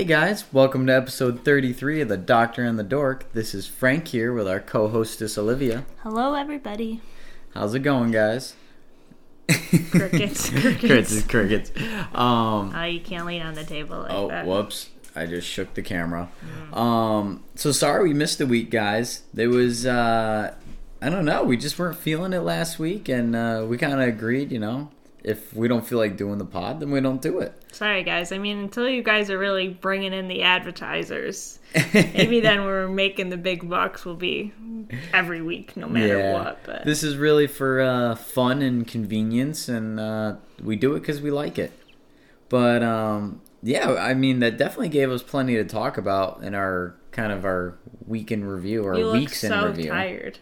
Hey 0.00 0.06
guys, 0.06 0.50
welcome 0.50 0.86
to 0.86 0.94
episode 0.96 1.44
33 1.44 2.00
of 2.00 2.08
The 2.08 2.16
Doctor 2.16 2.64
and 2.64 2.78
the 2.78 2.82
Dork. 2.82 3.30
This 3.34 3.54
is 3.54 3.66
Frank 3.66 4.08
here 4.08 4.32
with 4.32 4.48
our 4.48 4.58
co 4.58 4.88
hostess 4.88 5.36
Olivia. 5.36 5.84
Hello, 6.02 6.32
everybody. 6.32 7.02
How's 7.52 7.74
it 7.74 7.80
going, 7.80 8.10
guys? 8.10 8.54
Crickets. 9.90 10.48
crickets, 10.48 11.22
crickets. 11.24 11.70
Um, 12.14 12.72
Oh, 12.74 12.84
you 12.84 13.00
can't 13.00 13.26
lean 13.26 13.42
on 13.42 13.52
the 13.52 13.62
table 13.62 13.98
like 13.98 14.10
oh, 14.10 14.28
that. 14.28 14.46
whoops. 14.46 14.88
I 15.14 15.26
just 15.26 15.46
shook 15.46 15.74
the 15.74 15.82
camera. 15.82 16.30
Um, 16.72 17.44
so 17.54 17.70
sorry 17.70 18.04
we 18.04 18.14
missed 18.14 18.40
a 18.40 18.46
week, 18.46 18.70
guys. 18.70 19.24
There 19.34 19.50
was, 19.50 19.84
uh, 19.84 20.54
I 21.02 21.10
don't 21.10 21.26
know, 21.26 21.44
we 21.44 21.58
just 21.58 21.78
weren't 21.78 21.98
feeling 21.98 22.32
it 22.32 22.40
last 22.40 22.78
week, 22.78 23.10
and 23.10 23.36
uh, 23.36 23.66
we 23.68 23.76
kind 23.76 24.00
of 24.00 24.08
agreed, 24.08 24.50
you 24.50 24.60
know, 24.60 24.88
if 25.22 25.54
we 25.54 25.68
don't 25.68 25.86
feel 25.86 25.98
like 25.98 26.16
doing 26.16 26.38
the 26.38 26.44
pod, 26.44 26.80
then 26.80 26.90
we 26.90 27.00
don't 27.00 27.20
do 27.20 27.40
it. 27.40 27.52
Sorry, 27.72 28.02
guys. 28.02 28.32
I 28.32 28.38
mean, 28.38 28.58
until 28.58 28.88
you 28.88 29.02
guys 29.02 29.30
are 29.30 29.38
really 29.38 29.68
bringing 29.68 30.12
in 30.12 30.28
the 30.28 30.42
advertisers, 30.42 31.58
maybe 31.94 32.40
then 32.40 32.64
we're 32.64 32.88
making 32.88 33.28
the 33.30 33.36
big 33.36 33.68
bucks 33.68 34.04
will 34.04 34.14
be 34.16 34.52
every 35.12 35.42
week, 35.42 35.76
no 35.76 35.88
matter 35.88 36.32
what. 36.32 36.60
But 36.64 36.84
This 36.84 37.02
is 37.02 37.16
really 37.16 37.46
for 37.46 37.80
uh, 37.80 38.14
fun 38.14 38.62
and 38.62 38.86
convenience, 38.86 39.68
and 39.68 40.00
uh, 40.00 40.36
we 40.62 40.76
do 40.76 40.94
it 40.94 41.00
because 41.00 41.20
we 41.20 41.30
like 41.30 41.58
it. 41.58 41.72
But 42.48 42.82
um, 42.82 43.42
yeah, 43.62 43.92
I 43.92 44.14
mean 44.14 44.40
that 44.40 44.58
definitely 44.58 44.88
gave 44.88 45.10
us 45.10 45.22
plenty 45.22 45.54
to 45.56 45.64
talk 45.64 45.98
about 45.98 46.42
in 46.42 46.54
our 46.54 46.96
kind 47.12 47.32
of 47.32 47.44
our 47.44 47.78
week 48.06 48.32
in 48.32 48.44
review 48.44 48.84
or 48.84 48.96
you 48.96 49.06
look 49.06 49.14
weeks 49.14 49.44
in 49.44 49.50
so 49.50 49.66
review. 49.66 49.90
tired. 49.90 50.38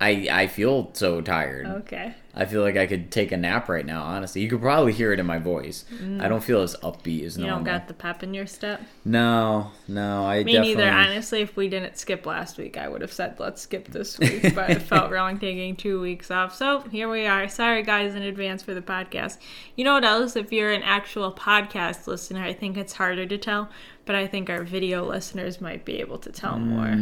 I 0.00 0.28
I 0.30 0.46
feel 0.46 0.90
so 0.92 1.20
tired. 1.22 1.66
Okay. 1.66 2.14
I 2.38 2.44
feel 2.44 2.60
like 2.60 2.76
I 2.76 2.86
could 2.86 3.10
take 3.10 3.32
a 3.32 3.36
nap 3.38 3.66
right 3.70 3.86
now. 3.86 4.02
Honestly, 4.02 4.42
you 4.42 4.50
could 4.50 4.60
probably 4.60 4.92
hear 4.92 5.10
it 5.14 5.18
in 5.18 5.24
my 5.24 5.38
voice. 5.38 5.86
I 6.20 6.28
don't 6.28 6.44
feel 6.44 6.60
as 6.60 6.76
upbeat 6.82 7.24
as 7.24 7.36
Mm. 7.36 7.40
You 7.40 7.46
normal. 7.46 7.64
don't 7.64 7.64
got 7.78 7.88
the 7.88 7.94
pep 7.94 8.22
in 8.22 8.34
your 8.34 8.46
step. 8.46 8.82
no, 9.06 9.70
no, 9.88 10.26
I 10.26 10.44
Me 10.44 10.52
definitely. 10.52 10.74
neither. 10.74 10.90
Honestly, 10.90 11.40
if 11.40 11.56
we 11.56 11.68
didn't 11.70 11.96
skip 11.96 12.26
last 12.26 12.58
week, 12.58 12.76
I 12.76 12.88
would 12.88 13.00
have 13.00 13.12
said 13.12 13.40
let's 13.40 13.62
skip 13.62 13.88
this 13.88 14.18
week. 14.18 14.54
But 14.54 14.68
it 14.68 14.82
felt 14.92 15.10
wrong 15.10 15.38
taking 15.38 15.76
two 15.76 15.98
weeks 15.98 16.30
off. 16.30 16.54
So 16.54 16.80
here 16.90 17.08
we 17.08 17.24
are. 17.26 17.48
Sorry, 17.48 17.82
guys, 17.82 18.14
in 18.14 18.22
advance 18.22 18.62
for 18.62 18.74
the 18.74 18.82
podcast. 18.82 19.38
You 19.74 19.84
know 19.84 19.94
what 19.94 20.04
else? 20.04 20.36
If 20.36 20.52
you're 20.52 20.72
an 20.72 20.82
actual 20.82 21.32
podcast 21.32 22.06
listener, 22.06 22.42
I 22.44 22.52
think 22.52 22.76
it's 22.76 22.92
harder 22.92 23.24
to 23.24 23.38
tell. 23.38 23.70
But 24.04 24.14
I 24.14 24.26
think 24.26 24.50
our 24.50 24.62
video 24.62 25.06
listeners 25.06 25.58
might 25.62 25.86
be 25.86 26.00
able 26.00 26.18
to 26.18 26.30
tell 26.30 26.58
more. 26.58 26.94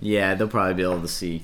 Yeah, 0.00 0.34
they'll 0.34 0.48
probably 0.48 0.74
be 0.74 0.82
able 0.82 1.00
to 1.00 1.08
see 1.08 1.42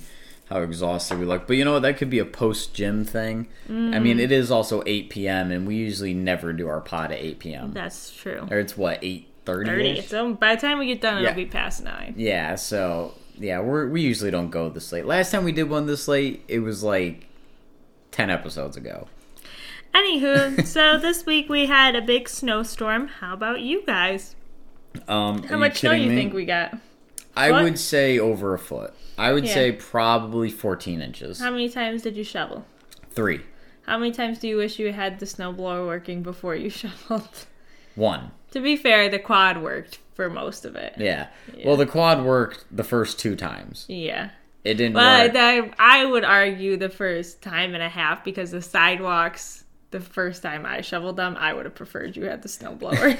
how 0.51 0.61
exhausted 0.63 1.19
we 1.19 1.25
look. 1.25 1.47
But 1.47 1.57
you 1.57 1.65
know 1.65 1.73
what? 1.75 1.83
That 1.83 1.97
could 1.97 2.11
be 2.11 2.19
a 2.19 2.25
post 2.25 2.75
gym 2.75 3.05
thing. 3.05 3.47
I 3.69 3.99
mean, 4.01 4.19
Mm. 4.19 4.21
it 4.21 4.33
is 4.33 4.51
also 4.51 4.83
8 4.85 5.09
p.m. 5.09 5.51
and 5.53 5.67
we 5.67 5.77
usually 5.77 6.13
never 6.13 6.53
do 6.53 6.69
our 6.69 6.81
pod 6.81 7.13
at 7.13 7.19
8 7.19 7.39
p.m. 7.39 7.73
That's 7.73 8.11
true. 8.15 8.47
Or 8.51 8.59
it's 8.59 8.77
what 8.77 9.01
8:30. 9.01 9.67
30. 9.67 10.01
So 10.03 10.35
by 10.35 10.57
the 10.57 10.61
time 10.61 10.79
we 10.79 10.87
get 10.87 11.01
done, 11.01 11.23
Yeah. 11.23 11.31
it'll 11.31 11.37
be 11.37 11.47
past 11.47 11.83
nine. 11.85 12.15
Yeah. 12.17 12.57
So 12.57 13.15
yeah, 13.39 13.61
we're 13.61 13.89
we 13.89 14.03
usually 14.03 14.31
don't 14.31 14.51
go 14.51 14.69
this 14.69 14.91
late. 14.93 15.07
Last 15.07 15.31
time 15.31 15.45
we 15.45 15.53
did 15.53 15.71
one 15.71 15.87
this 15.87 16.09
late, 16.09 16.43
it 16.49 16.59
was 16.59 16.83
like 16.83 17.27
10 18.11 18.29
episodes 18.29 18.77
ago. 18.77 19.07
Anywho, 19.95 20.67
so 20.67 20.99
this 20.99 21.25
week 21.27 21.49
we 21.49 21.67
had 21.67 21.95
a 21.97 22.03
big 22.03 22.29
snowstorm. 22.29 23.07
How 23.09 23.35
about 23.35 23.61
you 23.61 23.83
guys? 23.87 24.35
Um, 25.09 25.43
How 25.45 25.57
much 25.57 25.79
snow 25.81 25.93
you 25.93 26.11
think 26.11 26.35
we 26.35 26.45
got? 26.45 26.77
I 27.37 27.63
would 27.63 27.79
say 27.79 28.19
over 28.19 28.55
a 28.55 28.59
foot. 28.59 28.93
I 29.17 29.33
would 29.33 29.45
Yeah. 29.47 29.55
say 29.55 29.73
probably 29.73 30.51
14 30.51 31.01
inches. 31.01 31.41
How 31.41 31.51
many 31.51 31.69
times 31.69 32.03
did 32.03 32.17
you 32.17 32.25
shovel? 32.25 32.65
Three. 33.11 33.41
How 33.87 33.99
many 33.99 34.13
times 34.13 34.39
do 34.39 34.49
you 34.49 34.57
wish 34.57 34.79
you 34.79 34.93
had 34.93 35.19
the 35.19 35.27
snowblower 35.27 35.87
working 35.87 36.23
before 36.23 36.55
you 36.55 36.71
shoveled? 36.83 37.47
One. 37.95 38.31
to 38.53 38.61
be 38.61 38.77
fair, 38.77 39.09
the 39.09 39.19
quad 39.19 39.63
worked 39.63 39.99
for 40.15 40.29
most 40.31 40.65
of 40.65 40.75
it. 40.77 40.95
Yeah. 40.99 41.29
Well, 41.65 41.77
the 41.77 41.87
quad 41.87 42.25
worked 42.25 42.65
the 42.71 42.85
first 42.85 43.19
two 43.19 43.37
times. 43.37 43.85
Yeah. 43.89 44.31
It 44.65 44.75
didn't 44.75 44.93
But 44.95 45.35
work. 45.35 45.37
I, 45.39 45.71
I 45.79 46.05
would 46.05 46.25
argue 46.25 46.77
the 46.77 46.89
first 46.91 47.41
time 47.43 47.75
and 47.75 47.83
a 47.83 47.89
half 47.89 48.23
because 48.25 48.51
the 48.51 48.61
sidewalks, 48.63 49.65
the 49.91 50.01
first 50.01 50.43
time 50.43 50.67
I 50.67 50.83
shoveled 50.83 51.17
them, 51.17 51.37
I 51.39 51.53
would 51.55 51.65
have 51.65 51.75
preferred 51.75 52.17
you 52.17 52.25
had 52.25 52.43
the 52.43 52.49
snowblower. 52.49 53.19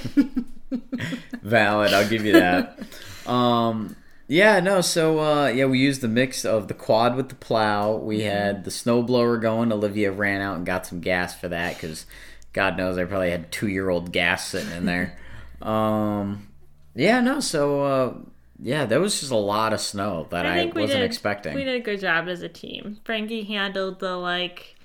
Valid. 1.43 1.93
I'll 1.95 2.09
give 2.09 2.25
you 2.25 2.33
that. 2.35 2.79
um, 3.27 3.97
yeah, 4.31 4.61
no. 4.61 4.81
So 4.81 5.19
uh, 5.19 5.49
yeah, 5.49 5.65
we 5.65 5.81
used 5.81 6.03
the 6.03 6.09
mix 6.09 6.45
of 6.45 6.69
the 6.69 6.75
quad 6.75 7.17
with 7.17 7.31
the 7.31 7.35
plow. 7.35 7.97
We 7.97 8.21
had 8.21 8.63
the 8.65 8.71
snowblower 8.71 9.43
going. 9.43 9.73
Olivia 9.73 10.13
ran 10.13 10.41
out 10.41 10.57
and 10.57 10.65
got 10.65 10.87
some 10.87 11.01
gas 11.01 11.35
for 11.35 11.49
that 11.49 11.75
because 11.75 12.07
God 12.53 12.77
knows 12.77 12.97
I 12.97 13.07
probably 13.07 13.33
had 13.33 13.51
two 13.51 13.67
year 13.67 13.91
old 13.91 14.13
gas 14.13 14.47
sitting 14.47 14.71
in 14.71 14.87
there. 14.87 15.19
um, 15.63 16.47
yeah, 16.95 17.21
no. 17.21 17.41
So 17.41 17.83
uh, 17.83 18.15
yeah, 18.61 18.87
there 18.87 19.01
was 19.01 19.19
just 19.19 19.33
a 19.33 19.37
lot 19.37 19.73
of 19.73 19.81
snow 19.81 20.29
that 20.31 20.47
I, 20.47 20.67
we 20.67 20.83
wasn't 20.83 21.01
did, 21.01 21.07
expecting. 21.07 21.57
We 21.57 21.65
did 21.65 21.81
a 21.81 21.85
good 21.85 21.99
job 21.99 22.29
as 22.29 22.43
a 22.43 22.49
team. 22.49 22.99
Frankie 23.05 23.43
handled 23.43 23.99
the 23.99 24.17
like 24.17 24.77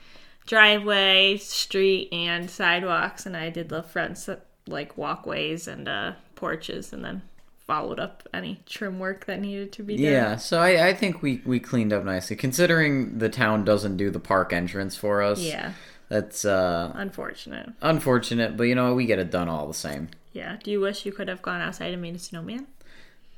driveway, 0.47 1.37
street, 1.37 2.09
and 2.11 2.49
sidewalks, 2.49 3.27
and 3.27 3.37
I 3.37 3.51
did 3.51 3.69
the 3.69 3.83
front 3.83 4.27
like 4.65 4.97
walkways 4.97 5.67
and 5.67 5.87
uh, 5.87 6.13
porches, 6.33 6.91
and 6.91 7.05
then 7.05 7.21
followed 7.67 7.99
up 7.99 8.23
any 8.33 8.61
trim 8.65 8.99
work 8.99 9.25
that 9.25 9.39
needed 9.39 9.71
to 9.73 9.83
be 9.83 9.95
done. 9.97 10.05
Yeah, 10.05 10.35
so 10.35 10.59
I, 10.59 10.89
I 10.89 10.93
think 10.93 11.21
we, 11.21 11.41
we 11.45 11.59
cleaned 11.59 11.93
up 11.93 12.03
nicely, 12.03 12.35
considering 12.35 13.17
the 13.17 13.29
town 13.29 13.65
doesn't 13.65 13.97
do 13.97 14.09
the 14.09 14.19
park 14.19 14.53
entrance 14.53 14.95
for 14.95 15.21
us. 15.21 15.41
Yeah. 15.41 15.73
That's 16.07 16.45
uh, 16.45 16.91
Unfortunate. 16.93 17.71
unfortunate, 17.81 18.55
but 18.55 18.65
you 18.65 18.75
know 18.75 18.93
we 18.93 19.07
get 19.07 19.17
it 19.17 19.31
done 19.31 19.49
all 19.49 19.67
the 19.67 19.73
same. 19.73 20.09
Yeah. 20.33 20.57
Do 20.63 20.69
you 20.69 20.79
wish 20.79 21.05
you 21.05 21.11
could 21.11 21.27
have 21.27 21.41
gone 21.41 21.61
outside 21.61 21.93
and 21.93 22.01
made 22.01 22.15
a 22.15 22.19
snowman? 22.19 22.67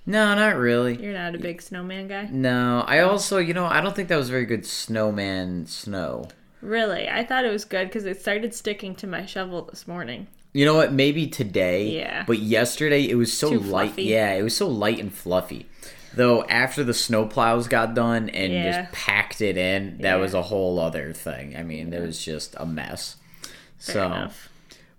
No, 0.05 0.35
not 0.35 0.57
really. 0.57 1.01
You're 1.01 1.13
not 1.13 1.35
a 1.35 1.37
big 1.37 1.61
snowman 1.61 2.07
guy? 2.07 2.27
No, 2.31 2.83
I 2.87 2.99
also, 2.99 3.37
you 3.39 3.53
know, 3.53 3.65
I 3.65 3.81
don't 3.81 3.95
think 3.95 4.09
that 4.09 4.17
was 4.17 4.29
very 4.29 4.45
good 4.45 4.65
snowman 4.65 5.65
snow. 5.67 6.27
Really? 6.61 7.07
I 7.07 7.23
thought 7.25 7.45
it 7.45 7.51
was 7.51 7.65
good 7.65 7.87
because 7.87 8.05
it 8.05 8.19
started 8.19 8.53
sticking 8.53 8.95
to 8.95 9.07
my 9.07 9.25
shovel 9.25 9.63
this 9.63 9.87
morning. 9.87 10.27
You 10.57 10.65
know 10.65 10.73
what? 10.73 10.91
Maybe 10.91 11.27
today. 11.27 11.99
Yeah. 11.99 12.23
But 12.25 12.39
yesterday 12.39 13.07
it 13.07 13.13
was 13.13 13.31
so 13.31 13.51
Too 13.51 13.59
light. 13.59 13.89
fluffy. 13.89 14.03
Yeah, 14.05 14.33
it 14.33 14.41
was 14.41 14.55
so 14.57 14.67
light 14.67 14.97
and 14.99 15.13
fluffy. 15.13 15.67
Though 16.15 16.43
after 16.45 16.83
the 16.83 16.93
snowplows 16.93 17.69
got 17.69 17.93
done 17.93 18.29
and 18.29 18.51
Yeah. 18.51 18.81
just 18.81 18.91
packed 18.91 19.39
it 19.39 19.55
in, 19.55 19.99
that 19.99 20.15
Yeah. 20.15 20.21
was 20.21 20.33
a 20.33 20.41
whole 20.41 20.79
other 20.79 21.13
thing. 21.13 21.55
I 21.55 21.61
mean, 21.61 21.93
it 21.93 22.01
was 22.01 22.25
just 22.25 22.55
a 22.57 22.65
mess. 22.65 23.17
Fair 23.77 23.93
so, 23.93 24.05
enough. 24.07 24.49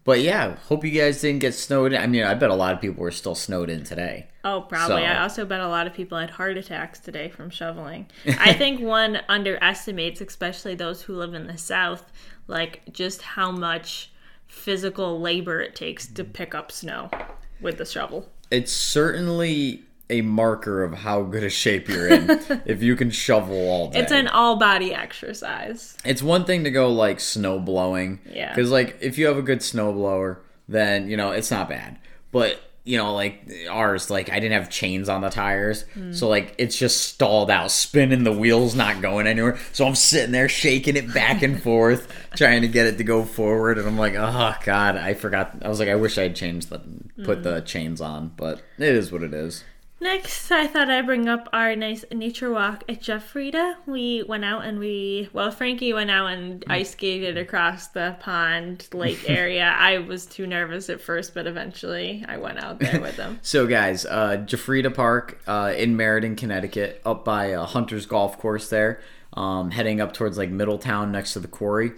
but 0.05 0.21
yeah, 0.21 0.55
hope 0.69 0.85
you 0.85 0.93
guys 0.93 1.21
didn't 1.23 1.41
get 1.41 1.55
snowed 1.55 1.93
in. 1.93 2.01
I 2.01 2.07
mean, 2.07 2.23
I 2.23 2.35
bet 2.35 2.51
a 2.51 2.55
lot 2.55 2.73
of 2.75 2.81
people 2.81 3.03
were 3.03 3.11
still 3.11 3.35
snowed 3.35 3.69
in 3.69 3.83
today. 3.83 4.29
Oh, 4.45 4.61
probably. 4.61 5.03
So- 5.03 5.09
I 5.09 5.23
also 5.23 5.45
bet 5.45 5.59
a 5.61 5.67
lot 5.67 5.89
of 5.89 5.93
people 5.93 6.17
had 6.19 6.31
heart 6.31 6.57
attacks 6.57 7.01
today 7.01 7.29
from 7.31 7.51
shoveling. 7.51 8.07
I 8.39 8.53
think 8.53 8.81
one 8.81 9.23
underestimates, 9.29 10.21
especially 10.21 10.77
those 10.77 11.03
who 11.03 11.17
live 11.17 11.35
in 11.35 11.49
the 11.49 11.59
South, 11.59 12.05
like 12.47 12.83
just 12.93 13.23
how 13.23 13.51
much 13.51 14.13
physical 14.49 15.21
labor 15.21 15.61
it 15.61 15.75
takes 15.75 16.07
to 16.07 16.25
pick 16.25 16.55
up 16.55 16.73
snow 16.73 17.11
with 17.61 17.79
the 17.79 17.85
shovel. 17.85 18.29
It's 18.51 18.73
certainly 18.73 19.85
a 20.11 20.23
marker 20.23 20.83
of 20.83 20.95
how 20.95 21.23
good 21.23 21.45
a 21.45 21.51
shape 21.51 21.89
you're 21.89 22.09
in 22.09 22.31
if 22.65 22.83
you 22.83 22.97
can 22.97 23.11
shovel 23.11 23.69
all 23.69 23.91
day. 23.91 24.01
It's 24.01 24.13
an 24.13 24.27
all 24.27 24.57
body 24.57 24.95
exercise. 24.95 25.97
It's 26.05 26.23
one 26.23 26.45
thing 26.45 26.65
to 26.65 26.71
go 26.71 26.91
like 26.91 27.21
snow 27.21 27.61
blowing. 27.61 28.21
Yeah. 28.31 28.55
Because 28.55 28.71
like 28.71 28.97
if 29.01 29.19
you 29.19 29.27
have 29.27 29.37
a 29.37 29.43
good 29.43 29.63
snow 29.63 29.93
blower, 29.93 30.41
then 30.67 31.09
you 31.09 31.17
know 31.17 31.31
it's 31.31 31.51
not 31.51 31.69
bad. 31.69 31.99
But 32.33 32.61
you 32.89 32.97
know, 32.97 33.13
like 33.13 33.47
ours, 33.71 34.11
like 34.11 34.31
I 34.31 34.41
didn't 34.41 34.59
have 34.59 34.71
chains 34.71 35.11
on 35.11 35.21
the 35.21 35.29
tires, 35.29 35.85
so 36.13 36.27
like 36.27 36.55
it's 36.57 36.77
just 36.77 37.03
stalled 37.03 37.51
out, 37.51 37.71
spinning 37.71 38.25
the 38.25 38.33
wheels, 38.33 38.75
not 38.75 39.03
going 39.03 39.27
anywhere. 39.27 39.59
So 39.73 39.87
I'm 39.87 39.95
sitting 39.95 40.33
there 40.33 40.49
shaking 40.49 40.97
it 40.97 41.13
back 41.13 41.43
and 41.43 41.63
forth, 41.63 42.11
trying 42.35 42.63
to 42.63 42.69
get 42.69 42.87
it 42.87 42.97
to 42.97 43.05
go 43.05 43.25
forward, 43.25 43.77
and 43.77 43.87
I'm 43.87 43.99
like, 43.99 44.15
oh 44.15 44.55
god, 44.65 44.97
I 44.97 45.13
forgot. 45.13 45.59
I 45.61 45.69
was 45.69 45.79
like, 45.81 45.91
I 45.91 45.97
wish 45.97 46.17
I 46.17 46.23
had 46.23 46.35
changed 46.35 46.71
the 46.71 46.79
put 47.25 47.41
mm. 47.41 47.43
the 47.43 47.61
chains 47.61 48.01
on, 48.01 48.33
but 48.39 48.63
it 48.79 48.95
is 48.95 49.13
what 49.13 49.23
it 49.23 49.35
is. 49.35 49.65
Next, 50.01 50.53
I 50.53 50.69
thought 50.69 50.89
I'd 50.89 51.07
bring 51.07 51.29
up 51.29 51.49
our 51.53 51.75
nice 51.75 52.05
nature 52.13 52.53
walk 52.53 52.85
at 52.89 53.03
Jeff 53.03 53.33
Giuffrida. 53.33 53.75
We 53.85 54.23
went 54.23 54.45
out 54.45 54.65
and 54.65 54.79
we, 54.79 55.29
well, 55.33 55.51
Frankie 55.51 55.93
went 55.93 56.09
out 56.11 56.27
and 56.27 56.65
ice 56.69 56.91
skated 56.93 57.37
across 57.37 57.89
the 57.89 58.17
pond 58.21 58.87
lake 58.93 59.25
area. 59.29 59.75
I 59.77 59.99
was 59.99 60.25
too 60.25 60.47
nervous 60.47 60.89
at 60.89 61.01
first, 61.01 61.35
but 61.35 61.49
eventually 61.49 62.25
I 62.29 62.37
went 62.37 62.59
out 62.59 62.79
there 62.79 63.01
with 63.01 63.17
him. 63.17 63.41
So, 63.49 63.67
guys, 63.67 64.05
uh, 64.05 64.45
Giuffrida 64.47 64.95
Park 64.95 65.41
uh, 65.47 65.73
in 65.77 65.97
Meriden, 65.97 66.37
Connecticut, 66.37 67.01
up 67.05 67.25
by 67.25 67.53
uh, 67.53 67.67
Hunter's 67.67 68.07
Golf 68.07 68.39
Course 68.39 68.69
there, 68.69 69.01
um, 69.33 69.71
heading 69.71 70.01
up 70.01 70.13
towards 70.13 70.39
like 70.39 70.51
Middletown 70.51 71.11
next 71.11 71.33
to 71.33 71.41
the 71.41 71.49
quarry. 71.49 71.93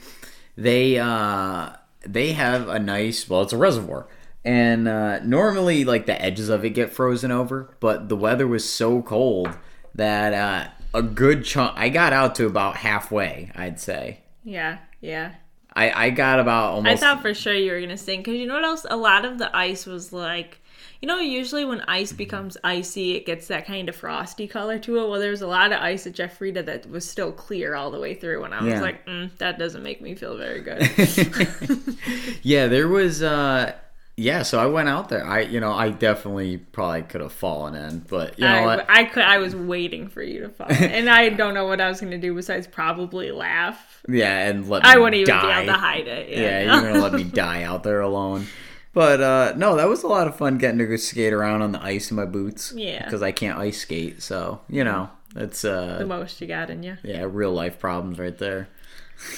They 0.57 0.99
uh, 0.99 1.71
they 2.07 2.33
have 2.33 2.69
a 2.69 2.79
nice, 2.79 3.29
well, 3.29 3.43
it's 3.43 3.53
a 3.53 3.59
reservoir. 3.59 4.07
And 4.45 4.89
uh, 4.89 5.19
normally, 5.21 5.85
like 5.85 6.07
the 6.07 6.21
edges 6.21 6.49
of 6.49 6.65
it 6.65 6.71
get 6.71 6.93
frozen 6.93 7.31
over, 7.31 7.77
but 7.79 8.09
the 8.09 8.17
weather 8.17 8.47
was 8.47 8.67
so 8.69 9.03
cold 9.03 9.51
that 9.95 10.33
uh, 10.33 10.71
a 10.95 11.03
good 11.03 11.45
chunk. 11.45 11.77
I 11.77 11.91
got 11.91 12.13
out 12.15 12.35
to 12.37 12.47
about 12.47 12.77
halfway, 12.77 13.51
I'd 13.55 13.79
say. 13.79 14.21
Yeah, 14.43 14.79
yeah. 15.01 15.35
I 15.75 16.07
I 16.07 16.11
got 16.11 16.41
about 16.41 16.73
almost 16.73 16.91
I 16.91 16.97
thought 16.97 17.23
for 17.23 17.35
sure 17.35 17.55
you 17.55 17.71
were 17.73 17.81
gonna 17.81 17.97
sing 17.99 18.21
because 18.21 18.35
you 18.35 18.47
know 18.47 18.55
what 18.55 18.65
else? 18.65 18.87
A 18.89 18.97
lot 18.97 19.25
of 19.27 19.37
the 19.39 19.55
ice 19.55 19.85
was 19.87 20.11
like, 20.13 20.61
you 21.03 21.07
know, 21.07 21.19
usually 21.21 21.65
when 21.67 21.83
ice 21.83 22.11
becomes 22.13 22.57
icy, 22.65 23.15
it 23.17 23.27
gets 23.27 23.47
that 23.49 23.67
kind 23.67 23.89
of 23.91 23.95
frosty 23.95 24.49
color 24.49 24.79
to 24.81 24.97
it. 24.99 25.09
Well, 25.09 25.21
there 25.21 25.31
was 25.31 25.43
a 25.43 25.47
lot 25.47 25.71
of 25.73 25.81
ice 25.81 26.07
at 26.09 26.15
Giuffrida 26.15 26.65
that 26.65 26.91
was 26.91 27.09
still 27.09 27.31
clear 27.31 27.75
all 27.77 27.91
the 27.93 28.01
way 28.01 28.15
through, 28.15 28.43
and 28.45 28.53
I 28.55 28.63
was 28.65 28.73
Yeah. 28.73 28.81
like, 28.81 29.07
mm, 29.07 29.31
that 29.39 29.59
doesn't 29.59 29.83
make 29.83 30.01
me 30.01 30.15
feel 30.17 30.37
very 30.37 30.61
good. 30.63 30.81
yeah, 32.43 32.67
there 32.67 32.89
was. 32.89 33.23
uh 33.23 33.75
Yeah, 34.21 34.43
so 34.43 34.59
I 34.59 34.67
went 34.67 34.91
out 34.91 35.09
there. 35.09 35.27
I 35.27 35.41
you 35.41 35.61
know 35.61 35.73
I 35.73 35.89
definitely 35.89 36.59
probably 36.59 37.03
could 37.03 37.23
have 37.23 37.33
fallen 37.33 37.75
in, 37.75 38.01
but 38.01 38.39
you 38.39 38.45
know 38.45 38.55
I, 38.55 38.65
what? 38.67 38.87
I 38.91 39.05
could. 39.05 39.23
I 39.23 39.39
was 39.39 39.57
waiting 39.57 40.09
for 40.09 40.23
you 40.23 40.41
to 40.43 40.51
fall, 40.51 40.67
and 40.69 41.09
I 41.09 41.31
don't 41.31 41.55
know 41.55 41.65
what 41.65 41.81
I 41.81 41.89
was 41.89 42.03
gonna 42.03 42.19
do 42.19 42.35
besides 42.35 42.67
probably 42.67 43.33
laugh. 43.33 44.03
Yeah, 44.07 44.47
and 44.47 44.69
let 44.69 44.83
me 44.83 44.91
I 44.91 44.99
wouldn't 44.99 45.23
even 45.23 45.41
be 45.41 45.47
able 45.47 45.73
to 45.73 45.73
hide 45.73 46.07
it. 46.07 46.29
Yeah, 46.29 46.61
you're 46.61 46.93
gonna 46.93 47.03
let 47.03 47.15
me 47.15 47.25
die 47.33 47.63
out 47.63 47.83
there 47.83 48.03
alone. 48.03 48.47
But 48.93 49.23
uh 49.23 49.55
no, 49.57 49.77
that 49.77 49.89
was 49.89 50.03
a 50.03 50.09
lot 50.09 50.29
of 50.29 50.37
fun 50.37 50.59
getting 50.59 50.79
to 50.79 50.87
go 50.87 50.97
skate 50.97 51.33
around 51.33 51.63
on 51.63 51.73
the 51.73 51.83
ice 51.83 52.11
in 52.11 52.17
my 52.19 52.27
boots. 52.27 52.75
Yeah. 52.77 53.03
Because 53.03 53.23
I 53.23 53.33
can't 53.33 53.59
ice 53.59 53.79
skate, 53.79 54.21
so 54.21 54.61
you 54.69 54.85
know 54.85 55.09
that's 55.33 55.65
uh 55.65 55.97
the 55.99 56.07
most 56.07 56.43
you 56.43 56.47
got 56.47 56.69
in 56.69 56.83
you. 56.83 56.99
yeah 57.03 57.25
real 57.27 57.53
life 57.53 57.79
problems 57.79 58.19
right 58.19 58.37
there. 58.37 58.69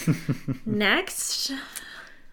Next, 0.66 1.52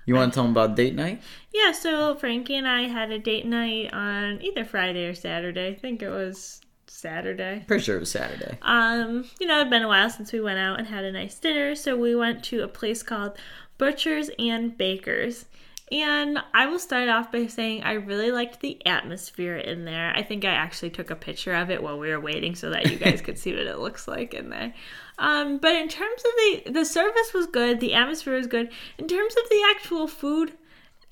You 0.09 0.15
want 0.15 0.33
to 0.33 0.35
tell 0.35 0.43
them 0.43 0.53
about 0.53 0.75
date 0.75 0.95
night? 0.95 1.21
yeah. 1.53 1.71
So 1.71 2.15
Frankie 2.15 2.55
and 2.55 2.67
I 2.67 2.87
had 2.87 3.11
a 3.11 3.19
date 3.19 3.45
night 3.45 3.93
on 3.93 4.41
either 4.41 4.65
Friday 4.65 5.05
or 5.05 5.13
Saturday. 5.13 5.67
I 5.67 5.75
think 5.75 6.01
it 6.01 6.09
was 6.09 6.61
Saturday. 6.87 7.63
Pretty 7.67 7.83
sure 7.83 7.97
it 7.97 7.99
was 7.99 8.09
Saturday. 8.09 8.57
Um, 8.63 9.29
you 9.39 9.45
know, 9.45 9.59
it'd 9.59 9.69
been 9.69 9.83
a 9.83 9.87
while 9.87 10.09
since 10.09 10.33
we 10.33 10.41
went 10.41 10.57
out 10.57 10.79
and 10.79 10.87
had 10.87 11.05
a 11.05 11.11
nice 11.11 11.37
dinner, 11.37 11.75
so 11.75 11.95
we 11.95 12.15
went 12.15 12.43
to 12.45 12.63
a 12.63 12.67
place 12.67 13.03
called 13.03 13.37
Butchers 13.77 14.31
and 14.39 14.75
Bakers. 14.75 15.45
And 15.91 16.39
I 16.53 16.65
will 16.65 16.79
start 16.79 17.07
off 17.07 17.31
by 17.31 17.45
saying 17.45 17.83
I 17.83 17.93
really 17.93 18.31
liked 18.31 18.61
the 18.61 18.83
atmosphere 18.87 19.57
in 19.57 19.85
there. 19.85 20.11
I 20.15 20.23
think 20.23 20.43
I 20.43 20.49
actually 20.49 20.89
took 20.89 21.11
a 21.11 21.15
picture 21.15 21.53
of 21.53 21.69
it 21.69 21.83
while 21.83 21.99
we 21.99 22.09
were 22.09 22.19
waiting 22.19 22.55
so 22.55 22.71
that 22.71 22.89
you 22.89 22.97
guys 22.97 23.21
could 23.23 23.37
see 23.37 23.53
what 23.55 23.67
it 23.67 23.77
looks 23.77 24.07
like 24.07 24.33
in 24.33 24.49
there. 24.49 24.73
Um, 25.19 25.57
but 25.57 25.75
in 25.75 25.89
terms 25.89 26.23
of 26.23 26.31
the 26.37 26.71
the 26.71 26.85
service 26.85 27.33
was 27.33 27.45
good, 27.45 27.79
the 27.79 27.93
atmosphere 27.93 28.35
was 28.35 28.47
good. 28.47 28.71
In 28.97 29.07
terms 29.07 29.35
of 29.35 29.49
the 29.49 29.61
actual 29.69 30.07
food, 30.07 30.53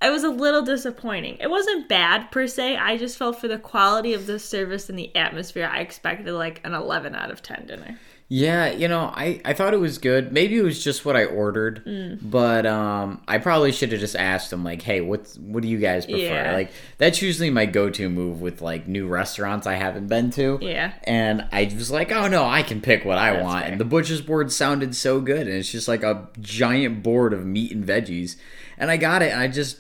it 0.02 0.10
was 0.10 0.24
a 0.24 0.30
little 0.30 0.62
disappointing. 0.62 1.38
It 1.40 1.50
wasn't 1.50 1.90
bad 1.90 2.32
per 2.32 2.48
se. 2.48 2.78
I 2.78 2.98
just 2.98 3.18
felt 3.18 3.40
for 3.40 3.48
the 3.48 3.58
quality 3.58 4.14
of 4.14 4.26
the 4.26 4.40
service 4.40 4.90
and 4.90 4.98
the 4.98 5.16
atmosphere, 5.16 5.70
I 5.72 5.82
expected 5.82 6.32
like 6.32 6.62
an 6.64 6.74
11 6.74 7.16
out 7.16 7.32
of 7.32 7.42
10 7.42 7.66
dinner. 7.68 8.00
Yeah, 8.30 8.72
you 8.72 8.90
know, 8.90 9.04
I, 9.16 9.40
I 9.46 9.54
thought 9.54 9.74
it 9.74 9.80
was 9.80 10.00
good. 10.00 10.34
Maybe 10.34 10.58
it 10.58 10.62
was 10.62 10.84
just 10.84 11.06
what 11.06 11.16
I 11.16 11.24
ordered, 11.24 11.86
Mm. 11.86 12.20
but 12.22 12.66
um, 12.66 13.22
I 13.26 13.38
probably 13.38 13.72
should 13.72 13.92
have 13.94 14.02
just 14.02 14.18
asked 14.18 14.50
them 14.50 14.66
like, 14.66 14.82
"Hey, 14.82 15.00
what's 15.00 15.38
what 15.38 15.64
do 15.64 15.70
you 15.70 15.78
guys 15.78 16.06
prefer?" 16.06 16.20
Yeah. 16.20 16.52
Like 16.52 16.72
that's 16.98 17.22
usually 17.22 17.50
my 17.50 17.66
go-to 17.66 18.10
move 18.10 18.42
with 18.42 18.62
like 18.62 18.86
new 18.86 19.08
restaurants 19.08 19.66
I 19.66 19.76
haven't 19.76 20.08
been 20.08 20.32
to. 20.32 20.60
Yeah. 20.62 20.92
And 21.06 21.48
I 21.54 21.72
was 21.74 21.90
like, 21.90 22.12
"Oh 22.12 22.28
no, 22.28 22.44
I 22.44 22.64
can 22.64 22.82
pick 22.82 23.06
what 23.06 23.18
I 23.18 23.32
That's 23.32 23.44
want." 23.46 23.62
fair. 23.64 23.72
And 23.72 23.80
the 23.80 23.86
butcher's 23.86 24.22
board 24.22 24.52
sounded 24.52 24.94
so 24.94 25.22
good, 25.22 25.48
and 25.48 25.56
it's 25.56 25.72
just 25.72 25.88
like 25.88 26.04
a 26.04 26.28
giant 26.42 27.04
board 27.04 27.32
of 27.32 27.46
meat 27.46 27.72
and 27.72 27.86
veggies. 27.86 28.36
And 28.78 28.92
I 28.92 28.98
got 28.98 29.22
it, 29.22 29.32
and 29.32 29.40
I 29.40 29.48
just 29.48 29.78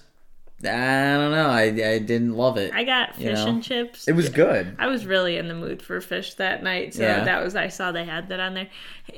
I 0.64 1.14
don't 1.18 1.32
know, 1.32 1.50
I 1.50 1.62
I 1.66 2.00
didn't 2.00 2.34
love 2.34 2.58
it. 2.58 2.74
I 2.74 2.84
got 2.84 3.14
fish 3.16 3.26
You 3.26 3.34
know? 3.34 3.46
and 3.48 3.64
chips. 3.64 4.08
it 4.08 4.14
was 4.14 4.30
good. 4.30 4.76
I 4.80 4.88
was 4.88 5.06
really 5.06 5.38
in 5.38 5.48
the 5.48 5.54
mood 5.54 5.84
for 5.84 6.02
fish 6.02 6.34
that 6.36 6.64
night, 6.64 6.96
so 6.96 7.04
Yeah. 7.04 7.24
that 7.26 7.44
was 7.44 7.56
I 7.56 7.68
saw 7.68 7.92
they 7.92 8.06
had 8.06 8.30
that 8.30 8.40
on 8.40 8.56
there. 8.56 8.68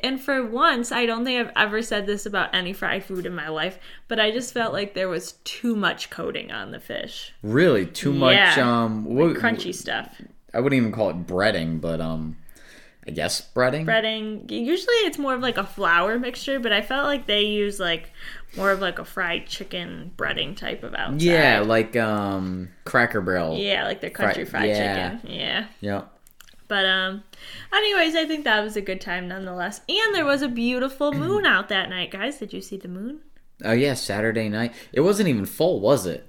And 0.04 0.20
for 0.20 0.46
once, 0.46 0.92
I 0.92 1.06
don't 1.06 1.24
think 1.24 1.40
I've 1.40 1.54
ever 1.56 1.82
said 1.82 2.06
this 2.06 2.26
about 2.26 2.54
any 2.54 2.74
fried 2.74 3.06
food 3.06 3.26
in 3.26 3.34
my 3.34 3.48
life, 3.48 3.80
but 4.10 4.20
I 4.20 4.32
just 4.32 4.54
felt 4.54 4.74
like 4.74 4.96
there 4.96 5.08
was 5.08 5.34
too 5.46 5.78
much 5.78 6.10
coating 6.10 6.52
on 6.52 6.72
the 6.72 6.80
fish. 6.80 7.34
Really, 7.42 7.86
too 7.86 8.12
much 8.12 8.34
Yeah. 8.36 8.84
um 8.84 9.06
what, 9.06 9.38
Crunchy 9.38 9.74
stuff. 9.74 10.14
I 10.54 10.60
wouldn't 10.60 10.78
even 10.78 10.92
call 10.92 11.10
it 11.12 11.26
breading, 11.26 11.80
but 11.80 12.02
um, 12.02 12.36
I 13.10 13.12
guess 13.12 13.42
breading. 13.56 13.86
Breading. 13.88 14.52
Usually 14.52 14.94
it's 14.98 15.18
more 15.18 15.34
of 15.34 15.42
like 15.42 15.58
a 15.58 15.66
flour 15.66 16.20
mixture, 16.20 16.60
but 16.60 16.72
I 16.72 16.84
felt 16.84 17.08
like 17.08 17.26
they 17.26 17.42
use 17.42 17.80
like 17.80 18.12
more 18.56 18.70
of 18.70 18.82
like 18.82 19.00
a 19.00 19.04
fried 19.04 19.48
chicken 19.48 20.12
breading 20.16 20.56
type 20.56 20.84
of 20.84 20.94
outside. 20.94 21.24
Yeah, 21.24 21.62
like 21.62 21.96
um, 21.96 22.70
Cracker 22.86 23.20
Barrel. 23.20 23.58
Yeah, 23.58 23.86
like 23.86 24.00
their 24.00 24.12
country 24.12 24.46
Fri- 24.46 24.52
fried 24.52 24.70
yeah. 24.70 25.10
chicken. 25.16 25.32
Yeah. 25.32 25.66
Yeah. 25.82 26.02
But 26.68 26.86
um 26.86 27.24
anyways, 27.74 28.16
I 28.16 28.26
think 28.26 28.44
that 28.44 28.64
was 28.64 28.76
a 28.76 28.82
good 28.82 29.02
time 29.02 29.28
nonetheless. 29.28 29.82
And 29.90 30.14
there 30.14 30.26
was 30.26 30.44
a 30.44 30.48
beautiful 30.48 31.12
moon 31.12 31.48
out 31.48 31.68
that 31.70 31.90
night, 31.90 32.12
guys. 32.12 32.38
Did 32.38 32.54
you 32.54 32.62
see 32.62 32.78
the 32.78 32.88
moon? 32.88 33.22
Oh 33.66 33.72
yeah, 33.72 33.96
Saturday 33.96 34.50
night. 34.50 34.76
It 34.94 35.02
wasn't 35.02 35.30
even 35.30 35.48
full, 35.48 35.80
was 35.80 36.06
it? 36.06 36.29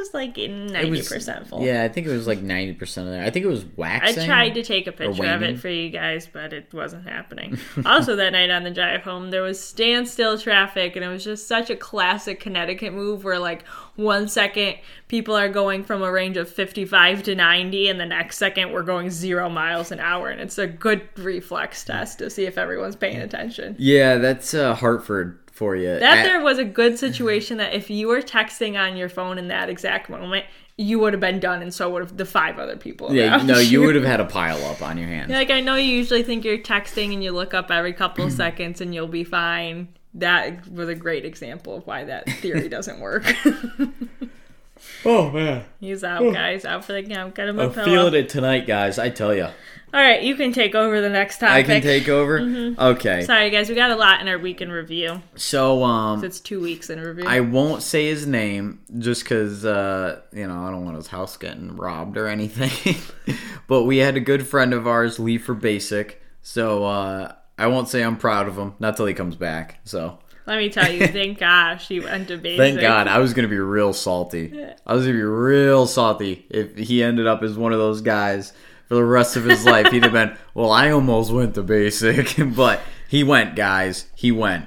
Was 0.00 0.14
like 0.14 0.34
ninety 0.38 1.02
percent 1.02 1.46
full. 1.46 1.62
Yeah, 1.62 1.82
I 1.82 1.88
think 1.88 2.06
it 2.06 2.10
was 2.10 2.26
like 2.26 2.40
ninety 2.40 2.72
percent 2.72 3.06
of 3.06 3.12
there. 3.12 3.22
I 3.22 3.28
think 3.28 3.44
it 3.44 3.48
was 3.48 3.66
waxed. 3.76 4.18
I 4.18 4.24
tried 4.24 4.54
to 4.54 4.62
take 4.62 4.86
a 4.86 4.92
picture 4.92 5.26
of 5.26 5.42
it 5.42 5.60
for 5.60 5.68
you 5.68 5.90
guys, 5.90 6.26
but 6.26 6.54
it 6.54 6.72
wasn't 6.72 7.06
happening. 7.06 7.58
also, 7.84 8.16
that 8.16 8.32
night 8.32 8.48
on 8.48 8.62
the 8.62 8.70
drive 8.70 9.02
home, 9.02 9.30
there 9.30 9.42
was 9.42 9.60
standstill 9.62 10.38
traffic, 10.38 10.96
and 10.96 11.04
it 11.04 11.08
was 11.08 11.22
just 11.22 11.46
such 11.46 11.68
a 11.68 11.76
classic 11.76 12.40
Connecticut 12.40 12.94
move 12.94 13.24
where, 13.24 13.38
like, 13.38 13.66
one 13.96 14.26
second 14.26 14.76
people 15.08 15.36
are 15.36 15.50
going 15.50 15.84
from 15.84 16.02
a 16.02 16.10
range 16.10 16.38
of 16.38 16.48
55 16.48 17.24
to 17.24 17.34
90, 17.34 17.88
and 17.90 18.00
the 18.00 18.06
next 18.06 18.38
second 18.38 18.72
we're 18.72 18.82
going 18.82 19.10
zero 19.10 19.50
miles 19.50 19.92
an 19.92 20.00
hour. 20.00 20.28
And 20.30 20.40
it's 20.40 20.56
a 20.56 20.66
good 20.66 21.06
reflex 21.18 21.84
test 21.84 22.20
to 22.20 22.30
see 22.30 22.46
if 22.46 22.56
everyone's 22.56 22.96
paying 22.96 23.20
attention. 23.20 23.76
Yeah, 23.78 24.16
that's 24.16 24.54
uh, 24.54 24.74
Hartford 24.74 25.39
for 25.60 25.76
you. 25.76 25.88
That 25.98 26.18
At- 26.20 26.24
there 26.24 26.40
was 26.40 26.56
a 26.58 26.64
good 26.64 26.98
situation 26.98 27.58
that 27.58 27.74
if 27.74 27.90
you 27.90 28.08
were 28.08 28.22
texting 28.22 28.80
on 28.80 28.96
your 28.96 29.10
phone 29.10 29.36
in 29.36 29.48
that 29.48 29.68
exact 29.68 30.08
moment, 30.08 30.46
you 30.78 30.98
would 30.98 31.12
have 31.12 31.20
been 31.20 31.38
done, 31.38 31.60
and 31.60 31.72
so 31.72 31.90
would 31.90 32.00
have 32.00 32.16
the 32.16 32.24
five 32.24 32.58
other 32.58 32.78
people. 32.78 33.14
yeah, 33.14 33.36
no, 33.42 33.58
you 33.58 33.82
would 33.82 33.94
have 33.94 34.04
had 34.04 34.20
a 34.20 34.24
pile 34.24 34.64
up 34.64 34.80
on 34.80 34.96
your 34.96 35.08
hands. 35.08 35.30
Like 35.30 35.50
I 35.50 35.60
know 35.60 35.74
you 35.74 35.92
usually 35.92 36.22
think 36.22 36.46
you're 36.46 36.56
texting 36.56 37.12
and 37.12 37.22
you 37.22 37.32
look 37.32 37.52
up 37.52 37.70
every 37.70 37.92
couple 37.92 38.24
of 38.24 38.32
seconds 38.44 38.80
and 38.80 38.94
you'll 38.94 39.06
be 39.06 39.22
fine. 39.22 39.88
That 40.14 40.66
was 40.70 40.88
a 40.88 40.94
great 40.94 41.26
example 41.26 41.76
of 41.76 41.86
why 41.86 42.04
that 42.04 42.26
theory 42.40 42.68
doesn't 42.76 42.98
work. 42.98 43.30
Oh 45.04 45.30
man, 45.30 45.64
He's 45.80 46.04
out, 46.04 46.32
guys. 46.32 46.64
Out 46.64 46.84
for 46.84 46.92
the 46.92 47.02
count. 47.02 47.34
Get 47.34 47.48
him 47.48 47.58
a 47.58 47.64
I'm 47.64 47.72
pillow. 47.72 47.84
feeling 47.86 48.14
it 48.14 48.28
tonight, 48.28 48.66
guys. 48.66 48.98
I 48.98 49.08
tell 49.10 49.34
you, 49.34 49.44
All 49.44 49.52
right, 50.00 50.22
you 50.22 50.36
can 50.36 50.52
take 50.52 50.74
over 50.74 51.00
the 51.00 51.08
next 51.08 51.38
topic. 51.38 51.52
I 51.54 51.62
can 51.62 51.82
take 51.82 52.08
over. 52.08 52.38
Okay, 52.78 53.22
Sorry, 53.24 53.50
guys. 53.50 53.68
We 53.68 53.74
got 53.74 53.90
a 53.90 53.96
lot 53.96 54.20
in 54.20 54.28
our 54.28 54.38
week 54.38 54.60
in 54.60 54.70
review. 54.70 55.22
so 55.36 55.82
um, 55.84 56.22
It's 56.24 56.38
two 56.40 56.60
weeks 56.60 56.90
in 56.90 57.00
review. 57.00 57.24
I 57.26 57.40
won't 57.40 57.82
say 57.82 58.06
his 58.06 58.26
name 58.26 58.80
just 58.98 59.22
because, 59.24 59.64
uh, 59.64 60.20
you 60.32 60.46
know, 60.46 60.64
I 60.64 60.70
don't 60.70 60.84
want 60.84 60.96
his 60.96 61.06
house 61.08 61.36
getting 61.36 61.76
robbed 61.76 62.16
or 62.16 62.26
anything. 62.26 62.96
but 63.66 63.84
we 63.84 63.98
had 63.98 64.16
a 64.16 64.20
good 64.20 64.46
friend 64.46 64.72
of 64.74 64.86
ours 64.86 65.18
leave 65.18 65.44
for 65.44 65.54
basic. 65.54 66.22
So 66.42 66.84
uh, 66.84 67.32
I 67.58 67.66
won't 67.66 67.88
say 67.88 68.02
I'm 68.02 68.16
proud 68.16 68.48
of 68.48 68.56
him. 68.56 68.74
Not 68.78 68.96
till 68.96 69.06
he 69.06 69.14
comes 69.14 69.36
back. 69.36 69.80
So 69.84 70.18
Let 70.50 70.58
me 70.58 70.68
tell 70.68 70.90
you. 70.90 71.06
Thank 71.06 71.38
gosh 71.38 71.86
he 71.86 72.00
went 72.00 72.26
to 72.26 72.36
basic. 72.36 72.58
thank 72.58 72.80
God. 72.80 73.06
I 73.06 73.18
was 73.18 73.34
going 73.34 73.44
to 73.44 73.48
be 73.48 73.60
real 73.60 73.92
salty. 73.92 74.52
I 74.84 74.94
was 74.94 75.04
going 75.04 75.14
to 75.14 75.20
be 75.20 75.22
real 75.22 75.86
salty 75.86 76.44
if 76.50 76.76
he 76.76 77.04
ended 77.04 77.28
up 77.28 77.44
as 77.44 77.56
one 77.56 77.72
of 77.72 77.78
those 77.78 78.00
guys 78.00 78.52
for 78.88 78.96
the 78.96 79.04
rest 79.04 79.36
of 79.36 79.44
his 79.44 79.64
life. 79.64 79.92
He'd 79.92 80.02
have 80.02 80.12
been, 80.12 80.36
well, 80.54 80.72
I 80.72 80.90
almost 80.90 81.30
went 81.30 81.54
to 81.54 81.62
basic. 81.62 82.34
but 82.56 82.80
he 83.08 83.22
went, 83.22 83.54
guys. 83.54 84.06
He 84.16 84.32
went. 84.32 84.66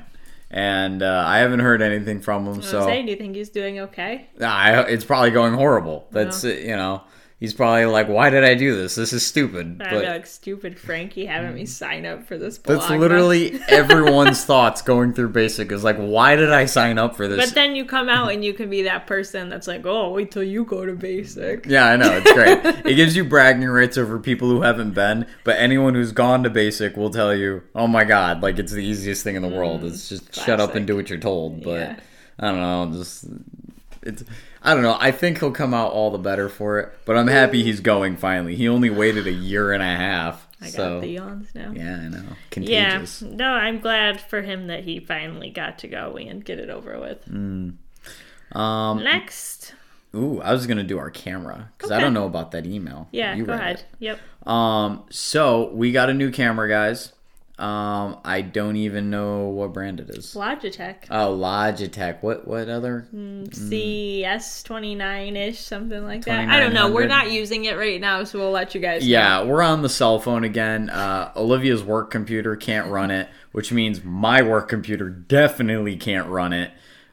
And 0.50 1.04
uh, 1.04 1.26
I 1.28 1.40
haven't 1.40 1.60
heard 1.60 1.82
anything 1.82 2.22
from 2.22 2.46
him. 2.46 2.62
So. 2.62 2.88
do 2.88 2.94
you 2.94 3.18
think 3.18 3.36
he's 3.36 3.50
doing 3.50 3.82
okay? 3.82 4.30
I, 4.40 4.84
it's 4.84 5.04
probably 5.04 5.32
going 5.32 5.54
horrible. 5.54 6.08
That's 6.12 6.46
it, 6.46 6.64
you 6.64 6.78
know. 6.78 7.04
He's 7.44 7.54
probably 7.54 7.84
like, 7.88 8.08
"Why 8.08 8.30
did 8.30 8.46
I 8.46 8.54
do 8.54 8.74
this? 8.74 8.96
This 8.96 9.12
is 9.12 9.26
stupid." 9.26 9.78
But 9.78 9.90
be 9.90 9.98
like, 9.98 10.26
stupid 10.26 10.80
Frankie 10.80 11.26
having 11.26 11.54
me 11.54 11.64
mm. 11.64 11.68
sign 11.68 12.06
up 12.06 12.26
for 12.26 12.38
this 12.38 12.58
blog. 12.58 12.80
that's 12.80 12.90
literally 12.90 13.60
everyone's 13.68 14.46
thoughts 14.46 14.82
going 14.82 15.12
through 15.12 15.28
basic 15.28 15.70
is 15.74 15.84
like, 15.84 15.98
"Why 15.98 16.38
did 16.38 16.54
I 16.54 16.64
sign 16.64 16.98
up 16.98 17.18
for 17.18 17.28
this?" 17.28 17.46
But 17.46 17.54
then 17.54 17.76
you 17.76 17.84
come 17.84 18.08
out 18.08 18.32
and 18.32 18.46
you 18.46 18.54
can 18.54 18.70
be 18.70 18.84
that 18.84 19.08
person 19.08 19.50
that's 19.50 19.68
like, 19.68 19.86
oh, 19.86 20.12
wait 20.12 20.32
till 20.32 20.42
you 20.42 20.64
go 20.64 20.86
to 20.86 20.94
basic. 20.94 21.66
yeah, 21.66 21.88
I 21.88 21.98
know 21.98 22.14
it's 22.14 22.32
great. 22.32 22.60
it 22.86 22.96
gives 22.96 23.14
you 23.14 23.26
bragging 23.26 23.68
rights 23.68 23.98
over 23.98 24.20
people 24.20 24.48
who 24.48 24.62
haven't 24.62 24.92
been, 24.92 25.28
but 25.44 25.58
anyone 25.58 25.96
who's 25.96 26.14
gone 26.14 26.44
to 26.44 26.50
basic 26.50 26.96
will 26.96 27.10
tell 27.10 27.36
you, 27.36 27.62
"Oh 27.76 27.88
my 27.88 28.06
god, 28.06 28.42
like 28.42 28.58
it's 28.58 28.72
the 28.72 28.86
easiest 28.86 29.22
thing 29.22 29.36
in 29.36 29.42
the 29.42 29.50
world. 29.50 29.82
Mm, 29.82 29.90
it's 29.90 30.08
just 30.08 30.34
shut 30.34 30.62
up 30.62 30.76
and 30.76 30.88
do 30.88 30.96
what 30.96 31.10
you're 31.10 31.20
told." 31.20 31.62
But 31.62 31.80
Yeah. 31.80 31.96
I 32.40 32.52
don't 32.52 32.62
know, 32.62 32.98
just 32.98 33.26
it's 34.02 34.24
I 34.64 34.74
don't 34.74 34.84
know. 34.84 34.96
I 35.00 35.12
think 35.12 35.40
he'll 35.40 35.52
come 35.52 35.74
out 35.74 35.92
all 35.92 36.10
the 36.12 36.18
better 36.18 36.48
for 36.48 36.80
it, 36.80 36.94
but 37.06 37.18
I'm 37.18 37.28
happy 37.28 37.64
he's 37.64 37.82
going 37.82 38.16
finally. 38.18 38.56
He 38.56 38.68
only 38.70 38.90
waited 38.90 39.28
a 39.28 39.32
year 39.32 39.74
and 39.74 39.84
a 39.84 39.86
half. 39.86 40.48
I 40.62 40.72
got 40.72 41.02
the 41.02 41.08
yawns 41.08 41.50
now. 41.54 41.72
yeah, 41.76 41.98
I 41.98 42.08
know. 42.08 42.24
Yeah, 42.56 43.06
no, 43.22 43.48
I'm 43.52 43.80
glad 43.82 44.22
for 44.22 44.42
him 44.42 44.68
that 44.68 44.86
he 44.86 45.02
finally 45.02 45.50
got 45.50 45.80
to 45.80 45.90
go 45.90 46.16
and 46.16 46.44
get 46.46 46.60
it 46.60 46.70
over 46.70 46.98
with. 47.00 47.26
Mm. 47.30 47.76
Um 48.58 49.04
Next, 49.04 49.74
ooh, 50.16 50.40
I 50.42 50.54
was 50.54 50.66
going 50.68 50.78
to 50.78 50.84
do 50.84 50.98
our 51.00 51.10
camera 51.10 51.72
cuz 51.80 51.92
I 51.92 52.00
don't 52.00 52.14
know 52.14 52.26
about 52.26 52.52
that 52.52 52.66
email. 52.66 53.10
yeah, 53.12 53.36
You 53.36 53.46
go 53.46 53.54
ahead. 53.54 53.78
it. 53.80 53.86
Yep. 54.00 54.48
Um, 54.48 55.04
so 55.10 55.72
we 55.74 55.92
got 55.92 56.10
a 56.10 56.14
new 56.14 56.32
camera, 56.32 56.70
guys. 56.70 57.12
Um, 57.60 58.18
I 58.26 58.42
don't 58.42 58.78
even 58.78 59.12
know 59.12 59.50
what 59.50 59.74
brand 59.74 60.00
it 60.00 60.10
is. 60.10 60.34
Logitech. 60.34 61.06
Oh, 61.12 61.38
Logitech. 61.38 62.24
What 62.24 62.48
what 62.48 62.68
other? 62.68 63.08
CS 63.52 64.64
twenty 64.64 64.96
nine 64.96 65.38
ish, 65.38 65.60
something 65.60 66.04
like 66.04 66.26
that. 66.26 66.50
I 66.50 66.60
don't 66.60 66.74
know. 66.74 66.92
We're 66.92 67.06
not 67.06 67.32
using 67.32 67.66
it 67.66 67.78
right 67.78 68.02
now, 68.02 68.24
so 68.24 68.40
we'll 68.40 68.50
let 68.52 68.74
you 68.74 68.82
guys. 68.82 69.04
know. 69.04 69.08
Yeah, 69.08 69.44
we're 69.44 69.62
on 69.62 69.84
the 69.84 69.90
cell 69.90 70.20
phone 70.20 70.44
again. 70.44 70.90
Uh, 70.90 71.32
Olivia's 71.36 71.84
work 71.84 72.10
computer 72.10 72.56
can't 72.56 72.90
run 72.90 73.12
it, 73.12 73.30
which 73.52 73.72
means 73.72 74.04
my 74.04 74.42
work 74.42 74.68
computer 74.68 75.10
definitely 75.10 75.96
can't 75.96 76.28
run 76.30 76.54
it. 76.54 76.72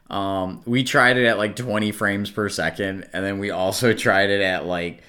Um, 0.09 0.63
we 0.65 0.83
tried 0.83 1.17
it 1.17 1.25
at 1.25 1.37
like 1.37 1.55
20 1.55 1.91
frames 1.91 2.31
per 2.31 2.49
second, 2.49 3.07
and 3.13 3.23
then 3.23 3.37
we 3.37 3.51
also 3.51 3.93
tried 3.93 4.31
it 4.31 4.41
at 4.41 4.65
like, 4.65 5.03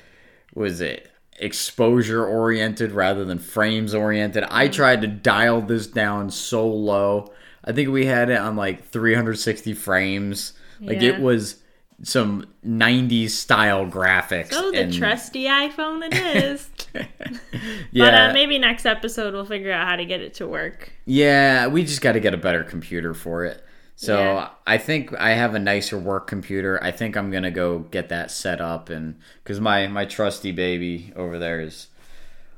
was 0.54 0.82
it 0.82 1.10
exposure 1.42 2.24
oriented 2.24 2.92
rather 2.92 3.24
than 3.24 3.38
frames 3.38 3.94
oriented? 3.94 4.44
I 4.44 4.68
tried 4.68 5.02
to 5.02 5.08
dial 5.08 5.60
this 5.60 5.86
down 5.86 6.30
so 6.30 6.66
low. 6.68 7.32
I 7.64 7.72
think 7.72 7.90
we 7.90 8.06
had 8.06 8.30
it 8.30 8.38
on 8.38 8.56
like 8.56 8.88
360 8.88 9.74
frames. 9.74 10.52
Like 10.80 11.00
Yeah. 11.00 11.10
it 11.10 11.20
was 11.20 11.56
some 12.02 12.46
90s 12.66 13.30
style 13.30 13.86
graphics. 13.86 14.52
So 14.52 14.72
the 14.72 14.80
and- 14.82 14.92
trusty 14.92 15.44
iPhone 15.44 16.02
it 16.04 16.14
is. 16.42 16.68
yeah. 17.92 18.04
But 18.04 18.14
uh, 18.14 18.32
maybe 18.32 18.58
next 18.58 18.86
episode 18.86 19.34
we'll 19.34 19.44
figure 19.44 19.70
out 19.72 19.86
how 19.86 19.96
to 19.96 20.04
get 20.04 20.20
it 20.20 20.34
to 20.34 20.46
work. 20.48 20.92
Yeah, 21.04 21.68
we 21.68 21.84
just 21.84 22.00
got 22.00 22.12
to 22.12 22.20
get 22.20 22.34
a 22.34 22.38
better 22.38 22.64
computer 22.64 23.14
for 23.14 23.44
it. 23.44 23.64
So 23.96 24.18
Yeah. 24.18 24.48
I 24.66 24.78
think 24.78 25.12
I 25.20 25.30
have 25.30 25.54
a 25.54 25.58
nicer 25.58 25.98
work 25.98 26.26
computer. 26.26 26.82
I 26.82 26.90
think 26.90 27.16
I'm 27.16 27.30
gonna 27.30 27.50
go 27.50 27.80
get 27.80 28.08
that 28.08 28.30
set 28.30 28.60
up, 28.60 28.88
and 28.90 29.16
because 29.42 29.60
my 29.60 29.86
my 29.86 30.04
trusty 30.04 30.52
baby 30.52 31.12
over 31.16 31.38
there 31.38 31.60
is 31.60 31.88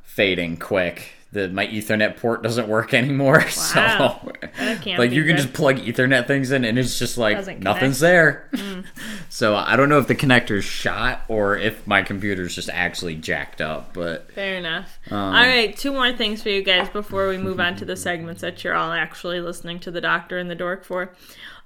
fading 0.02 0.56
quick. 0.56 1.12
The 1.34 1.48
my 1.48 1.66
Ethernet 1.66 2.16
port 2.16 2.42
doesn't 2.42 2.68
work 2.68 2.94
anymore. 2.94 3.44
Wow. 3.74 4.20
So 4.22 4.90
like 4.98 5.10
you 5.10 5.24
can 5.24 5.34
good. 5.34 5.42
just 5.42 5.52
plug 5.52 5.78
Ethernet 5.78 6.26
things 6.28 6.52
in, 6.52 6.64
and 6.64 6.78
it's 6.78 6.98
just 6.98 7.18
like 7.18 7.36
nothing's 7.60 7.98
connect. 7.98 8.52
Mm. 8.52 8.60
there. 8.60 8.84
so 9.28 9.56
I 9.56 9.74
don't 9.74 9.88
know 9.88 9.98
if 9.98 10.06
the 10.06 10.14
connector's 10.14 10.64
shot 10.64 11.22
or 11.28 11.56
if 11.56 11.84
my 11.86 12.02
computer's 12.02 12.54
just 12.54 12.68
actually 12.70 13.16
jacked 13.16 13.60
up. 13.60 13.94
But 13.94 14.30
Fair 14.32 14.56
enough. 14.56 15.00
Um, 15.10 15.18
all 15.18 15.32
right, 15.32 15.76
two 15.76 15.92
more 15.92 16.12
things 16.12 16.42
for 16.42 16.50
you 16.50 16.62
guys 16.62 16.88
before 16.88 17.28
we 17.28 17.36
move 17.36 17.58
on 17.58 17.74
to 17.76 17.84
the 17.84 17.96
segments 17.96 18.42
that 18.42 18.62
you're 18.62 18.74
all 18.74 18.92
actually 18.92 19.40
listening 19.40 19.80
to 19.80 19.90
the 19.90 20.00
doctor 20.00 20.38
and 20.38 20.48
the 20.48 20.54
dork 20.54 20.84
for. 20.84 21.12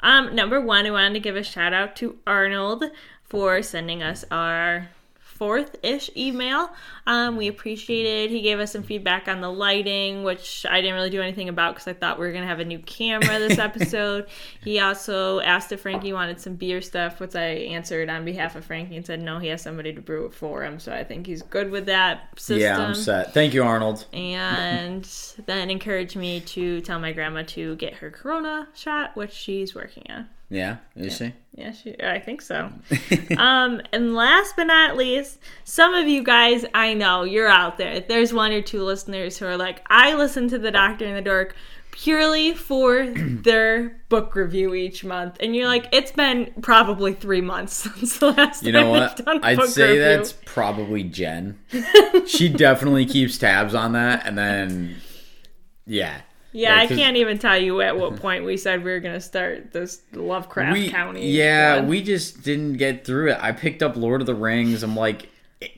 Um, 0.01 0.35
number 0.35 0.61
one, 0.61 0.87
I 0.87 0.91
wanted 0.91 1.15
to 1.15 1.21
give 1.21 1.37
a 1.37 1.43
shout 1.43 1.75
out 1.75 1.95
to 1.97 2.19
Arnold 2.27 2.85
for 3.23 3.63
sending 3.63 4.03
us 4.03 4.25
our 4.31 4.89
fourth 5.39 5.77
ish 5.85 6.11
email. 6.17 6.71
Um, 7.07 7.37
we 7.37 7.47
appreciated. 7.49 8.31
He 8.31 8.43
gave 8.43 8.59
us 8.59 8.73
some 8.73 8.83
feedback 8.83 9.29
on 9.29 9.41
the 9.41 9.51
lighting, 9.51 10.25
which 10.25 10.67
I 10.69 10.81
didn't 10.81 10.97
really 10.97 11.11
do 11.11 11.23
anything 11.23 11.49
about 11.49 11.75
because 11.75 11.87
I 11.87 11.93
thought 11.93 12.19
we 12.19 12.27
were 12.27 12.33
gonna 12.33 12.47
have 12.47 12.59
a 12.59 12.65
new 12.65 12.81
camera 12.81 13.39
this 13.39 13.59
episode. 13.59 14.27
he 14.63 14.81
also 14.81 15.41
asked 15.41 15.71
if 15.73 15.81
Frankie 15.81 16.13
wanted 16.13 16.41
some 16.41 16.57
beer 16.57 16.81
stuff, 16.81 17.21
which 17.21 17.37
I 17.37 17.47
answered 17.47 18.11
on 18.11 18.25
behalf 18.25 18.57
of 18.57 18.65
Frankie 18.65 18.97
and 18.97 19.07
said 19.07 19.21
no, 19.23 19.39
he 19.39 19.49
has 19.49 19.63
somebody 19.63 19.93
to 19.93 20.01
brew 20.01 20.27
it 20.27 20.35
for 20.35 20.65
him. 20.65 20.81
So 20.81 20.93
I 20.93 21.05
think 21.05 21.27
he's 21.27 21.43
good 21.43 21.71
with 21.71 21.87
that 21.87 22.39
system 22.39 22.59
yeah, 22.61 22.79
I'm 22.79 22.95
set. 22.95 23.33
Thank 23.33 23.55
you, 23.55 23.63
Arnold. 23.63 24.07
and 24.13 25.09
then 25.47 25.71
encouraged 25.71 26.17
me 26.17 26.41
to 26.41 26.81
tell 26.81 26.99
my 26.99 27.13
grandma 27.13 27.45
to 27.49 27.77
get 27.77 27.95
her 27.95 28.11
corona 28.11 28.69
shot, 28.75 29.15
which 29.17 29.33
she's 29.33 29.75
working 29.75 30.05
on. 30.11 30.29
Yeah, 30.51 30.79
is 30.97 31.17
she? 31.17 31.35
Yeah, 31.55 31.73
she, 31.73 31.95
I 32.03 32.21
think 32.21 32.41
so. 32.41 32.71
um, 33.37 33.83
and 33.93 34.15
last 34.15 34.55
but 34.57 34.65
not 34.65 34.97
least, 34.97 35.41
some 35.65 35.93
of 35.95 36.09
you 36.09 36.23
guys 36.23 36.65
I 36.73 36.95
know 36.95 37.25
you're 37.25 37.49
out 37.49 37.77
there. 37.77 38.01
There's 38.01 38.33
one 38.33 38.53
or 38.53 38.63
two 38.63 38.83
listeners 38.83 39.37
who 39.39 39.47
are 39.47 39.57
like, 39.57 39.85
I 39.91 40.15
listen 40.15 40.49
to 40.49 40.59
the 40.59 40.71
Doctor 40.71 41.05
in 41.05 41.15
the 41.15 41.21
Dork 41.21 41.55
purely 41.91 42.55
for 42.55 43.07
their 43.17 44.01
book 44.09 44.35
review 44.35 44.75
each 44.75 45.05
month, 45.05 45.37
and 45.41 45.55
you're 45.55 45.67
like, 45.67 45.89
it's 45.93 46.13
been 46.13 46.51
probably 46.63 47.13
three 47.13 47.41
months 47.41 47.73
since 47.95 48.19
the 48.19 48.31
last 48.33 48.63
You 48.63 48.73
know 48.73 48.91
what? 48.91 49.17
done 49.17 49.41
I'd 49.43 49.63
say 49.65 49.89
review. 49.89 50.01
that's 50.03 50.33
probably 50.33 51.03
Jen. 51.03 51.59
she 52.27 52.49
definitely 52.49 53.05
keeps 53.05 53.37
tabs 53.37 53.75
on 53.75 53.93
that, 53.93 54.27
and 54.27 54.39
then 54.39 54.97
yeah, 55.87 56.21
Yeah, 56.53 56.77
Like, 56.77 56.91
I 56.91 56.97
can't 56.97 57.17
even 57.19 57.39
tell 57.39 57.59
you 57.59 57.81
at 57.83 57.99
what 57.99 58.17
point 58.17 58.45
we 58.45 58.57
said 58.57 58.83
we 58.83 58.91
were 58.91 59.01
gonna 59.01 59.21
start 59.21 59.73
this 59.73 60.01
Lovecraft 60.15 60.73
we 60.73 60.89
Country. 60.91 61.27
yeah 61.27 61.77
one. 61.77 61.89
we 61.89 62.03
just 62.03 62.43
didn't 62.43 62.75
get 62.79 63.05
through 63.05 63.33
it. 63.33 63.39
I 63.41 63.53
picked 63.53 63.83
up 63.83 63.97
Lord 63.97 64.21
of 64.23 64.27
the 64.27 64.35
Rings. 64.35 64.83
I'm 64.83 64.97
like 64.97 65.29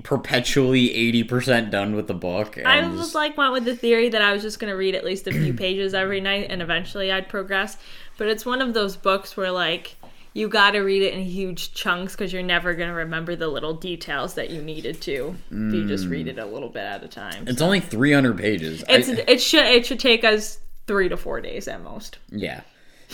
perpetually 0.04 0.94
eighty 0.94 1.24
percent 1.24 1.70
done 1.70 1.94
with 1.96 2.06
the 2.06 2.14
book. 2.14 2.58
I 2.64 2.86
was 2.86 2.98
just- 3.00 3.14
like 3.14 3.36
went 3.36 3.52
with 3.52 3.64
the 3.64 3.74
theory 3.76 4.08
that 4.10 4.22
I 4.22 4.32
was 4.32 4.42
just 4.42 4.58
gonna 4.58 4.76
read 4.76 4.94
at 4.94 5.04
least 5.04 5.26
a 5.26 5.32
few 5.32 5.54
pages 5.64 5.94
every 5.94 6.20
night, 6.20 6.46
and 6.50 6.62
eventually 6.62 7.10
I'd 7.10 7.28
progress. 7.28 7.76
But 8.18 8.28
it's 8.28 8.44
one 8.44 8.60
of 8.60 8.74
those 8.74 8.96
books 8.96 9.36
where 9.36 9.50
like 9.50 9.96
you 10.32 10.48
got 10.48 10.72
to 10.72 10.80
read 10.80 11.02
it 11.02 11.12
in 11.14 11.20
huge 11.20 11.74
chunks 11.74 12.14
because 12.14 12.32
you're 12.32 12.42
never 12.42 12.74
gonna 12.74 12.94
remember 12.94 13.34
the 13.36 13.48
little 13.48 13.74
details 13.74 14.34
that 14.34 14.50
you 14.50 14.62
needed 14.62 15.00
to. 15.02 15.34
If 15.50 15.74
you 15.74 15.88
just 15.88 16.06
read 16.06 16.28
it 16.28 16.38
a 16.38 16.46
little 16.46 16.68
bit 16.68 16.82
at 16.84 17.02
a 17.02 17.08
time. 17.08 17.44
it's 17.48 17.60
only 17.62 17.80
300 17.80 18.38
pages. 18.38 18.84
I- 18.88 18.92
It's 18.94 19.08
it 19.08 19.40
should 19.40 19.64
it 19.66 19.86
should 19.86 20.00
take 20.00 20.22
us 20.24 20.58
three 20.86 21.08
to 21.08 21.16
four 21.16 21.40
days 21.40 21.66
at 21.68 21.82
most. 21.82 22.18
yeah, 22.30 22.60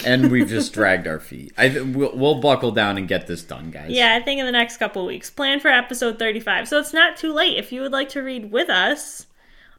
and 0.05 0.31
we've 0.31 0.49
just 0.49 0.73
dragged 0.75 1.07
our 1.07 1.19
feet. 1.21 1.53
I 1.57 1.69
we'll, 1.81 2.15
we'll 2.17 2.41
buckle 2.41 2.71
down 2.73 2.99
and 2.99 3.09
get 3.09 3.27
this 3.27 3.43
done, 3.43 3.71
guys. 3.71 3.91
Yeah, 3.91 4.15
I 4.15 4.23
think 4.23 4.41
in 4.41 4.47
the 4.47 4.53
next 4.53 4.77
couple 4.77 5.03
of 5.03 5.07
weeks. 5.09 5.31
Plan 5.31 5.59
for 5.61 5.69
episode 5.69 6.19
35. 6.19 6.69
So 6.69 6.79
it's 6.79 6.93
not 6.93 7.17
too 7.17 7.33
late. 7.33 7.57
If 7.59 7.73
you 7.73 7.81
would 7.83 7.93
like 7.93 8.09
to 8.11 8.21
read 8.23 8.51
with 8.53 8.69
us, 8.69 9.27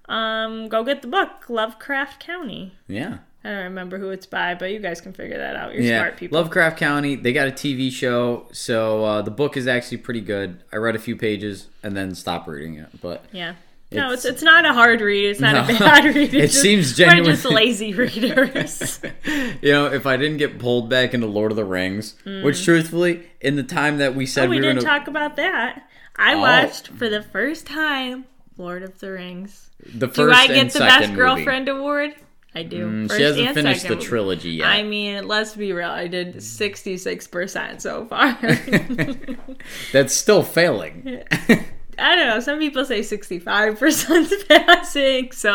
um, 0.09 0.69
go 0.69 0.83
get 0.83 1.01
the 1.01 1.07
book, 1.07 1.49
Lovecraft 1.49 2.25
Country. 2.25 2.73
yeah. 2.87 3.17
I 3.47 3.51
don't 3.53 3.63
remember 3.65 3.97
who 3.97 4.09
it's 4.09 4.25
by, 4.25 4.55
but 4.55 4.71
you 4.71 4.79
guys 4.79 4.99
can 4.99 5.13
figure 5.13 5.37
that 5.37 5.55
out. 5.55 5.73
You're 5.73 5.83
Yeah, 5.83 5.99
smart 5.99 6.17
people. 6.17 6.37
Lovecraft 6.37 6.77
Country. 6.79 7.15
They 7.15 7.31
got 7.31 7.47
a 7.47 7.51
TV 7.51 7.91
show, 7.91 8.47
so 8.51 9.05
uh, 9.05 9.21
the 9.21 9.31
book 9.31 9.55
is 9.55 9.67
actually 9.67 9.97
pretty 9.99 10.21
good. 10.21 10.63
I 10.73 10.77
read 10.77 10.95
a 10.95 10.99
few 10.99 11.15
pages 11.15 11.67
and 11.81 11.95
then 11.95 12.13
stopped 12.15 12.47
reading 12.47 12.75
it, 12.75 12.89
but 13.01 13.23
yeah. 13.31 13.53
No, 13.89 14.11
it's 14.11 14.25
It's- 14.25 14.33
it's 14.37 14.43
not 14.43 14.65
a 14.65 14.73
hard 14.73 14.99
read. 14.99 15.29
It's 15.29 15.39
not 15.39 15.53
No. 15.69 15.75
a 15.75 15.79
bad 15.79 16.03
read. 16.13 16.33
It's 16.33 16.33
It 16.33 16.47
just, 16.47 16.61
seems 16.61 16.99
We're 16.99 17.23
just 17.23 17.45
lazy 17.45 17.93
readers. 17.93 18.99
you 19.61 19.71
know, 19.71 19.85
if 19.85 20.05
I 20.05 20.17
didn't 20.17 20.37
get 20.37 20.59
pulled 20.59 20.89
back 20.89 21.13
into 21.13 21.27
Lord 21.27 21.51
of 21.51 21.55
the 21.55 21.63
Rings, 21.63 22.15
which 22.25 22.65
truthfully, 22.65 23.27
in 23.39 23.55
the 23.55 23.63
time 23.63 23.99
that 23.99 24.13
we 24.13 24.25
said 24.25 24.47
oh, 24.47 24.49
we 24.49 24.57
we, 24.57 24.61
didn't 24.61 24.83
gonna, 24.83 24.99
talk 24.99 25.07
about 25.07 25.37
that. 25.37 25.87
I 26.17 26.33
Oh. 26.33 26.39
watched 26.41 26.89
for 26.89 27.07
the 27.07 27.21
first 27.23 27.65
time 27.65 28.25
Lord 28.57 28.83
of 28.83 28.99
the 28.99 29.11
Rings. 29.11 29.69
the 29.85 30.07
first 30.09 30.17
Do 30.17 30.31
I 30.31 30.47
get 30.47 30.71
the 30.73 30.79
best 30.79 31.01
movie. 31.09 31.15
girlfriend 31.15 31.69
award? 31.69 32.13
I 32.57 32.63
do. 32.63 32.87
Mm, 32.87 33.15
she 33.15 33.21
hasn't 33.21 33.53
finished 33.53 33.81
the 33.81 33.87
second 33.89 33.97
movie. 33.97 34.07
trilogy 34.07 34.49
yet. 34.49 34.67
I 34.67 34.81
mean, 34.83 35.27
let's 35.27 35.55
be 35.55 35.73
real. 35.73 35.89
I 35.89 36.07
did 36.07 36.37
66% 36.37 37.81
so 37.81 38.05
far. 38.05 38.37
That's 39.93 40.13
still 40.13 40.41
failing. 40.43 41.23
I 41.99 42.15
don't 42.15 42.27
know. 42.27 42.39
Some 42.39 42.59
people 42.59 42.83
say 42.85 43.01
65% 43.01 44.47
passing. 44.65 45.31
So, 45.31 45.51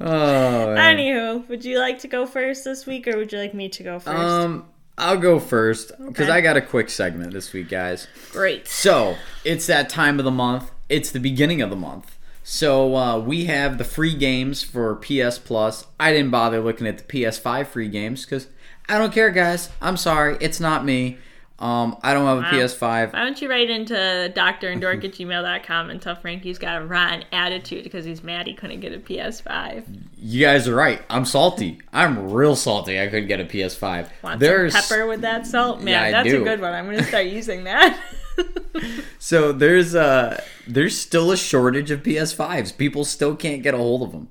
oh, 0.00 0.74
man. 0.74 0.96
anywho, 0.96 1.48
would 1.48 1.64
you 1.64 1.78
like 1.78 1.98
to 2.00 2.08
go 2.08 2.26
first 2.26 2.64
this 2.64 2.86
week 2.86 3.06
or 3.08 3.16
would 3.16 3.32
you 3.32 3.38
like 3.38 3.54
me 3.54 3.68
to 3.70 3.82
go 3.82 3.98
first? 3.98 4.16
um, 4.18 4.66
I'll 4.98 5.18
go 5.18 5.38
first 5.40 5.88
because 5.98 6.26
Okay. 6.28 6.32
I 6.32 6.40
got 6.40 6.56
a 6.56 6.60
quick 6.60 6.90
segment 6.90 7.32
this 7.32 7.52
week, 7.52 7.68
guys. 7.68 8.06
Great. 8.30 8.68
So 8.68 9.16
it's 9.44 9.66
that 9.66 9.88
time 9.88 10.18
of 10.18 10.24
the 10.24 10.30
month. 10.30 10.70
It's 10.88 11.10
the 11.10 11.20
beginning 11.20 11.62
of 11.62 11.70
the 11.70 11.76
month. 11.76 12.18
So 12.42 12.96
uh, 12.96 13.18
we 13.18 13.44
have 13.46 13.78
the 13.78 13.84
free 13.84 14.14
games 14.14 14.62
for 14.62 14.96
PS 14.96 15.38
Plus. 15.38 15.86
I 16.00 16.12
didn't 16.12 16.30
bother 16.30 16.60
looking 16.60 16.86
at 16.86 16.98
the 16.98 17.04
PS5 17.04 17.68
free 17.68 17.88
games 17.88 18.24
because 18.24 18.48
I 18.88 18.98
don't 18.98 19.12
care, 19.12 19.30
guys. 19.30 19.68
I'm 19.80 19.96
sorry, 19.96 20.36
it's 20.40 20.58
not 20.60 20.84
me. 20.84 21.18
Um, 21.60 21.96
I 22.02 22.12
don't 22.12 22.26
have 22.26 22.38
a 22.38 22.40
Wow. 22.40 22.50
PS5. 22.50 23.12
Why 23.12 23.22
don't 23.22 23.40
you 23.40 23.48
write 23.48 23.70
into 23.70 23.94
doctorandork 24.34 25.04
at 25.04 25.12
gmail.com 25.12 25.90
and 25.90 26.02
tell 26.02 26.16
Frankie's 26.16 26.58
got 26.58 26.82
a 26.82 26.84
rotten 26.84 27.24
attitude 27.30 27.84
because 27.84 28.04
he's 28.04 28.24
mad 28.24 28.48
he 28.48 28.54
couldn't 28.54 28.80
get 28.80 28.92
a 28.92 28.98
PS5. 28.98 29.84
You 30.18 30.44
guys 30.44 30.66
are 30.66 30.74
right. 30.74 31.00
I'm 31.08 31.24
salty. 31.24 31.80
I'm 31.92 32.32
real 32.32 32.56
salty. 32.56 33.00
I 33.00 33.06
couldn't 33.06 33.28
get 33.28 33.38
a 33.38 33.44
PS5. 33.44 34.08
Want 34.24 34.40
There's 34.40 34.72
some 34.72 34.82
pepper 34.82 35.06
with 35.06 35.20
that 35.20 35.46
salt? 35.46 35.80
Man, 35.80 35.92
Yeah, 35.92 36.10
that's 36.10 36.34
a 36.34 36.40
good 36.40 36.60
one. 36.60 36.72
I'm 36.72 36.86
going 36.86 36.98
to 36.98 37.04
start 37.04 37.26
using 37.26 37.62
that. 37.64 37.96
So 39.18 39.52
there's 39.52 39.94
uh 39.94 40.42
there's 40.66 40.96
still 40.98 41.30
a 41.30 41.36
shortage 41.36 41.90
of 41.90 42.02
PS5s. 42.02 42.76
People 42.76 43.04
still 43.04 43.36
can't 43.36 43.62
get 43.62 43.74
a 43.74 43.78
hold 43.78 44.02
of 44.02 44.12
them. 44.12 44.28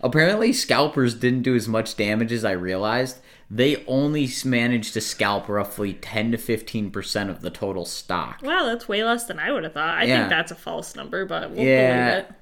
Apparently 0.00 0.52
scalpers 0.52 1.14
didn't 1.14 1.42
do 1.42 1.54
as 1.54 1.66
much 1.68 1.96
damage 1.96 2.32
as 2.32 2.44
I 2.44 2.52
realized. 2.52 3.18
They 3.50 3.84
only 3.86 4.28
managed 4.44 4.94
to 4.94 5.00
scalp 5.00 5.48
roughly 5.48 5.92
10 5.94 6.32
to 6.32 6.38
15% 6.38 7.30
of 7.30 7.40
the 7.42 7.50
total 7.50 7.84
stock. 7.84 8.40
Well, 8.42 8.66
that's 8.66 8.88
way 8.88 9.04
less 9.04 9.26
than 9.26 9.38
I 9.38 9.52
would 9.52 9.64
have 9.64 9.74
thought. 9.74 9.98
I 9.98 10.04
Yeah. 10.04 10.18
think 10.20 10.30
that's 10.30 10.50
a 10.50 10.54
false 10.56 10.96
number, 10.96 11.24
but 11.24 11.50
we'll 11.50 11.64
Yeah. 11.64 12.10
believe 12.10 12.24
it. 12.24 12.34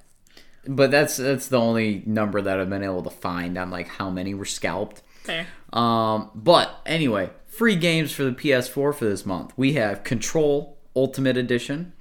But 0.68 0.90
that's 0.92 1.16
that's 1.16 1.48
the 1.48 1.58
only 1.60 2.02
number 2.06 2.40
that 2.40 2.58
I've 2.60 2.70
been 2.70 2.84
able 2.84 3.02
to 3.02 3.10
find 3.10 3.58
on 3.58 3.70
like 3.70 3.88
how 3.88 4.10
many 4.10 4.32
were 4.32 4.44
scalped. 4.44 5.02
Fair. 5.24 5.46
Um, 5.72 6.30
but 6.34 6.80
anyway, 6.86 7.30
free 7.48 7.76
games 7.76 8.12
for 8.12 8.24
the 8.24 8.32
PS4 8.32 8.92
for 8.92 9.04
this 9.04 9.26
month. 9.26 9.52
We 9.56 9.72
have 9.74 10.04
Control 10.04 10.78
Ultimate 10.94 11.36
Edition. 11.36 11.92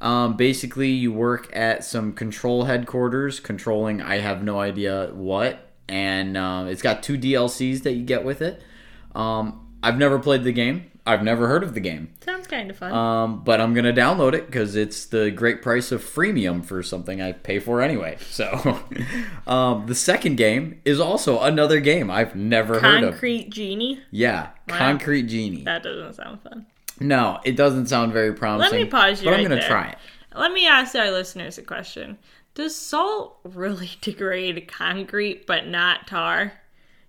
Um, 0.00 0.36
basically, 0.36 0.88
you 0.90 1.12
work 1.12 1.54
at 1.54 1.84
some 1.84 2.12
control 2.12 2.64
headquarters, 2.64 3.38
controlling 3.38 4.02
I 4.02 4.18
have 4.18 4.42
no 4.42 4.58
idea 4.58 5.10
what, 5.14 5.70
and 5.88 6.36
uh, 6.36 6.64
it's 6.68 6.82
got 6.82 7.02
two 7.04 7.16
DLCs 7.16 7.84
that 7.84 7.92
you 7.92 8.02
get 8.02 8.24
with 8.24 8.42
it. 8.42 8.62
Um, 9.14 9.68
I've 9.82 9.98
never 9.98 10.18
played 10.18 10.42
the 10.42 10.52
game. 10.52 10.90
I've 11.04 11.22
never 11.24 11.48
heard 11.48 11.64
of 11.64 11.74
the 11.74 11.80
game. 11.80 12.12
Sounds 12.24 12.46
kind 12.46 12.70
of 12.70 12.76
fun. 12.76 12.92
Um, 12.92 13.42
but 13.44 13.60
I'm 13.60 13.74
gonna 13.74 13.92
download 13.92 14.34
it 14.34 14.46
because 14.46 14.76
it's 14.76 15.06
the 15.06 15.32
great 15.32 15.60
price 15.60 15.90
of 15.90 16.02
freemium 16.02 16.64
for 16.64 16.80
something 16.82 17.20
I 17.20 17.32
pay 17.32 17.58
for 17.58 17.80
anyway. 17.82 18.18
So, 18.30 18.80
um, 19.46 19.86
the 19.86 19.96
second 19.96 20.36
game 20.36 20.80
is 20.84 21.00
also 21.00 21.40
another 21.40 21.80
game 21.80 22.08
I've 22.10 22.36
never 22.36 22.80
heard 22.80 23.02
of. 23.02 23.10
Concrete 23.14 23.50
Genie? 23.50 24.00
Yeah, 24.12 24.50
Wow. 24.68 24.78
Concrete 24.78 25.24
Genie. 25.24 25.64
That 25.64 25.82
doesn't 25.82 26.14
sound 26.14 26.40
fun. 26.42 26.66
No, 27.00 27.40
it 27.44 27.56
doesn't 27.56 27.86
sound 27.86 28.12
very 28.12 28.32
promising. 28.34 28.72
Let 28.78 28.84
me 28.84 28.90
pause 28.90 29.22
you 29.22 29.30
But 29.30 29.34
I'm 29.34 29.42
gonna 29.42 29.56
there. 29.56 29.68
try 29.68 29.88
it. 29.88 29.98
Let 30.34 30.52
me 30.52 30.66
ask 30.66 30.94
our 30.94 31.10
listeners 31.10 31.58
a 31.58 31.62
question. 31.62 32.18
Does 32.54 32.74
salt 32.76 33.38
really 33.44 33.90
degrade 34.00 34.68
concrete 34.68 35.46
but 35.46 35.66
not 35.66 36.06
tar? 36.06 36.52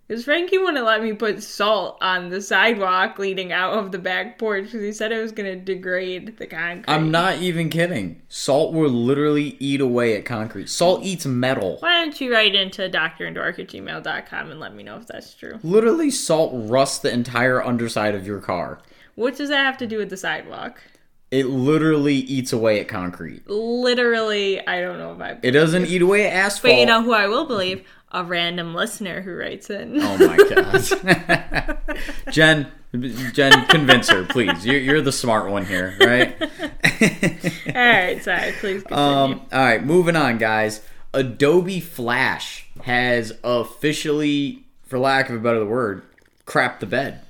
Because 0.07 0.25
Frankie 0.25 0.57
wouldn't 0.57 0.85
let 0.85 1.01
me 1.01 1.13
put 1.13 1.41
salt 1.41 1.97
on 2.01 2.29
the 2.29 2.41
sidewalk 2.41 3.17
leading 3.17 3.53
out 3.53 3.73
of 3.73 3.93
the 3.93 3.97
back 3.97 4.37
porch 4.37 4.65
because 4.65 4.81
he 4.81 4.91
said 4.91 5.13
it 5.13 5.21
was 5.21 5.31
going 5.31 5.49
to 5.49 5.55
degrade 5.55 6.37
the 6.37 6.45
concrete. 6.45 6.93
I'm 6.93 7.09
not 7.09 7.37
even 7.37 7.69
kidding. 7.69 8.21
Salt 8.27 8.73
will 8.73 8.89
literally 8.89 9.55
eat 9.59 9.79
away 9.79 10.17
at 10.17 10.25
concrete. 10.25 10.69
Salt 10.69 11.03
eats 11.03 11.25
metal. 11.25 11.77
Why 11.79 12.03
don't 12.03 12.19
you 12.19 12.33
write 12.33 12.53
into 12.53 12.89
drandork 12.89 13.59
at 13.59 13.69
gmail.com 13.69 14.51
and 14.51 14.59
let 14.59 14.75
me 14.75 14.83
know 14.83 14.97
if 14.97 15.07
that's 15.07 15.33
true? 15.33 15.57
Literally, 15.63 16.11
salt 16.11 16.51
rusts 16.53 16.99
the 16.99 17.11
entire 17.11 17.63
underside 17.63 18.13
of 18.13 18.27
your 18.27 18.39
car. 18.39 18.81
What 19.15 19.35
does 19.35 19.49
that 19.49 19.65
have 19.65 19.77
to 19.77 19.87
do 19.87 19.97
with 19.97 20.09
the 20.09 20.17
sidewalk? 20.17 20.81
It 21.31 21.47
literally 21.47 22.15
eats 22.15 22.53
away 22.53 22.79
at 22.79 22.87
concrete. 22.87 23.49
Literally, 23.49 24.65
I 24.67 24.81
don't 24.81 24.99
know 24.99 25.13
if 25.13 25.19
I. 25.19 25.37
It 25.41 25.51
doesn't 25.51 25.87
eat 25.87 26.01
away 26.01 26.27
at 26.27 26.33
asphalt. 26.33 26.73
But 26.73 26.79
you 26.79 26.85
know 26.85 27.01
who 27.01 27.13
I 27.13 27.27
will 27.27 27.45
believe? 27.45 27.83
A 28.11 28.23
random 28.23 28.75
listener 28.75 29.21
who 29.21 29.33
writes 29.35 29.71
in. 29.71 29.99
Oh 29.99 30.17
my 30.19 30.37
god. 31.57 31.79
Jen, 32.31 32.71
Jen, 33.33 33.65
convince 33.65 34.09
her, 34.09 34.23
please. 34.25 34.63
You're, 34.63 34.79
you're 34.79 35.01
the 35.01 35.11
smart 35.11 35.49
one 35.49 35.65
here, 35.65 35.97
right? 35.99 36.39
All 36.41 37.73
right, 37.73 38.23
sorry. 38.23 38.51
Please 38.59 38.83
continue. 38.83 39.03
Um, 39.03 39.41
all 39.51 39.59
right, 39.59 39.83
moving 39.83 40.15
on, 40.15 40.37
guys. 40.37 40.81
Adobe 41.15 41.79
Flash 41.79 42.67
has 42.83 43.33
officially, 43.43 44.65
for 44.83 44.99
lack 44.99 45.29
of 45.29 45.37
a 45.37 45.39
better 45.39 45.65
word, 45.65 46.03
crapped 46.45 46.79
the 46.79 46.85
bed. 46.85 47.21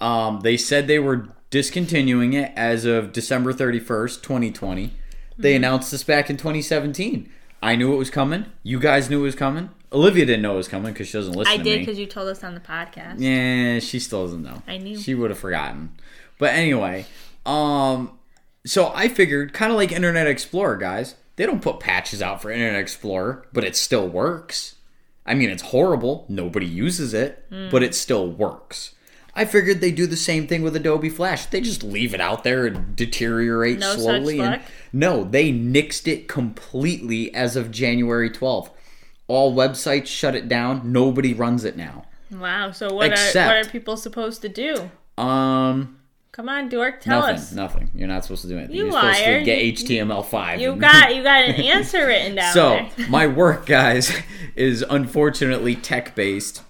Um, 0.00 0.40
they 0.40 0.56
said 0.56 0.86
they 0.86 0.98
were 0.98 1.28
discontinuing 1.50 2.32
it 2.32 2.52
as 2.56 2.84
of 2.84 3.12
December 3.12 3.52
31st, 3.52 4.22
2020. 4.22 4.92
They 5.36 5.54
announced 5.54 5.90
this 5.90 6.04
back 6.04 6.30
in 6.30 6.36
2017. 6.36 7.30
I 7.62 7.76
knew 7.76 7.92
it 7.92 7.96
was 7.96 8.10
coming. 8.10 8.46
You 8.62 8.78
guys 8.80 9.10
knew 9.10 9.20
it 9.20 9.24
was 9.24 9.34
coming. 9.34 9.70
Olivia 9.92 10.24
didn't 10.24 10.42
know 10.42 10.54
it 10.54 10.58
was 10.58 10.68
coming 10.68 10.92
because 10.92 11.08
she 11.08 11.14
doesn't 11.14 11.34
listen 11.34 11.52
I 11.52 11.56
to 11.56 11.62
did 11.62 11.80
because 11.80 11.98
you 11.98 12.06
told 12.06 12.28
us 12.28 12.44
on 12.44 12.54
the 12.54 12.60
podcast. 12.60 13.16
Yeah, 13.18 13.80
she 13.80 13.98
still 13.98 14.24
doesn't 14.24 14.42
know. 14.42 14.62
I 14.68 14.78
knew. 14.78 14.96
She 14.98 15.14
would 15.14 15.30
have 15.30 15.38
forgotten. 15.38 15.90
But 16.38 16.54
anyway, 16.54 17.06
um 17.44 18.12
so 18.64 18.92
I 18.94 19.08
figured 19.08 19.52
kind 19.52 19.72
of 19.72 19.76
like 19.78 19.90
Internet 19.90 20.26
Explorer 20.26 20.76
guys, 20.76 21.16
they 21.36 21.46
don't 21.46 21.62
put 21.62 21.80
patches 21.80 22.20
out 22.22 22.40
for 22.42 22.50
Internet 22.50 22.80
Explorer, 22.80 23.46
but 23.52 23.64
it 23.64 23.74
still 23.74 24.06
works. 24.06 24.76
I 25.26 25.34
mean, 25.34 25.50
it's 25.50 25.62
horrible. 25.62 26.24
Nobody 26.28 26.66
uses 26.66 27.12
it, 27.14 27.44
Hmm. 27.50 27.68
but 27.70 27.82
it 27.82 27.94
still 27.94 28.30
works. 28.30 28.94
I 29.34 29.44
figured 29.44 29.80
they 29.80 29.92
do 29.92 30.06
the 30.06 30.16
same 30.16 30.46
thing 30.46 30.62
with 30.62 30.74
Adobe 30.76 31.08
Flash. 31.08 31.46
They 31.46 31.60
just 31.60 31.82
leave 31.82 32.14
it 32.14 32.20
out 32.20 32.42
there 32.44 32.66
and 32.66 32.96
deteriorate 32.96 33.78
No 33.78 33.92
such 33.92 34.00
slowly. 34.00 34.40
and 34.40 34.60
no, 34.92 35.24
they 35.24 35.52
nixed 35.52 36.06
it 36.08 36.26
completely 36.28 37.32
as 37.34 37.54
of 37.56 37.70
January 37.70 38.28
12th. 38.30 38.70
All 39.28 39.54
websites 39.54 40.08
shut 40.08 40.34
it 40.34 40.48
down. 40.48 40.92
Nobody 40.92 41.32
runs 41.32 41.64
it 41.64 41.76
now. 41.76 42.04
Wow. 42.32 42.72
So 42.72 42.92
what 42.92 43.12
are 43.12 43.46
what 43.46 43.56
are 43.56 43.64
people 43.64 43.96
supposed 43.96 44.42
to 44.42 44.48
do? 44.48 44.90
Um, 45.16 45.96
Come 46.32 46.48
on, 46.48 46.68
Dork, 46.68 47.00
tell 47.00 47.20
nothing, 47.20 47.34
us. 47.36 47.52
nothing. 47.52 47.90
You're 47.94 48.06
not 48.08 48.24
supposed 48.24 48.42
to 48.42 48.48
do 48.48 48.56
anything. 48.56 48.76
You 48.76 48.90
supposed 48.92 49.20
liar. 49.20 49.38
to 49.40 49.44
get 49.44 49.62
You- 49.64 49.72
HTML5. 49.72 50.60
You 50.60 50.72
and- 50.72 50.80
got 50.80 51.14
you 51.14 51.22
got 51.22 51.44
an 51.44 51.54
answer 51.56 52.06
written 52.06 52.36
down 52.36 52.52
so 52.54 52.86
my 53.08 53.26
work, 53.26 53.66
guys, 53.66 54.12
is 54.56 54.84
unfortunately 54.88 55.74
tech 55.76 56.14
based. 56.14 56.62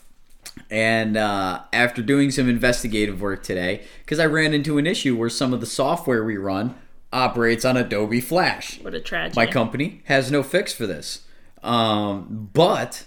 And 0.70 1.16
uh, 1.16 1.62
after 1.72 2.00
doing 2.02 2.30
some 2.30 2.48
investigative 2.48 3.20
work 3.20 3.42
today, 3.42 3.84
because 4.00 4.20
I 4.20 4.26
ran 4.26 4.54
into 4.54 4.78
an 4.78 4.86
issue 4.86 5.16
where 5.16 5.28
some 5.28 5.52
of 5.52 5.60
the 5.60 5.66
software 5.66 6.24
we 6.24 6.36
run 6.36 6.76
operates 7.12 7.64
on 7.64 7.76
Adobe 7.76 8.20
Flash. 8.20 8.80
What 8.80 8.94
a 8.94 9.00
tragedy. 9.00 9.34
My 9.34 9.46
company 9.46 10.02
has 10.04 10.30
no 10.30 10.42
fix 10.42 10.72
for 10.72 10.86
this. 10.86 11.26
Um, 11.62 12.50
but 12.52 13.04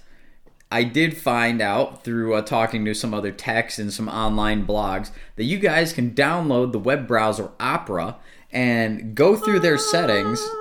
I 0.71 0.83
did 0.83 1.15
find 1.15 1.61
out 1.61 2.03
through 2.03 2.33
uh, 2.33 2.41
talking 2.41 2.83
to 2.85 2.93
some 2.93 3.13
other 3.13 3.31
techs 3.31 3.79
and 3.79 3.93
some 3.93 4.09
online 4.09 4.65
blogs 4.65 5.11
that 5.37 5.45
you 5.45 5.57
guys 5.57 5.93
can 5.93 6.11
download 6.11 6.71
the 6.71 6.79
web 6.79 7.07
browser 7.07 7.51
Opera 7.59 8.17
and 8.51 9.15
go 9.15 9.35
through 9.35 9.59
their 9.59 9.77
settings. 9.77 10.45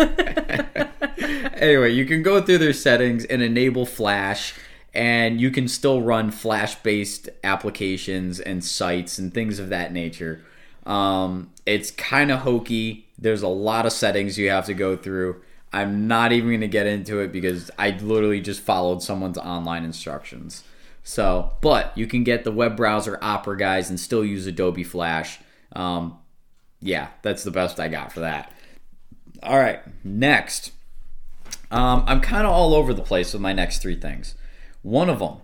anyway, 1.54 1.92
you 1.92 2.06
can 2.06 2.22
go 2.22 2.40
through 2.40 2.58
their 2.58 2.72
settings 2.72 3.24
and 3.24 3.42
enable 3.42 3.84
Flash, 3.84 4.54
and 4.92 5.40
you 5.40 5.50
can 5.50 5.68
still 5.68 6.02
run 6.02 6.30
Flash 6.30 6.74
based 6.76 7.28
applications 7.44 8.40
and 8.40 8.64
sites 8.64 9.18
and 9.18 9.32
things 9.32 9.58
of 9.58 9.68
that 9.68 9.92
nature. 9.92 10.44
Um, 10.86 11.52
it's 11.66 11.90
kind 11.90 12.30
of 12.30 12.40
hokey. 12.40 13.06
There's 13.18 13.42
a 13.42 13.48
lot 13.48 13.86
of 13.86 13.92
settings 13.92 14.38
you 14.38 14.50
have 14.50 14.66
to 14.66 14.74
go 14.74 14.96
through. 14.96 15.42
I'm 15.72 16.08
not 16.08 16.32
even 16.32 16.48
going 16.48 16.60
to 16.62 16.68
get 16.68 16.86
into 16.86 17.20
it 17.20 17.30
because 17.30 17.70
I 17.78 17.90
literally 17.90 18.40
just 18.40 18.60
followed 18.60 19.02
someone's 19.02 19.38
online 19.38 19.84
instructions. 19.84 20.64
So, 21.04 21.52
but 21.60 21.96
you 21.96 22.06
can 22.06 22.24
get 22.24 22.44
the 22.44 22.52
web 22.52 22.76
browser 22.76 23.18
Opera 23.22 23.56
guys 23.56 23.88
and 23.88 23.98
still 23.98 24.24
use 24.24 24.46
Adobe 24.46 24.84
Flash. 24.84 25.38
Um, 25.72 26.18
yeah, 26.80 27.08
that's 27.22 27.44
the 27.44 27.50
best 27.50 27.78
I 27.78 27.88
got 27.88 28.12
for 28.12 28.20
that. 28.20 28.52
All 29.42 29.58
right, 29.58 29.80
next. 30.04 30.72
Um, 31.70 32.04
I'm 32.06 32.20
kind 32.20 32.46
of 32.46 32.52
all 32.52 32.74
over 32.74 32.92
the 32.92 33.02
place 33.02 33.32
with 33.32 33.42
my 33.42 33.52
next 33.52 33.80
three 33.80 33.94
things. 33.94 34.34
One 34.82 35.08
of 35.10 35.18
them 35.18 35.38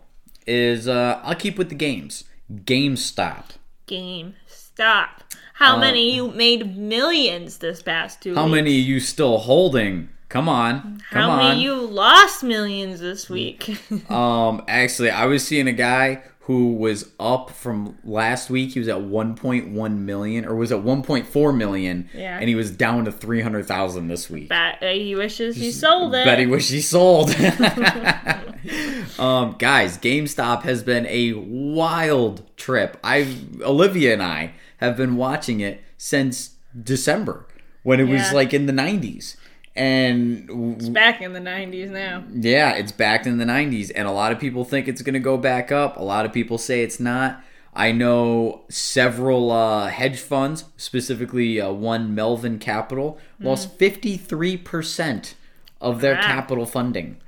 is 0.46 0.86
uh, 0.88 1.20
I'll 1.22 1.34
keep 1.34 1.58
with 1.58 1.68
the 1.68 1.74
games. 1.74 2.24
GameStop. 2.52 3.44
Game. 3.86 4.34
Stop. 4.46 5.22
How 5.54 5.78
many 5.78 6.14
you 6.14 6.28
made 6.28 6.76
millions 6.76 7.58
this 7.58 7.82
past 7.82 8.20
two 8.22 8.32
Uh, 8.32 8.36
How 8.36 8.44
weeks? 8.44 8.54
many 8.56 8.70
are 8.70 8.80
you 8.82 9.00
still 9.00 9.38
holding? 9.38 10.10
Come 10.28 10.48
on, 10.48 11.00
come 11.10 11.22
How 11.22 11.30
on. 11.30 11.38
many 11.38 11.62
you 11.62 11.74
lost 11.74 12.42
millions 12.42 13.00
this 13.00 13.30
week? 13.30 13.78
Um, 14.10 14.62
actually, 14.68 15.10
I 15.10 15.26
was 15.26 15.46
seeing 15.46 15.68
a 15.68 15.72
guy 15.72 16.22
who 16.46 16.74
was 16.74 17.10
up 17.18 17.50
from 17.50 17.98
last 18.04 18.50
week. 18.50 18.74
He 18.74 18.78
was 18.78 18.86
at 18.86 18.98
1.1 18.98 19.98
million, 19.98 20.44
or 20.44 20.54
was 20.54 20.70
at 20.70 20.78
1.4 20.78 21.56
million, 21.56 22.08
Yeah. 22.14 22.38
and 22.38 22.48
he 22.48 22.54
was 22.54 22.70
down 22.70 23.04
to 23.06 23.10
300,000 23.10 24.06
this 24.06 24.30
week. 24.30 24.48
Bet 24.48 24.80
uh, 24.80 24.86
he 24.92 25.16
wishes 25.16 25.56
he 25.56 25.72
sold 25.72 26.14
it. 26.14 26.24
Bet 26.24 26.38
he 26.38 26.46
wish 26.46 26.68
he 26.70 26.80
sold. 26.80 27.30
um, 29.18 29.56
guys, 29.58 29.98
GameStop 29.98 30.62
has 30.62 30.84
been 30.84 31.04
a 31.08 31.32
wild 31.32 32.42
trip. 32.56 32.96
I, 33.02 33.36
Olivia 33.62 34.12
and 34.12 34.22
I 34.22 34.52
have 34.76 34.96
been 34.96 35.16
watching 35.16 35.58
it 35.58 35.82
since 35.98 36.50
December 36.80 37.48
when 37.82 37.98
it 37.98 38.04
was 38.04 38.32
like 38.32 38.54
in 38.54 38.66
the 38.66 38.72
90s, 38.72 39.34
and 39.76 40.48
it's 40.76 40.88
Back 40.88 41.20
in 41.22 41.32
the 41.32 41.40
90s 41.40 41.90
now. 41.90 42.24
yeah, 42.32 42.72
it's 42.72 42.92
back 42.92 43.26
in 43.26 43.38
the 43.38 43.44
90s, 43.44 43.90
and 43.94 44.08
a 44.08 44.10
lot 44.12 44.32
of 44.32 44.38
people 44.38 44.64
think 44.64 44.88
it's 44.88 45.02
going 45.02 45.14
to 45.14 45.20
go 45.20 45.36
back 45.36 45.70
up. 45.70 45.96
A 45.96 46.02
lot 46.02 46.24
of 46.24 46.32
people 46.32 46.58
say 46.58 46.82
it's 46.82 46.98
not. 47.00 47.42
I 47.74 47.92
know 47.92 48.62
several 48.70 49.50
uh, 49.50 49.88
hedge 49.88 50.18
funds, 50.18 50.64
specifically 50.78 51.60
uh, 51.60 51.70
one 51.72 52.14
Melvin 52.14 52.58
Capital, 52.58 53.18
lost 53.38 53.78
53% 53.78 55.34
of 55.80 56.00
their 56.00 56.14
Wow. 56.14 56.20
capital 56.22 56.66
funding. 56.66 57.18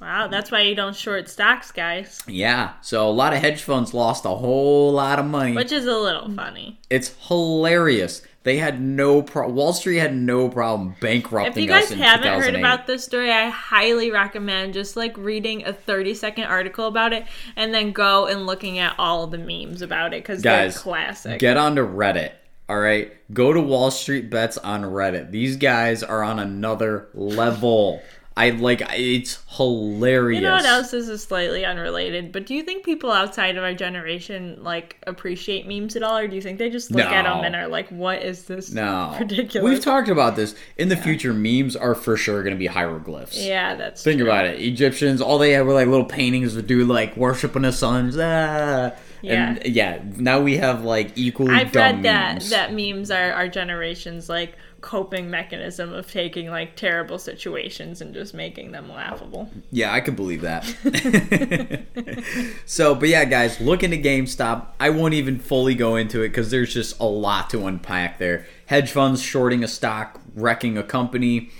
Wow, 0.00 0.26
that's 0.26 0.50
why 0.50 0.62
you 0.62 0.74
don't 0.74 0.96
short 0.96 1.28
stocks, 1.28 1.70
guys. 1.70 2.20
Yeah, 2.26 2.72
so 2.80 3.08
a 3.08 3.10
lot 3.12 3.32
of 3.32 3.38
hedge 3.38 3.62
funds 3.62 3.94
lost 3.94 4.24
a 4.24 4.30
whole 4.30 4.92
lot 4.92 5.20
of 5.20 5.26
money. 5.26 5.54
Which 5.54 5.70
is 5.70 5.86
a 5.86 5.96
little 5.96 6.28
funny. 6.34 6.80
it's 6.90 7.14
hilarious. 7.28 8.22
They 8.44 8.56
had 8.56 8.80
no 8.80 9.22
pro- 9.22 9.48
Wall 9.48 9.72
Street 9.72 9.98
had 9.98 10.14
no 10.14 10.48
problem 10.48 10.96
bankrupting 11.00 11.50
us. 11.50 11.56
If 11.56 11.62
you 11.62 11.68
guys 11.68 11.90
haven't 11.90 12.40
heard 12.40 12.54
about 12.56 12.86
this 12.86 13.04
story, 13.04 13.30
I 13.30 13.48
highly 13.48 14.10
recommend 14.10 14.74
just 14.74 14.96
like 14.96 15.16
reading 15.16 15.64
a 15.64 15.72
30 15.72 16.14
second 16.14 16.44
article 16.44 16.86
about 16.86 17.12
it 17.12 17.24
and 17.54 17.72
then 17.72 17.92
go 17.92 18.26
and 18.26 18.46
looking 18.46 18.78
at 18.78 18.94
all 18.98 19.26
the 19.28 19.38
memes 19.38 19.80
about 19.80 20.12
it 20.12 20.22
because 20.22 20.42
they're 20.42 20.64
Guys, 20.64 20.78
classic. 20.78 21.38
Get 21.38 21.56
onto 21.56 21.86
Reddit. 21.86 22.32
All 22.68 22.80
right, 22.80 23.12
go 23.34 23.52
to 23.52 23.60
Wall 23.60 23.90
Street 23.90 24.30
Bets 24.30 24.56
on 24.58 24.82
Reddit. 24.82 25.30
These 25.30 25.56
guys 25.56 26.02
are 26.02 26.22
on 26.22 26.38
another 26.38 27.08
level. 27.12 28.02
I 28.36 28.50
like 28.50 28.82
it's 28.94 29.42
hilarious. 29.56 30.40
You 30.40 30.46
know 30.46 30.54
what 30.56 30.64
else 30.64 30.92
is 30.94 31.22
slightly 31.22 31.64
unrelated? 31.64 32.32
But 32.32 32.46
do 32.46 32.54
you 32.54 32.62
think 32.62 32.84
people 32.84 33.10
outside 33.10 33.56
of 33.56 33.62
our 33.64 33.74
generation 33.74 34.58
like 34.62 34.96
appreciate 35.06 35.66
memes 35.68 35.96
at 35.96 36.02
all, 36.02 36.16
or 36.16 36.26
do 36.28 36.34
you 36.34 36.40
think 36.40 36.58
they 36.58 36.70
just 36.70 36.90
look 36.90 37.04
at 37.04 37.24
them 37.24 37.44
and 37.44 37.54
are 37.54 37.68
like, 37.68 37.88
"What 37.90 38.22
is 38.22 38.44
this? 38.44 38.72
No, 38.72 39.14
ridiculous." 39.18 39.68
We've 39.70 39.84
talked 39.84 40.08
about 40.08 40.36
this. 40.36 40.54
In 40.78 40.88
the 40.88 40.96
future, 40.96 41.34
memes 41.34 41.76
are 41.76 41.94
for 41.94 42.16
sure 42.16 42.42
going 42.42 42.54
to 42.54 42.58
be 42.58 42.66
hieroglyphs. 42.68 43.38
yeah, 43.44 43.74
that's 43.74 44.02
Think 44.02 44.20
true. 44.20 44.26
about 44.28 44.46
it. 44.46 44.60
Egyptians, 44.60 45.20
all 45.20 45.38
they 45.38 45.52
had 45.52 45.66
were 45.66 45.74
like 45.74 45.88
little 45.88 46.06
paintings 46.06 46.56
of 46.56 46.66
dude 46.66 46.88
like 46.88 47.16
worshiping 47.16 47.62
the 47.62 47.72
suns. 47.72 48.16
Ah. 48.18 48.92
Yeah. 49.22 49.56
And 49.56 49.74
yeah, 49.74 50.02
now 50.16 50.40
we 50.40 50.56
have 50.58 50.84
like 50.84 51.12
equally 51.16 51.54
I've 51.54 51.72
dumb 51.72 51.96
read 51.96 52.02
that 52.04 52.34
memes. 52.34 52.50
that 52.50 52.72
memes 52.72 53.10
are 53.10 53.32
our 53.32 53.48
generation's 53.48 54.28
like 54.28 54.56
coping 54.82 55.30
mechanism 55.30 55.94
of 55.94 56.10
taking 56.10 56.50
like 56.50 56.74
terrible 56.74 57.18
situations 57.18 58.00
and 58.00 58.12
just 58.12 58.34
making 58.34 58.72
them 58.72 58.90
laughable. 58.90 59.48
Yeah, 59.70 59.92
I 59.92 60.00
could 60.00 60.16
believe 60.16 60.42
that. 60.42 60.64
so, 62.66 62.94
but 62.94 63.08
yeah, 63.08 63.24
guys, 63.24 63.60
look 63.60 63.82
into 63.82 63.96
GameStop. 63.96 64.66
I 64.78 64.90
won't 64.90 65.14
even 65.14 65.38
fully 65.38 65.74
go 65.74 65.96
into 65.96 66.22
it 66.22 66.28
because 66.28 66.50
there's 66.50 66.74
just 66.74 66.98
a 67.00 67.06
lot 67.06 67.48
to 67.50 67.66
unpack 67.66 68.18
there. 68.18 68.46
Hedge 68.66 68.90
funds 68.90 69.22
shorting 69.22 69.64
a 69.64 69.68
stock, 69.68 70.20
wrecking 70.34 70.76
a 70.76 70.82
company, 70.82 71.50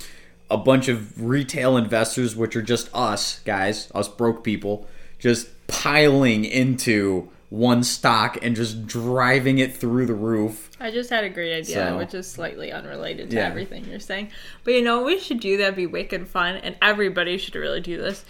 a 0.50 0.58
bunch 0.58 0.88
of 0.88 1.22
retail 1.22 1.76
investors, 1.76 2.36
which 2.36 2.56
are 2.56 2.62
just 2.62 2.90
us, 2.92 3.38
guys, 3.40 3.90
us 3.94 4.08
broke 4.08 4.44
people, 4.44 4.86
just 5.18 5.48
piling 5.68 6.44
into 6.44 7.30
one 7.52 7.84
stock 7.84 8.38
and 8.40 8.56
just 8.56 8.86
driving 8.86 9.58
it 9.58 9.76
through 9.76 10.06
the 10.06 10.14
roof. 10.14 10.70
I 10.80 10.90
just 10.90 11.10
had 11.10 11.22
a 11.22 11.28
great 11.28 11.52
idea, 11.54 11.74
So- 11.90 11.98
which 11.98 12.14
is 12.14 12.26
slightly 12.26 12.72
unrelated 12.72 13.28
to 13.28 13.36
Yeah. 13.36 13.46
everything 13.46 13.84
you're 13.90 14.00
saying. 14.00 14.30
But 14.64 14.72
you 14.72 14.80
know, 14.80 14.96
what 14.98 15.06
we 15.06 15.18
should 15.18 15.38
do 15.40 15.58
that'd 15.58 15.76
be 15.76 15.86
wicked 15.86 16.26
fun, 16.28 16.56
and 16.56 16.76
everybody 16.80 17.36
should 17.36 17.54
really 17.54 17.80
do 17.82 17.98
this. 17.98 18.24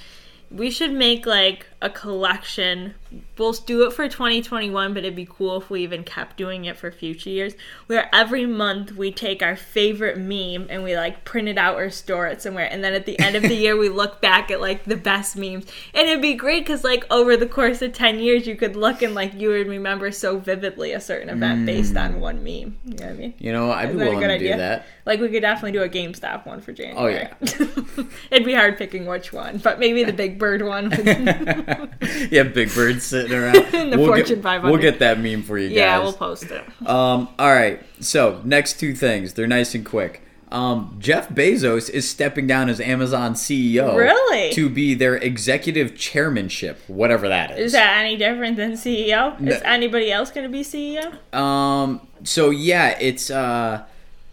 We 0.51 0.73
should 0.73 0.93
make 0.93 1.25
like 1.25 1.67
a 1.83 1.91
collection. 1.91 2.95
We'll 3.37 3.53
do 3.53 3.85
it 3.85 3.93
for 3.93 4.09
2021, 4.09 4.95
but 4.95 5.05
it'd 5.05 5.17
be 5.17 5.29
cool 5.29 5.61
if 5.61 5.69
we 5.69 5.83
even 5.83 6.05
kept 6.05 6.37
doing 6.37 6.65
it 6.65 6.77
for 6.77 6.91
future 6.91 7.29
years. 7.29 7.55
Where 7.87 8.09
every 8.15 8.47
month 8.47 8.93
we 8.93 9.13
take 9.13 9.43
our 9.43 9.57
favorite 9.57 10.17
meme 10.17 10.69
and 10.71 10.83
we 10.85 10.97
like 10.97 11.25
print 11.25 11.49
it 11.49 11.59
out 11.59 11.77
or 11.77 11.91
store 11.91 12.27
it 12.29 12.41
somewhere, 12.41 12.69
and 12.71 12.83
then 12.83 12.95
at 12.95 13.05
the 13.05 13.19
end 13.19 13.37
of 13.37 13.43
the 13.43 13.55
year 13.55 13.77
we 13.77 13.89
look 13.89 14.21
back 14.21 14.51
at 14.51 14.61
like 14.61 14.85
the 14.85 14.97
best 14.97 15.37
memes, 15.37 15.67
and 15.93 16.09
it'd 16.09 16.23
be 16.23 16.35
great 16.35 16.61
because 16.61 16.85
like 16.85 17.05
over 17.11 17.37
the 17.37 17.47
course 17.47 17.83
of 17.83 17.93
10 17.93 18.21
years 18.21 18.47
you 18.47 18.55
could 18.57 18.77
look 18.77 19.03
and 19.03 19.15
like 19.15 19.35
you 19.35 19.49
would 19.49 19.67
remember 19.67 20.11
so 20.13 20.39
vividly 20.39 20.93
a 20.93 21.01
certain 21.01 21.29
event 21.29 21.63
mm. 21.63 21.67
based 21.67 21.97
on 21.97 22.21
one 22.21 22.45
meme. 22.45 22.79
You 22.85 22.95
know 22.95 23.07
what 23.07 23.09
I 23.09 23.13
mean? 23.13 23.35
You 23.39 23.53
know, 23.53 23.73
I'd 23.73 23.87
be 23.87 23.93
Is 23.93 23.99
that 23.99 24.07
a 24.07 24.11
willing 24.11 24.29
to 24.29 24.35
idea? 24.35 24.53
do 24.53 24.59
that. 24.59 24.87
Like 25.05 25.21
we 25.21 25.29
could 25.29 25.43
definitely 25.43 25.73
do 25.73 25.83
a 25.83 25.89
GameStop 25.89 26.47
one 26.47 26.61
for 26.61 26.73
January. 26.73 26.97
Oh, 26.97 27.09
yeah. 27.09 28.05
It'd 28.31 28.47
be 28.47 28.55
hard 28.55 28.79
picking 28.79 29.07
which 29.07 29.33
one, 29.33 29.59
but 29.59 29.81
maybe 29.81 30.05
the 30.05 30.13
Big 30.23 30.39
Bird 30.39 30.63
one. 30.63 30.91
yeah, 32.31 32.43
Big 32.45 32.75
Bird 32.75 33.03
sitting 33.03 33.33
around. 33.37 33.55
The 33.93 33.99
we'll 33.99 34.07
Fortune 34.09 34.37
get, 34.37 34.43
500. 34.43 34.71
We'll 34.73 34.81
get 34.81 34.99
that 35.01 35.19
meme 35.21 35.43
for 35.43 35.59
you 35.59 35.69
guys. 35.69 35.77
yeah, 35.77 35.99
we'll 35.99 36.13
post 36.13 36.45
it. 36.45 36.65
Um, 36.87 37.29
all 37.39 37.53
right. 37.53 37.81
So 38.01 38.41
next 38.45 38.79
two 38.81 38.95
things, 38.95 39.35
they're 39.35 39.47
nice 39.47 39.75
and 39.75 39.85
quick. 39.85 40.23
Um, 40.51 40.97
Jeff 40.99 41.31
Bezos 41.31 41.89
is 41.89 42.09
stepping 42.09 42.47
down 42.47 42.69
as 42.69 42.79
Amazon 42.81 43.33
CEO. 43.35 43.97
Really? 43.97 44.53
To 44.53 44.69
be 44.69 44.93
their 44.95 45.17
executive 45.17 45.97
chairmanship, 45.97 46.79
whatever 46.89 47.27
that 47.29 47.53
is. 47.53 47.67
Is 47.67 47.73
that 47.73 47.97
any 48.05 48.17
different 48.19 48.57
than 48.57 48.73
CEO? 48.73 49.39
No. 49.41 49.53
Is 49.53 49.63
anybody 49.63 50.13
else 50.13 50.31
going 50.31 50.45
to 50.45 50.53
be 50.53 50.63
CEO? 50.63 51.17
Um. 51.35 52.07
So 52.25 52.51
yeah, 52.51 52.99
it's 53.01 53.31
uh, 53.31 53.85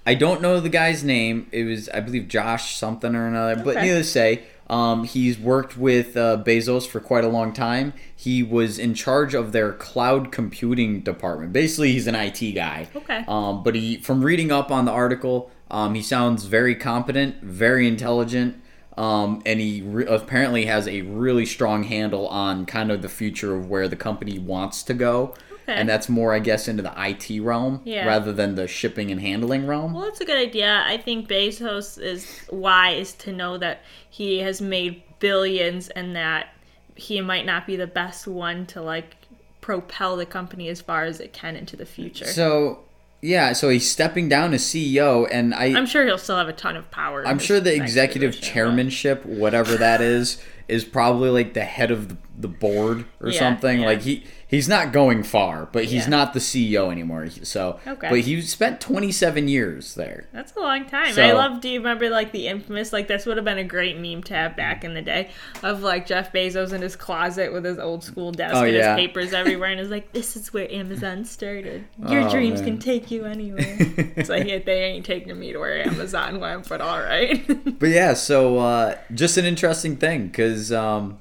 I 0.05 0.13
don't 0.13 0.41
know 0.41 0.59
the 0.59 0.69
guy's 0.69 1.03
name. 1.05 1.47
It 1.53 1.63
was 1.63 1.87
I 1.89 2.01
believe 2.01 2.27
Josh 2.27 2.75
something 2.75 3.15
or 3.15 3.25
another. 3.27 3.55
But 3.55 3.77
Okay. 3.77 3.85
needless 3.87 4.07
to 4.07 4.11
say, 4.11 4.43
um, 4.69 5.03
he's 5.03 5.39
worked 5.39 5.77
with 5.77 6.15
uh, 6.15 6.41
Bezos 6.45 6.87
for 6.87 6.99
quite 6.99 7.23
a 7.23 7.27
long 7.27 7.53
time. 7.53 7.93
He 8.15 8.43
was 8.43 8.77
in 8.77 8.93
charge 8.93 9.33
of 9.33 9.51
their 9.51 9.73
cloud 9.73 10.31
computing 10.31 11.01
department. 11.01 11.53
Basically, 11.53 11.93
he's 11.93 12.05
an 12.05 12.15
IT 12.15 12.53
guy. 12.53 12.87
Okay. 12.95 13.25
Um, 13.27 13.63
but 13.63 13.75
he, 13.75 13.97
from 13.97 14.23
reading 14.23 14.51
up 14.51 14.69
on 14.69 14.85
the 14.85 14.91
article, 14.91 15.49
um, 15.71 15.95
he 15.95 16.03
sounds 16.03 16.45
very 16.45 16.75
competent, 16.75 17.41
very 17.41 17.87
intelligent. 17.87 18.61
Um, 18.95 19.41
and 19.45 19.61
he 19.61 19.81
re- 19.81 20.05
apparently 20.05 20.65
has 20.65 20.87
a 20.87 21.01
really 21.01 21.45
strong 21.45 21.83
handle 21.83 22.27
on 22.27 22.65
kind 22.65 22.91
of 22.91 23.01
the 23.01 23.07
future 23.07 23.55
of 23.55 23.69
where 23.69 23.87
the 23.87 23.95
company 23.95 24.37
wants 24.37 24.83
to 24.83 24.93
go. 24.93 25.33
Okay. 25.69 25.79
And 25.79 25.87
that's 25.87 26.09
more, 26.09 26.33
I 26.33 26.39
guess, 26.39 26.67
into 26.67 26.81
the 26.83 26.93
IT 26.97 27.39
realm 27.41 27.81
Yeah. 27.85 28.05
rather 28.07 28.33
than 28.33 28.55
the 28.55 28.67
shipping 28.67 29.11
and 29.11 29.21
handling 29.21 29.67
realm. 29.67 29.93
Well, 29.93 30.03
that's 30.05 30.21
a 30.21 30.25
good 30.25 30.37
idea. 30.37 30.83
I 30.85 30.97
think 30.97 31.27
Bezos 31.29 32.01
is 32.01 32.41
wise 32.51 33.13
to 33.15 33.31
know 33.31 33.57
that 33.57 33.81
he 34.09 34.39
has 34.39 34.61
made 34.61 35.03
billions 35.19 35.89
and 35.89 36.15
that 36.15 36.47
he 36.95 37.21
might 37.21 37.45
not 37.45 37.67
be 37.67 37.75
the 37.75 37.87
best 37.87 38.27
one 38.27 38.65
to 38.67 38.81
like 38.81 39.15
propel 39.61 40.15
the 40.17 40.25
company 40.25 40.67
as 40.69 40.81
far 40.81 41.03
as 41.03 41.19
it 41.19 41.33
can 41.33 41.55
into 41.55 41.75
the 41.75 41.85
future. 41.85 42.25
So, 42.25 42.79
yeah, 43.21 43.53
so 43.53 43.69
he's 43.69 43.89
stepping 43.89 44.27
down 44.29 44.53
as 44.53 44.63
CEO, 44.63 45.27
and 45.29 45.53
I, 45.53 45.65
I'm 45.77 45.85
sure 45.85 46.05
he'll 46.05 46.17
still 46.17 46.37
have 46.37 46.47
a 46.47 46.53
ton 46.53 46.75
of 46.75 46.89
power. 46.89 47.27
I'm 47.27 47.37
sure 47.39 47.59
the 47.59 47.75
executive 47.75 48.31
but- 48.31 48.41
chairmanship, 48.41 49.25
whatever 49.25 49.75
that 49.77 50.01
is, 50.01 50.41
is 50.69 50.85
probably 50.85 51.29
like 51.29 51.53
the 51.53 51.63
head 51.65 51.91
of 51.91 52.09
the, 52.09 52.47
board 52.47 53.03
or 53.21 53.29
Yeah, 53.29 53.39
something. 53.39 53.81
yeah. 53.81 53.85
Like 53.85 54.01
he 54.03 54.23
he's 54.47 54.69
not 54.69 54.93
going 54.93 55.23
far, 55.23 55.67
but 55.73 55.83
he's 55.83 56.03
Yeah. 56.05 56.09
not 56.09 56.33
the 56.33 56.39
CEO 56.39 56.89
anymore. 56.89 57.27
So, 57.29 57.79
Okay. 57.85 58.07
but 58.09 58.19
he 58.21 58.41
spent 58.41 58.79
27 58.79 59.49
years 59.49 59.93
there. 59.95 60.27
That's 60.33 60.53
a 60.55 60.59
long 60.61 60.85
time. 60.85 61.11
So- 61.13 61.21
I 61.21 61.33
love. 61.33 61.59
Do 61.59 61.67
you 61.67 61.79
remember 61.79 62.09
like 62.09 62.31
the 62.31 62.47
infamous? 62.47 62.93
Like 62.93 63.09
this 63.09 63.25
would 63.25 63.35
have 63.35 63.43
been 63.45 63.57
a 63.57 63.63
great 63.65 63.99
meme 63.99 64.23
to 64.23 64.33
have 64.35 64.55
back 64.55 64.85
in 64.85 64.93
the 64.93 65.01
day 65.01 65.31
of 65.63 65.83
like 65.83 66.07
Jeff 66.07 66.31
Bezos 66.31 66.71
in 66.71 66.81
his 66.81 66.95
closet 66.95 67.51
with 67.51 67.65
his 67.65 67.77
old 67.77 68.05
school 68.05 68.31
desk 68.31 68.55
Oh, 68.55 68.63
and 68.63 68.73
his 68.73 68.85
papers 68.87 69.33
everywhere, 69.41 69.71
and 69.71 69.79
is 69.81 69.89
like, 69.89 70.13
"This 70.13 70.37
is 70.37 70.53
where 70.53 70.71
Amazon 70.71 71.25
started. 71.25 71.83
Your 72.09 72.21
Oh, 72.21 72.29
dreams 72.31 72.61
man. 72.61 72.69
can 72.71 72.79
take 72.79 73.11
you 73.11 73.25
anywhere." 73.25 73.75
it's 74.15 74.29
like 74.29 74.47
yeah, 74.47 74.59
they 74.65 74.83
ain't 74.85 75.05
taking 75.05 75.37
me 75.37 75.51
to 75.51 75.59
where 75.59 75.85
Amazon 75.85 76.39
went, 76.39 76.69
but 76.69 76.79
all 76.79 76.99
right. 77.01 77.45
But 77.79 77.89
yeah, 77.89 78.13
so 78.13 78.59
uh, 78.59 78.95
just 79.13 79.37
an 79.37 79.43
interesting 79.45 79.97
thing 79.97 80.27
because 80.27 80.58
um, 80.71 81.17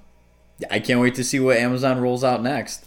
I 0.70 0.80
can't 0.80 1.00
wait 1.00 1.14
to 1.16 1.24
see 1.24 1.38
what 1.40 1.56
Amazon 1.56 2.00
rolls 2.00 2.24
out 2.24 2.42
next. 2.42 2.84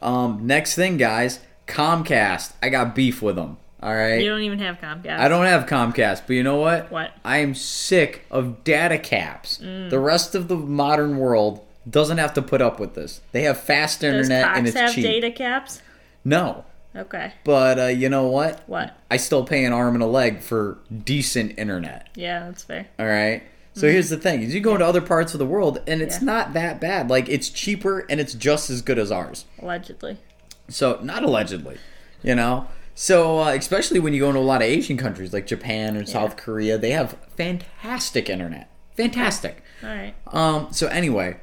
Um, 0.00 0.46
next 0.46 0.74
thing, 0.74 0.96
guys, 0.96 1.38
Comcast. 1.66 2.52
I 2.62 2.68
got 2.68 2.94
beef 2.94 3.22
with 3.22 3.36
them. 3.36 3.56
All 3.82 3.92
right. 3.94 4.20
you 4.22 4.28
don't 4.30 4.42
even 4.42 4.60
have 4.60 4.78
Comcast. 4.78 5.18
I 5.18 5.26
don't 5.28 5.46
have 5.46 5.66
Comcast, 5.66 6.22
but 6.26 6.34
you 6.34 6.42
know 6.44 6.56
what? 6.58 6.90
What? 6.92 7.12
I 7.24 7.38
am 7.38 7.54
sick 7.54 8.24
of 8.30 8.62
data 8.62 8.96
caps. 8.98 9.58
Mm. 9.58 9.90
The 9.90 9.98
rest 9.98 10.34
of 10.36 10.46
the 10.48 10.54
modern 10.56 11.18
world 11.18 11.64
doesn't 11.88 12.18
have 12.18 12.32
to 12.34 12.42
put 12.42 12.62
up 12.62 12.78
with 12.78 12.94
this. 12.94 13.20
They 13.32 13.42
have 13.42 13.58
fast 13.58 14.04
internet 14.04 14.56
and 14.56 14.68
it's 14.68 14.76
have 14.76 14.94
cheap. 14.94 15.02
data 15.04 15.32
caps? 15.32 15.82
No, 16.24 16.64
Okay. 16.94 17.32
but 17.42 17.78
uh, 17.80 17.86
you 17.86 18.08
know 18.08 18.28
what? 18.28 18.62
What? 18.68 18.96
I 19.10 19.16
still 19.16 19.44
pay 19.44 19.64
an 19.64 19.72
arm 19.72 19.94
and 19.94 20.02
a 20.02 20.06
leg 20.06 20.42
for 20.42 20.78
decent 21.04 21.58
internet. 21.58 22.08
Yeah, 22.14 22.46
that's 22.46 22.62
fair. 22.62 22.86
All 23.00 23.06
right. 23.06 23.42
So 23.74 23.88
here's 23.88 24.10
the 24.10 24.16
thing: 24.18 24.42
is 24.42 24.54
you 24.54 24.60
go 24.60 24.72
into 24.74 24.84
other 24.86 25.00
parts 25.00 25.32
of 25.34 25.38
the 25.38 25.46
world, 25.46 25.80
and 25.86 26.02
it's 26.02 26.16
Mm-hmm. 26.16 26.28
Yeah. 26.28 26.32
not 26.34 26.52
that 26.52 26.80
bad. 26.80 27.08
Like 27.10 27.28
it's 27.28 27.48
cheaper 27.48 28.00
and 28.10 28.20
it's 28.20 28.34
just 28.34 28.68
as 28.70 28.82
good 28.82 28.98
as 28.98 29.10
ours. 29.10 29.46
Allegedly. 29.60 30.18
So 30.68 30.98
not 31.02 31.22
allegedly, 31.24 31.78
you 32.22 32.34
know. 32.34 32.66
So 32.94 33.40
uh, 33.40 33.48
especially 33.52 33.98
when 34.00 34.12
you 34.12 34.20
go 34.20 34.28
into 34.28 34.40
a 34.40 34.42
lot 34.42 34.60
of 34.60 34.68
Asian 34.68 34.98
countries 34.98 35.32
like 35.32 35.46
Japan 35.46 35.96
and 35.96 36.06
South 36.08 36.36
Korea, 36.36 36.76
they 36.76 36.90
have 36.90 37.16
fantastic 37.36 38.28
internet. 38.28 38.68
Fantastic. 38.96 39.62
All 39.82 39.88
right. 39.88 40.14
Um. 40.26 40.68
So 40.72 40.88
anyway, 40.88 41.38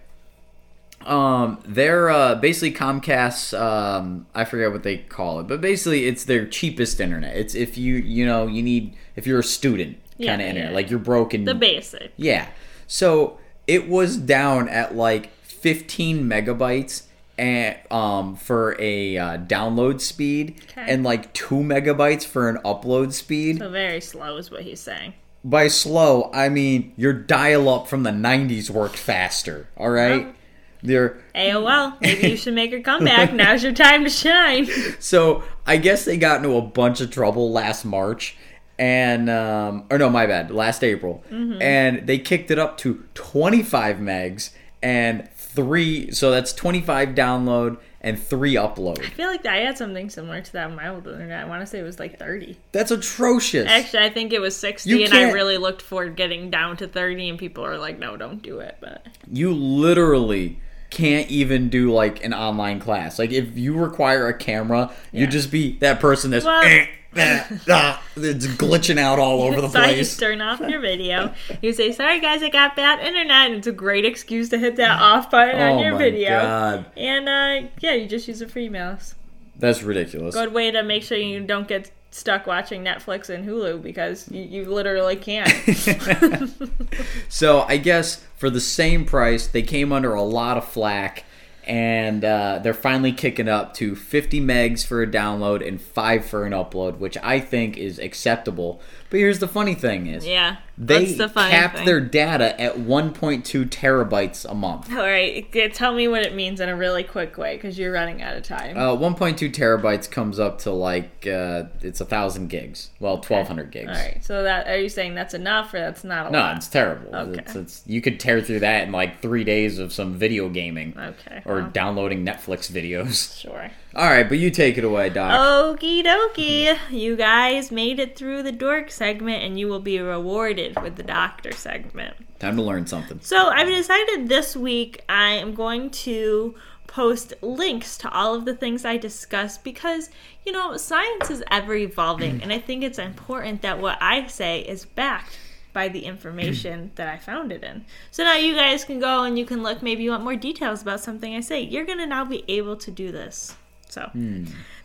um, 1.05 1.59
they're 1.65 2.09
uh, 2.09 2.35
basically 2.35 2.73
Comcast's. 2.73 3.53
Um, 3.53 4.27
I 4.35 4.45
forget 4.45 4.71
what 4.71 4.83
they 4.83 4.97
call 4.99 5.39
it, 5.39 5.47
but 5.47 5.61
basically 5.61 6.05
it's 6.07 6.25
their 6.25 6.45
cheapest 6.45 6.99
internet. 6.99 7.35
It's 7.35 7.55
if 7.55 7.77
you 7.77 7.95
you 7.95 8.25
know 8.25 8.45
you 8.45 8.61
need 8.61 8.95
if 9.15 9.25
you're 9.25 9.39
a 9.39 9.43
student 9.43 9.97
Yeah, 10.19 10.31
kind 10.31 10.41
of 10.41 10.47
internet, 10.49 10.69
yeah. 10.71 10.75
like 10.75 10.89
you're 10.91 10.99
broken. 10.99 11.45
The 11.45 11.55
basic. 11.55 12.11
Yeah. 12.17 12.47
So 12.87 13.39
it 13.65 13.87
was 13.89 14.17
down 14.17 14.69
at 14.69 14.95
like 14.95 15.33
15 15.43 16.23
megabytes 16.29 17.03
and 17.37 17.77
um 17.89 18.35
for 18.35 18.75
a 18.79 19.17
uh, 19.17 19.37
download 19.37 20.01
speed 20.01 20.61
Okay. 20.71 20.85
and 20.91 21.03
like 21.03 21.33
2 21.33 21.55
megabytes 21.55 22.25
for 22.25 22.49
an 22.49 22.57
upload 22.65 23.13
speed. 23.13 23.59
So 23.59 23.69
very 23.69 24.01
slow 24.01 24.37
is 24.37 24.51
what 24.51 24.63
he's 24.63 24.81
saying. 24.81 25.13
By 25.43 25.69
slow, 25.69 26.29
I 26.33 26.49
mean 26.49 26.93
your 26.97 27.13
dial 27.13 27.69
up 27.69 27.87
from 27.87 28.03
the 28.03 28.11
90s 28.11 28.69
worked 28.69 28.97
faster, 28.97 29.69
all 29.77 29.89
right? 29.89 30.25
Oh. 30.27 30.33
They're 30.81 31.17
AOL, 31.35 31.99
maybe 32.01 32.29
you 32.29 32.37
should 32.43 32.53
make 32.55 32.71
a 32.71 32.81
comeback. 32.81 33.33
Now's 33.33 33.63
your 33.63 33.73
time 33.73 34.03
to 34.05 34.09
shine. 34.09 34.67
So 34.99 35.43
I 35.67 35.75
guess 35.77 36.05
they 36.05 36.15
got 36.17 36.37
into 36.37 36.55
a 36.55 36.61
bunch 36.61 37.01
of 37.01 37.11
trouble 37.11 37.51
last 37.51 37.83
March, 37.85 38.37
and 38.79 39.29
um, 39.29 39.83
or 39.91 39.97
no, 39.97 40.09
my 40.09 40.25
bad, 40.25 40.49
last 40.49 40.83
April, 40.83 41.23
and 41.29 42.07
they 42.07 42.17
kicked 42.17 42.49
it 42.49 42.57
up 42.57 42.77
to 42.79 43.03
25 43.13 43.97
megs 43.97 44.51
and 44.81 45.29
three. 45.35 46.11
So 46.11 46.31
that's 46.31 46.53
25 46.53 47.09
download 47.09 47.77
and 48.01 48.17
three 48.17 48.53
upload. 48.55 48.99
I 49.01 49.09
feel 49.09 49.27
like 49.27 49.45
I 49.45 49.57
had 49.57 49.77
something 49.77 50.09
similar 50.09 50.39
to 50.39 50.53
that 50.53 50.67
on 50.67 50.75
my 50.77 50.87
old 50.87 51.05
internet. 51.05 51.43
I 51.43 51.47
want 51.47 51.61
to 51.61 51.67
say 51.67 51.79
it 51.79 51.83
was 51.83 51.99
like 51.99 52.17
30. 52.17 52.57
That's 52.71 52.91
atrocious. 52.91 53.67
Actually, 53.67 54.05
I 54.05 54.09
think 54.09 54.31
it 54.31 54.39
was 54.39 54.55
60, 54.55 54.89
You 54.89 55.03
and 55.03 55.13
I 55.13 55.31
really 55.31 55.57
looked 55.57 55.81
forward 55.81 56.15
getting 56.15 56.49
down 56.49 56.77
to 56.77 56.87
30, 56.87 57.27
and 57.29 57.37
people 57.37 57.65
are 57.65 57.77
like, 57.77 57.99
no, 57.99 58.15
don't 58.15 58.41
do 58.41 58.59
it. 58.59 58.77
But 58.79 59.05
you 59.29 59.53
literally 59.53 60.59
can't 60.89 61.29
even 61.29 61.69
do 61.69 61.91
like 61.91 62.23
an 62.23 62.33
online 62.33 62.79
class. 62.79 63.19
Like 63.19 63.31
if 63.31 63.57
you 63.57 63.73
require 63.75 64.27
a 64.27 64.33
camera, 64.37 64.91
Yeah. 65.11 65.21
you'd 65.21 65.31
just 65.31 65.51
be 65.51 65.77
that 65.79 65.99
person 65.99 66.31
that's 66.31 66.45
Well- 66.45 66.63
eh, 66.63 66.87
eh, 67.15 67.43
ah, 67.69 68.01
it's 68.15 68.47
glitching 68.47 68.97
out 68.97 69.19
all 69.19 69.41
over 69.43 69.61
the 69.61 69.67
place. 69.69 69.73
so 69.73 69.89
you 69.89 69.95
place. 69.97 70.17
turn 70.17 70.41
off 70.41 70.59
your 70.61 70.79
video. 70.79 71.33
You 71.61 71.73
say, 71.73 71.91
sorry 71.91 72.19
guys, 72.19 72.41
I 72.43 72.49
got 72.49 72.75
bad 72.75 72.99
internet. 72.99 73.47
And 73.47 73.55
it's 73.55 73.67
a 73.67 73.71
great 73.71 74.05
excuse 74.05 74.49
to 74.49 74.57
hit 74.57 74.75
that 74.77 74.99
off 75.01 75.29
button 75.31 75.59
Oh 75.61 75.73
on 75.73 75.79
your 75.83 75.93
my 75.93 75.97
video. 75.99 76.29
god, 76.41 76.85
And 76.97 77.29
uh, 77.29 77.67
yeah, 77.81 77.93
you 77.93 78.07
just 78.07 78.27
use 78.27 78.41
a 78.41 78.47
free 78.47 78.69
mouse. 78.69 79.15
that's 79.57 79.83
ridiculous. 79.83 80.33
Good 80.35 80.53
way 80.53 80.71
to 80.71 80.81
make 80.83 81.03
sure 81.03 81.17
you 81.17 81.39
don't 81.41 81.67
get 81.67 81.91
stuck 82.11 82.47
watching 82.47 82.83
Netflix 82.83 83.29
and 83.29 83.47
Hulu 83.47 83.81
because 83.81 84.29
you, 84.31 84.41
you 84.41 84.65
literally 84.65 85.15
can't. 85.15 85.49
so 87.29 87.61
I 87.61 87.77
guess 87.77 88.23
for 88.35 88.49
the 88.49 88.61
same 88.61 89.05
price, 89.05 89.47
they 89.47 89.61
came 89.61 89.91
under 89.91 90.13
a 90.13 90.21
lot 90.21 90.57
of 90.57 90.67
flack, 90.67 91.25
and 91.65 92.25
uh, 92.25 92.59
they're 92.63 92.73
finally 92.73 93.11
kicking 93.11 93.47
up 93.47 93.73
to 93.75 93.95
50 93.95 94.41
megs 94.41 94.85
for 94.85 95.03
a 95.03 95.07
download 95.07 95.65
and 95.65 95.79
five 95.79 96.25
for 96.25 96.45
an 96.45 96.53
upload, 96.53 96.97
which 96.97 97.17
I 97.21 97.39
think 97.39 97.77
is 97.77 97.99
acceptable. 97.99 98.81
But 99.09 99.19
here's 99.19 99.39
the 99.39 99.47
funny 99.47 99.75
thing: 99.75 100.07
is 100.07 100.25
yeah, 100.25 100.57
they 100.81 101.13
the 101.13 101.27
cap 101.27 101.75
thing. 101.75 101.85
their 101.85 101.99
data 101.99 102.59
at 102.59 102.75
1.2 102.77 103.69
terabytes 103.69 104.49
a 104.49 104.55
month. 104.55 104.89
All 104.91 104.97
right, 104.97 105.45
tell 105.73 105.93
me 105.93 106.07
what 106.07 106.21
it 106.23 106.33
means 106.33 106.61
in 106.61 106.69
a 106.69 106.75
really 106.75 107.03
quick 107.03 107.37
way 107.37 107.55
because 107.57 107.77
you're 107.77 107.91
running 107.91 108.21
out 108.21 108.37
of 108.37 108.43
time. 108.43 108.77
Uh, 108.77 108.95
1.2 108.95 109.51
terabytes 109.53 110.09
comes 110.09 110.39
up 110.39 110.59
to 110.59 110.71
like 110.71 111.27
uh, 111.27 111.63
it's 111.81 111.99
a 111.99 112.05
thousand 112.05 112.47
gigs. 112.47 112.91
Well, 112.99 113.15
1200 113.17 113.71
gigs. 113.71 113.89
All 113.89 113.93
right, 113.93 114.23
so 114.23 114.43
that 114.43 114.67
are 114.67 114.79
you 114.79 114.89
saying 114.89 115.15
that's 115.15 115.33
enough 115.33 115.73
or 115.73 115.79
that's 115.79 116.03
not 116.05 116.21
a 116.21 116.23
lot? 116.25 116.31
No, 116.31 116.39
lot? 116.39 116.57
it's 116.57 116.67
terrible. 116.69 117.13
Okay. 117.13 117.39
It's, 117.41 117.55
it's 117.55 117.83
you 117.85 118.01
could 118.01 118.19
tear 118.19 118.41
through 118.41 118.61
that 118.61 118.83
in 118.87 118.93
like 118.93 119.21
three 119.21 119.43
days 119.43 119.79
of 119.79 119.91
some 119.91 120.13
video 120.13 120.47
gaming 120.47 120.95
Okay, 120.97 121.41
or 121.45 121.55
well, 121.55 121.69
downloading 121.71 122.25
Netflix 122.25 122.71
videos. 122.71 123.37
sure. 123.41 123.69
All 123.95 124.05
right, 124.07 124.29
but 124.29 124.37
you 124.37 124.51
take 124.51 124.77
it 124.77 124.83
away, 124.83 125.09
Doc. 125.09 125.31
Okie 125.31 126.03
dokie, 126.03 126.77
you 126.91 127.15
guys 127.15 127.71
made 127.71 127.99
it 127.99 128.15
through 128.15 128.43
the 128.43 128.51
dork 128.51 128.91
segment, 128.91 129.43
and 129.43 129.59
you 129.59 129.67
will 129.67 129.79
be 129.79 129.99
rewarded 129.99 130.79
with 130.81 130.95
the 130.95 131.03
doctor 131.03 131.51
segment. 131.51 132.15
Time 132.37 132.55
to 132.57 132.61
learn 132.61 132.85
something. 132.85 133.19
So 133.21 133.47
I've 133.47 133.67
decided 133.67 134.29
this 134.29 134.55
week 134.55 135.03
I 135.09 135.31
am 135.31 135.55
going 135.55 135.89
to 135.89 136.53
post 136.85 137.33
links 137.41 137.97
to 137.99 138.11
all 138.11 138.35
of 138.35 138.45
the 138.45 138.55
things 138.55 138.85
I 138.85 138.97
discussed 138.97 139.63
because 139.63 140.09
you 140.45 140.51
know 140.51 140.77
science 140.77 141.31
is 141.31 141.43
ever 141.49 141.73
evolving, 141.73 142.39
mm. 142.39 142.43
and 142.43 142.53
I 142.53 142.59
think 142.59 142.83
it's 142.83 142.99
important 142.99 143.63
that 143.63 143.79
what 143.79 143.97
I 144.01 144.27
say 144.27 144.59
is 144.61 144.85
backed 144.85 145.39
by 145.73 145.87
the 145.87 146.05
information 146.05 146.91
mm. 146.91 146.95
that 146.95 147.07
I 147.07 147.17
found 147.17 147.51
it 147.51 147.63
in. 147.63 147.85
So 148.11 148.23
now 148.23 148.35
you 148.35 148.53
guys 148.53 148.85
can 148.85 148.99
go 148.99 149.23
and 149.23 149.37
you 149.37 149.45
can 149.45 149.63
look. 149.63 149.81
Maybe 149.81 150.03
you 150.03 150.11
want 150.11 150.23
more 150.23 150.35
details 150.35 150.83
about 150.83 150.99
something 150.99 151.35
I 151.35 151.39
say. 151.39 151.61
You're 151.61 151.85
gonna 151.85 152.05
now 152.05 152.23
be 152.23 152.43
able 152.47 152.75
to 152.77 152.91
do 152.91 153.11
this. 153.11 153.55
So 153.89 154.11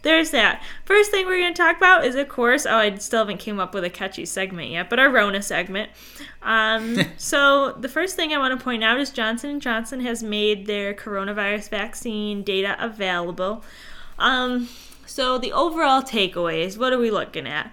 there's 0.02 0.30
that. 0.30 0.62
First 0.84 1.10
thing 1.10 1.26
we're 1.26 1.38
going 1.38 1.54
to 1.54 1.62
talk 1.62 1.76
about 1.76 2.04
is, 2.04 2.14
of 2.14 2.28
course, 2.28 2.66
oh, 2.66 2.76
I 2.76 2.94
still 2.96 3.20
haven't 3.20 3.38
came 3.38 3.60
up 3.60 3.74
with 3.74 3.84
a 3.84 3.90
catchy 3.90 4.24
segment 4.24 4.70
yet, 4.70 4.90
but 4.90 4.98
our 4.98 5.10
Rona 5.10 5.42
segment. 5.42 5.90
Um, 6.42 6.98
so 7.16 7.72
the 7.72 7.88
first 7.88 8.16
thing 8.16 8.32
I 8.32 8.38
want 8.38 8.58
to 8.58 8.64
point 8.64 8.82
out 8.82 8.98
is 8.98 9.10
Johnson 9.10 9.60
& 9.60 9.60
Johnson 9.60 10.00
has 10.00 10.22
made 10.22 10.66
their 10.66 10.94
coronavirus 10.94 11.68
vaccine 11.68 12.42
data 12.42 12.76
available. 12.78 13.64
Um, 14.18 14.68
so 15.06 15.38
the 15.38 15.52
overall 15.52 16.02
takeaways, 16.02 16.78
what 16.78 16.92
are 16.92 16.98
we 16.98 17.10
looking 17.10 17.46
at? 17.46 17.72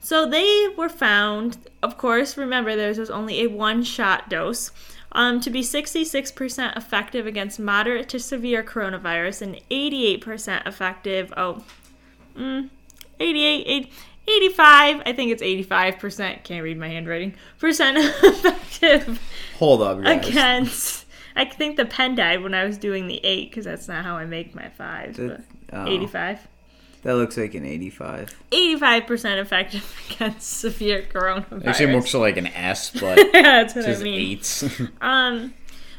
So 0.00 0.28
they 0.28 0.68
were 0.76 0.90
found, 0.90 1.56
of 1.82 1.96
course, 1.96 2.36
remember 2.36 2.76
theirs 2.76 2.98
was 2.98 3.10
only 3.10 3.42
a 3.42 3.46
one 3.46 3.82
shot 3.82 4.28
dose, 4.28 4.70
um, 5.14 5.40
to 5.40 5.50
be 5.50 5.60
66% 5.60 6.76
effective 6.76 7.26
against 7.26 7.58
moderate 7.60 8.08
to 8.10 8.18
severe 8.18 8.62
coronavirus 8.62 9.42
and 9.42 9.60
88% 9.70 10.66
effective. 10.66 11.32
Oh, 11.36 11.64
mm, 12.36 12.68
88, 13.20 13.64
eight- 13.66 13.92
85, 14.26 15.02
I 15.04 15.12
think 15.12 15.30
it's 15.32 15.42
85%, 15.42 16.44
can't 16.44 16.64
read 16.64 16.78
my 16.78 16.88
handwriting, 16.88 17.34
percent 17.58 17.98
effective 18.24 19.20
Hold 19.58 19.82
up, 19.82 20.02
guys. 20.02 20.26
against. 20.28 21.04
I 21.36 21.44
think 21.44 21.76
the 21.76 21.84
pen 21.84 22.14
died 22.14 22.42
when 22.42 22.54
I 22.54 22.64
was 22.64 22.78
doing 22.78 23.06
the 23.06 23.20
8 23.24 23.50
because 23.50 23.64
that's 23.66 23.86
not 23.88 24.04
how 24.04 24.16
I 24.16 24.24
make 24.24 24.54
my 24.54 24.70
5s. 24.78 25.16
But 25.16 25.26
That- 25.26 25.44
oh, 25.72 25.86
85. 25.86 26.38
That 27.04 27.16
looks 27.16 27.36
like 27.36 27.54
an 27.54 27.66
85. 27.66 28.34
85% 28.50 29.38
effective 29.38 30.06
against 30.10 30.50
severe 30.58 31.02
coronavirus. 31.02 31.66
Actually, 31.66 31.92
it 31.92 31.96
looks 31.96 32.14
like 32.14 32.36
an 32.38 32.46
S, 32.48 32.90
but 32.90 33.18
yeah, 33.34 33.42
that's 33.42 33.74
what 33.74 33.84
just 33.84 34.00
I 34.00 34.04
mean. 34.04 34.20
eights. 34.32 34.64
Um, 35.02 35.52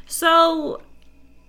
so 0.08 0.82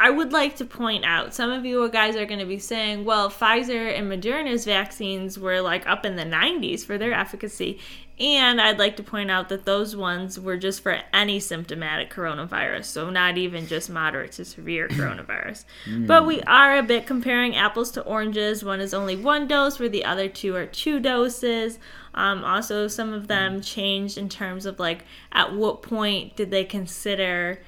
I 0.07 0.11
would 0.11 0.33
like 0.33 0.55
to 0.59 0.65
point 0.65 1.05
out 1.05 1.35
some 1.35 1.51
of 1.51 1.65
you 1.65 1.89
guys 1.89 2.15
are 2.15 2.27
going 2.27 2.39
to 2.39 2.47
be 2.47 2.61
saying, 2.61 3.05
well, 3.05 3.29
Pfizer 3.29 3.93
and 3.93 4.09
Moderna's 4.09 4.65
vaccines 4.65 5.37
were 5.37 5.61
like 5.61 5.85
up 5.89 6.07
in 6.07 6.15
the 6.15 6.23
90s 6.23 6.85
for 6.85 6.97
their 6.97 7.13
efficacy. 7.13 7.81
And 8.21 8.61
I'd 8.61 8.79
like 8.79 8.95
to 8.99 9.03
point 9.03 9.33
out 9.33 9.49
that 9.49 9.65
those 9.65 9.97
ones 9.97 10.39
were 10.39 10.57
just 10.57 10.81
for 10.81 11.01
any 11.13 11.41
symptomatic 11.41 12.09
coronavirus, 12.09 12.85
so 12.85 13.11
not 13.11 13.37
even 13.37 13.67
just 13.67 13.91
moderate 13.91 14.31
to 14.33 14.45
severe 14.45 14.87
coronavirus. 14.91 15.65
But 16.07 16.25
we 16.25 16.41
are 16.43 16.79
a 16.79 16.85
bit 16.85 17.05
comparing 17.05 17.57
apples 17.57 17.91
to 17.91 18.03
oranges. 18.03 18.63
One 18.63 18.79
is 18.79 18.95
only 18.95 19.17
one 19.17 19.49
dose, 19.49 19.81
where 19.81 19.89
the 19.89 20.05
other 20.05 20.29
two 20.29 20.55
are 20.55 20.67
two 20.67 21.01
doses. 21.01 21.81
Um, 22.15 22.45
also, 22.45 22.87
some 22.87 23.13
of 23.13 23.27
them 23.27 23.61
changed 23.61 24.19
in 24.19 24.29
terms 24.29 24.67
of 24.67 24.79
like 24.79 25.05
at 25.33 25.53
what 25.53 25.83
point 25.83 26.37
did 26.37 26.53
they 26.53 26.65
consider 26.65 27.59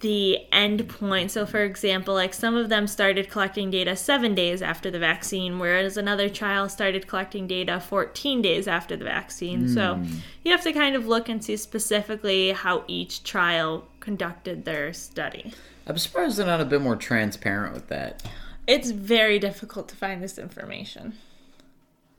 the 0.00 0.38
end 0.52 0.88
point. 0.88 1.30
So, 1.30 1.46
for 1.46 1.62
example, 1.62 2.14
like 2.14 2.34
some 2.34 2.56
of 2.56 2.68
them 2.68 2.86
started 2.86 3.30
collecting 3.30 3.70
data 3.70 3.96
seven 3.96 4.34
days 4.34 4.62
after 4.62 4.90
the 4.90 4.98
vaccine, 4.98 5.58
whereas 5.58 5.96
another 5.96 6.28
trial 6.28 6.68
started 6.68 7.06
collecting 7.06 7.46
data 7.46 7.80
14 7.80 8.42
days 8.42 8.66
after 8.66 8.96
the 8.96 9.04
vaccine. 9.04 9.68
So, 9.68 10.02
you 10.44 10.50
have 10.52 10.62
to 10.62 10.72
kind 10.72 10.96
of 10.96 11.06
look 11.06 11.28
and 11.28 11.44
see 11.44 11.56
specifically 11.56 12.52
how 12.52 12.84
each 12.88 13.22
trial 13.22 13.86
conducted 14.00 14.64
their 14.64 14.92
study. 14.92 15.52
I'm 15.86 15.98
surprised 15.98 16.38
they're 16.38 16.46
not 16.46 16.60
a 16.60 16.64
bit 16.64 16.80
more 16.80 16.96
transparent 16.96 17.74
with 17.74 17.88
that. 17.88 18.22
It's 18.66 18.90
very 18.90 19.38
difficult 19.38 19.88
to 19.88 19.96
find 19.96 20.22
this 20.22 20.38
information. 20.38 21.14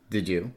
Did 0.09 0.27
you? 0.27 0.51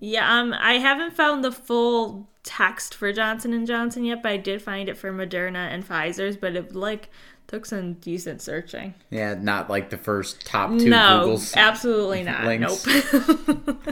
Yeah, 0.00 0.40
um, 0.40 0.52
I 0.52 0.74
haven't 0.74 1.14
found 1.14 1.44
the 1.44 1.52
full 1.52 2.28
text 2.48 2.94
for 2.94 3.12
Johnson 3.12 3.52
and 3.52 3.66
Johnson 3.66 4.06
yet, 4.06 4.22
but 4.22 4.32
I 4.32 4.36
did 4.38 4.62
find 4.62 4.88
it 4.88 4.96
for 4.96 5.12
Moderna 5.12 5.68
and 5.68 5.86
Pfizer's. 5.86 6.38
But 6.38 6.56
it 6.56 6.74
like 6.74 7.10
took 7.46 7.66
some 7.66 7.94
decent 7.94 8.40
searching. 8.40 8.94
Yeah, 9.10 9.34
not 9.34 9.68
like 9.68 9.90
the 9.90 9.98
first 9.98 10.46
top 10.46 10.70
two 10.70 10.88
no, 10.88 11.20
Google's. 11.20 11.54
absolutely 11.54 12.22
not. 12.22 12.44
links. 12.46 12.86
Nope. 12.86 13.06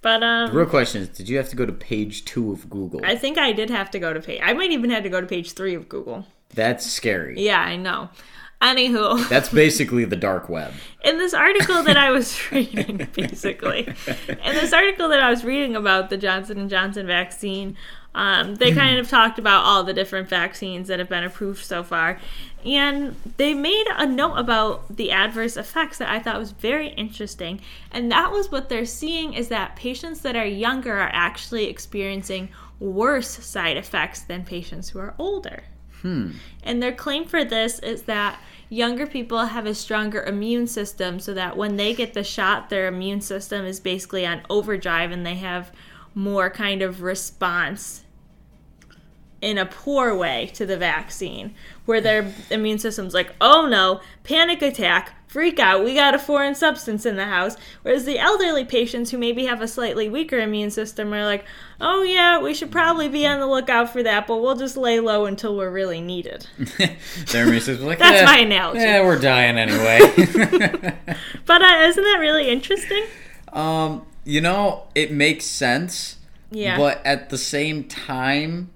but 0.00 0.20
The 0.20 0.26
um, 0.26 0.54
real 0.54 0.66
question 0.66 1.02
is, 1.02 1.08
did 1.08 1.28
you 1.28 1.36
have 1.38 1.48
to 1.48 1.56
go 1.56 1.66
to 1.66 1.72
page 1.72 2.24
two 2.24 2.52
of 2.52 2.70
Google? 2.70 3.00
I 3.04 3.16
think 3.16 3.36
I 3.36 3.52
did 3.52 3.68
have 3.70 3.90
to 3.90 3.98
go 3.98 4.12
to 4.12 4.20
page. 4.20 4.40
I 4.42 4.52
might 4.52 4.70
even 4.70 4.90
had 4.90 5.02
to 5.02 5.08
go 5.08 5.20
to 5.20 5.26
page 5.26 5.52
three 5.52 5.74
of 5.74 5.88
Google. 5.88 6.24
That's 6.54 6.86
scary. 6.86 7.40
Yeah, 7.40 7.60
I 7.60 7.76
know. 7.76 8.10
Anywho, 8.60 9.28
That's 9.28 9.50
basically 9.50 10.04
the 10.04 10.16
dark 10.16 10.48
web. 10.48 10.72
in 11.04 11.18
this 11.18 11.32
article 11.32 11.84
that 11.84 11.96
I 11.96 12.10
was 12.10 12.36
reading, 12.52 13.08
basically, 13.14 13.86
in 13.86 14.54
this 14.54 14.72
article 14.72 15.08
that 15.10 15.20
I 15.20 15.30
was 15.30 15.44
reading 15.44 15.76
about 15.76 16.10
the 16.10 16.16
Johnson 16.16 16.58
and 16.58 16.68
Johnson 16.68 17.06
vaccine, 17.06 17.76
um, 18.16 18.56
they 18.56 18.72
kind 18.72 18.98
of 18.98 19.08
talked 19.08 19.38
about 19.38 19.64
all 19.64 19.84
the 19.84 19.92
different 19.94 20.28
vaccines 20.28 20.88
that 20.88 20.98
have 20.98 21.08
been 21.08 21.22
approved 21.22 21.64
so 21.64 21.84
far, 21.84 22.18
and 22.64 23.14
they 23.36 23.54
made 23.54 23.86
a 23.96 24.06
note 24.06 24.34
about 24.34 24.96
the 24.96 25.12
adverse 25.12 25.56
effects 25.56 25.98
that 25.98 26.08
I 26.08 26.18
thought 26.18 26.36
was 26.36 26.50
very 26.50 26.88
interesting, 26.88 27.60
and 27.92 28.10
that 28.10 28.32
was 28.32 28.50
what 28.50 28.68
they're 28.68 28.86
seeing 28.86 29.34
is 29.34 29.48
that 29.48 29.76
patients 29.76 30.22
that 30.22 30.34
are 30.34 30.44
younger 30.44 30.94
are 30.98 31.10
actually 31.12 31.66
experiencing 31.66 32.48
worse 32.80 33.28
side 33.28 33.76
effects 33.76 34.22
than 34.22 34.44
patients 34.44 34.88
who 34.88 34.98
are 34.98 35.14
older. 35.16 35.62
Hmm. 36.02 36.32
And 36.62 36.82
their 36.82 36.92
claim 36.92 37.24
for 37.24 37.44
this 37.44 37.78
is 37.80 38.02
that 38.02 38.40
younger 38.68 39.06
people 39.06 39.46
have 39.46 39.66
a 39.66 39.74
stronger 39.74 40.22
immune 40.22 40.66
system 40.66 41.18
so 41.20 41.34
that 41.34 41.56
when 41.56 41.76
they 41.76 41.94
get 41.94 42.14
the 42.14 42.24
shot, 42.24 42.70
their 42.70 42.86
immune 42.86 43.20
system 43.20 43.64
is 43.64 43.80
basically 43.80 44.26
on 44.26 44.42
overdrive 44.50 45.10
and 45.10 45.24
they 45.24 45.36
have 45.36 45.72
more 46.14 46.50
kind 46.50 46.82
of 46.82 47.02
response 47.02 48.04
in 49.40 49.56
a 49.56 49.66
poor 49.66 50.14
way 50.14 50.50
to 50.54 50.66
the 50.66 50.76
vaccine, 50.76 51.54
where 51.84 52.00
their 52.00 52.32
immune 52.50 52.78
system's 52.78 53.14
like, 53.14 53.32
oh 53.40 53.66
no, 53.66 54.00
panic 54.24 54.62
attack, 54.62 55.14
freak 55.28 55.60
out, 55.60 55.84
we 55.84 55.94
got 55.94 56.14
a 56.14 56.18
foreign 56.18 56.54
substance 56.54 57.06
in 57.06 57.16
the 57.16 57.26
house. 57.26 57.56
Whereas 57.82 58.04
the 58.04 58.18
elderly 58.18 58.64
patients 58.64 59.10
who 59.10 59.18
maybe 59.18 59.44
have 59.44 59.60
a 59.60 59.68
slightly 59.68 60.08
weaker 60.08 60.38
immune 60.38 60.70
system 60.70 61.12
are 61.14 61.24
like, 61.24 61.44
oh 61.80 62.02
yeah, 62.02 62.40
we 62.42 62.54
should 62.54 62.72
probably 62.72 63.08
be 63.08 63.26
on 63.26 63.38
the 63.38 63.46
lookout 63.46 63.92
for 63.92 64.02
that, 64.02 64.26
but 64.26 64.38
we'll 64.38 64.56
just 64.56 64.76
lay 64.76 64.98
low 64.98 65.26
until 65.26 65.56
we're 65.56 65.70
really 65.70 66.00
needed. 66.00 66.46
Jeremy 67.26 67.60
says, 67.60 67.80
like, 67.80 67.98
That's 67.98 68.22
"Eh, 68.22 68.24
my 68.24 68.38
analogy. 68.38 68.80
Yeah, 68.80 69.04
we're 69.04 69.18
dying 69.20 69.58
anyway. 69.58 70.94
But 71.46 71.62
uh, 71.62 71.86
isn't 71.88 72.02
that 72.04 72.18
really 72.20 72.48
interesting? 72.48 73.04
um, 73.52 74.04
you 74.24 74.40
know, 74.40 74.84
it 74.94 75.10
makes 75.10 75.44
sense. 75.46 76.16
Yeah. 76.50 76.76
But 76.76 77.00
at 77.04 77.30
the 77.30 77.38
same 77.38 77.84
time, 77.84 78.70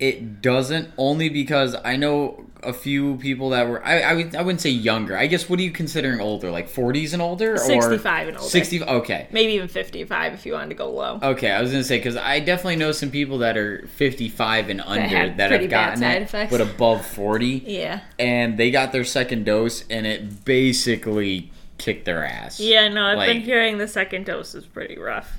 it 0.00 0.42
doesn't. 0.42 0.90
Only 0.98 1.28
because 1.28 1.76
I 1.84 1.96
know 1.96 2.46
a 2.62 2.72
few 2.72 3.16
people 3.16 3.50
that 3.50 3.68
were. 3.68 3.84
I 3.84 4.00
I, 4.00 4.14
would, 4.14 4.34
I 4.34 4.42
wouldn't 4.42 4.60
say 4.60 4.70
younger. 4.70 5.16
I 5.16 5.26
guess 5.26 5.48
what 5.48 5.58
are 5.58 5.62
you 5.62 5.70
considering 5.70 6.20
older? 6.20 6.50
Like 6.50 6.68
forties 6.68 7.12
and 7.12 7.22
older, 7.22 7.54
or 7.54 7.58
65 7.58 8.28
and 8.28 8.36
older. 8.36 8.48
Sixty. 8.48 8.82
Okay. 8.82 9.28
Maybe 9.30 9.52
even 9.52 9.68
55 9.68 10.34
if 10.34 10.44
you 10.46 10.54
wanted 10.54 10.70
to 10.70 10.74
go 10.74 10.90
low. 10.90 11.18
Okay, 11.22 11.50
I 11.50 11.60
was 11.60 11.70
gonna 11.70 11.84
say 11.84 11.98
because 11.98 12.16
I 12.16 12.40
definitely 12.40 12.76
know 12.76 12.92
some 12.92 13.10
people 13.10 13.38
that 13.38 13.56
are 13.56 13.86
fifty-five 13.88 14.68
and 14.70 14.80
under 14.80 15.34
that, 15.36 15.48
pretty 15.48 15.64
have 15.64 15.70
gotten 15.70 15.98
side 16.00 16.16
it, 16.16 16.22
effects. 16.22 16.50
but 16.50 16.60
above 16.60 17.04
forty, 17.06 17.62
Yeah. 17.66 18.00
and 18.18 18.58
they 18.58 18.70
got 18.70 18.92
their 18.92 19.04
second 19.04 19.44
dose, 19.44 19.84
and 19.88 20.06
it 20.06 20.44
basically 20.44 21.50
kicked 21.78 22.04
their 22.04 22.24
ass. 22.24 22.60
Yeah, 22.60 22.88
no, 22.88 23.04
I've 23.06 23.26
been 23.26 23.40
hearing 23.42 23.78
the 23.78 23.88
second 23.88 24.26
dose 24.26 24.54
is 24.54 24.66
pretty 24.66 24.98
rough. 24.98 25.38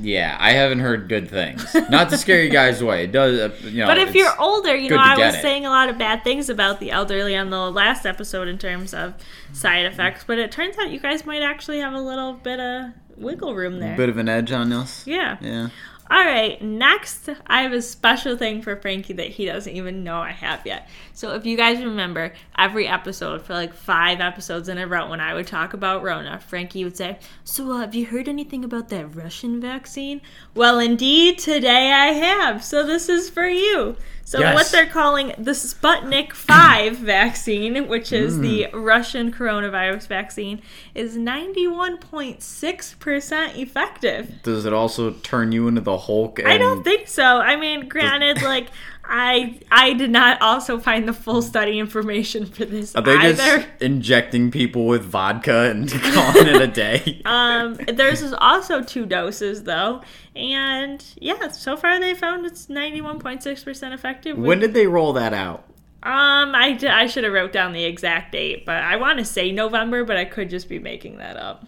Yeah, 0.00 0.36
I 0.40 0.52
haven't 0.52 0.80
heard 0.80 1.08
good 1.08 1.28
things. 1.30 1.72
Not 1.88 2.10
to 2.10 2.18
scare 2.18 2.42
you 2.42 2.50
guys 2.50 2.80
away. 2.80 3.04
It 3.04 3.12
does, 3.12 3.38
uh, 3.38 3.54
you 3.68 3.78
know. 3.78 3.86
But 3.86 3.98
if 3.98 4.14
you're 4.14 4.38
older, 4.40 4.74
you 4.74 4.90
know, 4.90 4.96
I 4.96 5.16
was 5.16 5.36
it. 5.36 5.42
saying 5.42 5.66
a 5.66 5.70
lot 5.70 5.88
of 5.88 5.98
bad 5.98 6.24
things 6.24 6.48
about 6.48 6.80
the 6.80 6.90
elderly 6.90 7.36
on 7.36 7.50
the 7.50 7.70
last 7.70 8.04
episode 8.06 8.48
in 8.48 8.58
terms 8.58 8.92
of 8.92 9.14
side 9.52 9.86
effects, 9.86 10.24
but 10.26 10.38
it 10.38 10.50
turns 10.50 10.76
out 10.78 10.90
you 10.90 10.98
guys 10.98 11.24
might 11.24 11.42
actually 11.42 11.78
have 11.78 11.92
a 11.94 12.00
little 12.00 12.32
bit 12.32 12.58
of 12.60 12.90
wiggle 13.16 13.54
room 13.54 13.78
there. 13.78 13.94
A 13.94 13.96
bit 13.96 14.08
of 14.08 14.16
an 14.18 14.28
edge 14.28 14.50
on 14.52 14.72
us. 14.72 15.06
yeah. 15.06 15.36
Yeah. 15.40 15.68
All 16.10 16.22
right, 16.22 16.60
next, 16.60 17.30
I 17.46 17.62
have 17.62 17.72
a 17.72 17.80
special 17.80 18.36
thing 18.36 18.60
for 18.60 18.76
Frankie 18.76 19.14
that 19.14 19.28
he 19.28 19.46
doesn't 19.46 19.74
even 19.74 20.04
know 20.04 20.18
I 20.18 20.32
have 20.32 20.66
yet. 20.66 20.86
So, 21.14 21.34
if 21.34 21.46
you 21.46 21.56
guys 21.56 21.82
remember, 21.82 22.34
every 22.58 22.86
episode 22.86 23.40
for 23.40 23.54
like 23.54 23.72
five 23.72 24.20
episodes 24.20 24.68
in 24.68 24.76
a 24.76 24.86
row, 24.86 25.08
when 25.08 25.20
I 25.20 25.32
would 25.32 25.46
talk 25.46 25.72
about 25.72 26.02
Rona, 26.02 26.38
Frankie 26.40 26.84
would 26.84 26.96
say, 26.96 27.18
So, 27.42 27.72
uh, 27.72 27.78
have 27.78 27.94
you 27.94 28.04
heard 28.04 28.28
anything 28.28 28.64
about 28.64 28.90
that 28.90 29.16
Russian 29.16 29.62
vaccine? 29.62 30.20
Well, 30.54 30.78
indeed, 30.78 31.38
today 31.38 31.90
I 31.90 32.08
have. 32.08 32.62
So, 32.62 32.86
this 32.86 33.08
is 33.08 33.30
for 33.30 33.46
you. 33.48 33.96
So, 34.24 34.40
Yes. 34.40 34.54
what 34.54 34.70
they're 34.72 34.86
calling 34.86 35.34
the 35.36 35.52
Sputnik 35.52 36.32
5 36.32 36.96
vaccine, 36.96 37.86
which 37.88 38.12
is 38.12 38.40
the 38.40 38.68
mm. 38.72 38.74
Russian 38.84 39.30
coronavirus 39.30 40.06
vaccine, 40.06 40.62
is 40.94 41.16
91.6% 41.16 43.56
effective. 43.56 44.42
does 44.42 44.64
it 44.64 44.72
also 44.72 45.10
turn 45.10 45.52
you 45.52 45.68
into 45.68 45.82
the 45.82 45.98
Hulk? 45.98 46.38
And 46.38 46.48
I 46.48 46.56
don't 46.56 46.82
think 46.82 47.08
so. 47.08 47.22
I 47.22 47.56
mean, 47.56 47.88
granted, 47.88 48.40
like 48.42 48.68
I 49.06 49.60
I 49.70 49.92
did 49.92 50.10
not 50.10 50.40
also 50.40 50.78
find 50.78 51.06
the 51.06 51.12
full 51.12 51.42
study 51.42 51.78
information 51.78 52.46
for 52.46 52.64
this 52.64 52.94
Are 52.96 53.02
they 53.02 53.14
either. 53.16 53.34
just 53.58 53.68
injecting 53.80 54.50
people 54.50 54.86
with 54.86 55.02
vodka 55.04 55.70
and 55.70 55.90
calling 56.14 56.46
it 56.48 56.60
a 56.60 56.66
day? 56.66 57.20
Um, 57.26 57.74
theirs 57.74 58.22
is 58.22 58.32
also 58.38 58.82
two 58.82 59.06
doses 59.06 59.64
though, 59.64 60.02
and 60.34 61.04
yeah, 61.16 61.48
so 61.48 61.76
far 61.76 61.98
they 62.00 62.14
found 62.14 62.46
it's 62.46 62.68
ninety 62.68 63.00
one 63.00 63.18
point 63.18 63.42
six 63.42 63.62
percent 63.62 63.92
effective. 63.94 64.36
when 64.38 64.58
did 64.60 64.74
they 64.74 64.86
roll 64.86 65.12
that 65.14 65.32
out? 65.34 65.64
um, 66.02 66.54
I, 66.54 66.78
I 66.86 67.06
should 67.06 67.24
have 67.24 67.32
wrote 67.32 67.52
down 67.52 67.72
the 67.72 67.84
exact 67.84 68.32
date, 68.32 68.66
but 68.66 68.76
I 68.82 68.96
want 68.96 69.18
to 69.20 69.24
say 69.24 69.52
November, 69.52 70.04
but 70.04 70.16
I 70.18 70.26
could 70.26 70.50
just 70.50 70.68
be 70.68 70.78
making 70.78 71.16
that 71.18 71.36
up. 71.38 71.64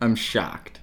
I'm 0.00 0.14
shocked. 0.14 0.78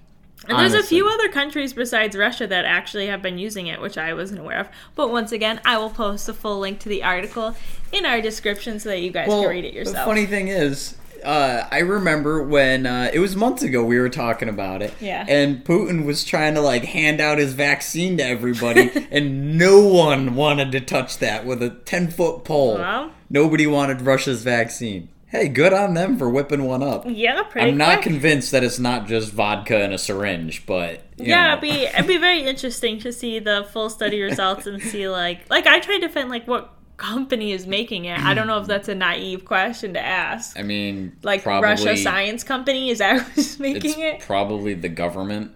And 0.50 0.60
there's 0.60 0.74
a 0.74 0.88
few 0.88 1.08
other 1.08 1.30
countries 1.30 1.74
besides 1.74 2.16
Russia 2.16 2.48
that 2.48 2.66
actually 2.66 3.08
have 3.08 3.22
been 3.22 3.38
using 3.38 3.68
it, 3.68 3.80
which 3.82 3.98
I 3.98 4.14
wasn't 4.14 4.40
aware 4.40 4.60
of. 4.60 4.70
But 4.96 5.12
once 5.12 5.32
again, 5.32 5.62
I 5.64 5.78
will 5.78 5.90
post 5.90 6.28
a 6.28 6.34
full 6.34 6.60
link 6.60 6.80
to 6.80 6.90
the 6.90 7.04
article 7.04 7.56
in 7.92 8.06
our 8.06 8.22
description 8.22 8.80
so 8.80 8.90
that 8.90 9.00
you 9.00 9.12
guys 9.12 9.28
can 9.28 9.48
read 9.48 9.66
it 9.66 9.74
yourself. 9.74 9.98
The 9.98 10.06
funny 10.06 10.26
thing 10.26 10.48
is, 10.48 10.98
uh, 11.24 11.68
I 11.70 11.80
remember 11.80 12.44
when 12.44 12.86
uh, 12.86 13.12
it 13.14 13.20
was 13.20 13.36
months 13.36 13.64
ago 13.64 13.84
we 13.84 14.00
were 14.00 14.10
talking 14.10 14.50
about 14.50 14.82
it. 14.82 14.94
Yeah. 15.00 15.26
And 15.28 15.64
Putin 15.64 16.06
was 16.06 16.24
trying 16.24 16.56
to 16.56 16.62
like 16.62 16.86
hand 16.86 17.22
out 17.22 17.38
his 17.38 17.54
vaccine 17.54 18.18
to 18.18 18.26
everybody, 18.26 19.08
and 19.12 19.58
no 19.58 19.80
one 19.80 20.36
wanted 20.36 20.72
to 20.74 20.82
touch 20.82 21.18
that 21.20 21.46
with 21.46 21.62
a 21.62 21.70
ten 21.70 22.10
foot 22.10 22.44
pole. 22.44 22.76
Well. 22.76 23.12
Nobody 23.30 23.68
wanted 23.68 24.02
Russia's 24.02 24.44
vaccine. 24.44 25.10
Hey, 25.32 25.48
good 25.48 25.74
on 25.74 25.94
them 25.94 26.18
for 26.18 26.28
whipping 26.30 26.64
one 26.64 26.82
up. 26.82 27.04
yeah, 27.08 27.44
pretty 27.44 27.70
I'm 27.70 27.78
not 27.78 27.98
quick. 28.02 28.04
convinced 28.14 28.52
that 28.52 28.64
it's 28.64 28.80
not 28.80 29.08
just 29.08 29.32
vodka 29.32 29.78
and 29.84 29.94
a 29.94 29.98
syringe, 29.98 30.66
but 30.66 31.04
you 31.18 31.26
yeah, 31.28 31.48
know. 31.48 31.52
it'd 31.58 31.62
be 31.62 31.84
it'd 31.86 32.08
be 32.08 32.18
very 32.18 32.42
interesting 32.42 33.00
to 33.02 33.14
see 33.14 33.38
the 33.40 33.68
full 33.72 33.90
study 33.92 34.22
results 34.22 34.66
and 34.66 34.82
see 34.82 35.08
like 35.08 35.48
like 35.50 35.68
I 35.68 35.80
tried 35.80 36.00
to 36.00 36.10
find 36.10 36.30
like 36.30 36.48
what 36.48 36.74
company 36.98 37.52
is 37.52 37.68
making 37.68 38.06
it. 38.06 38.20
I 38.20 38.34
don't 38.34 38.48
know 38.48 38.60
if 38.60 38.68
that's 38.68 38.90
a 38.90 38.96
naive 38.96 39.46
question 39.46 39.94
to 39.94 40.02
ask. 40.06 40.58
I 40.60 40.64
mean, 40.64 41.16
Like 41.24 41.44
probably, 41.44 41.70
Russia 41.70 41.96
Science 41.96 42.44
Company 42.44 42.90
is 42.90 42.98
that 42.98 43.22
who's 43.22 43.58
making 43.60 44.00
it? 44.00 44.20
probably 44.22 44.74
the 44.74 44.90
government. 44.90 45.52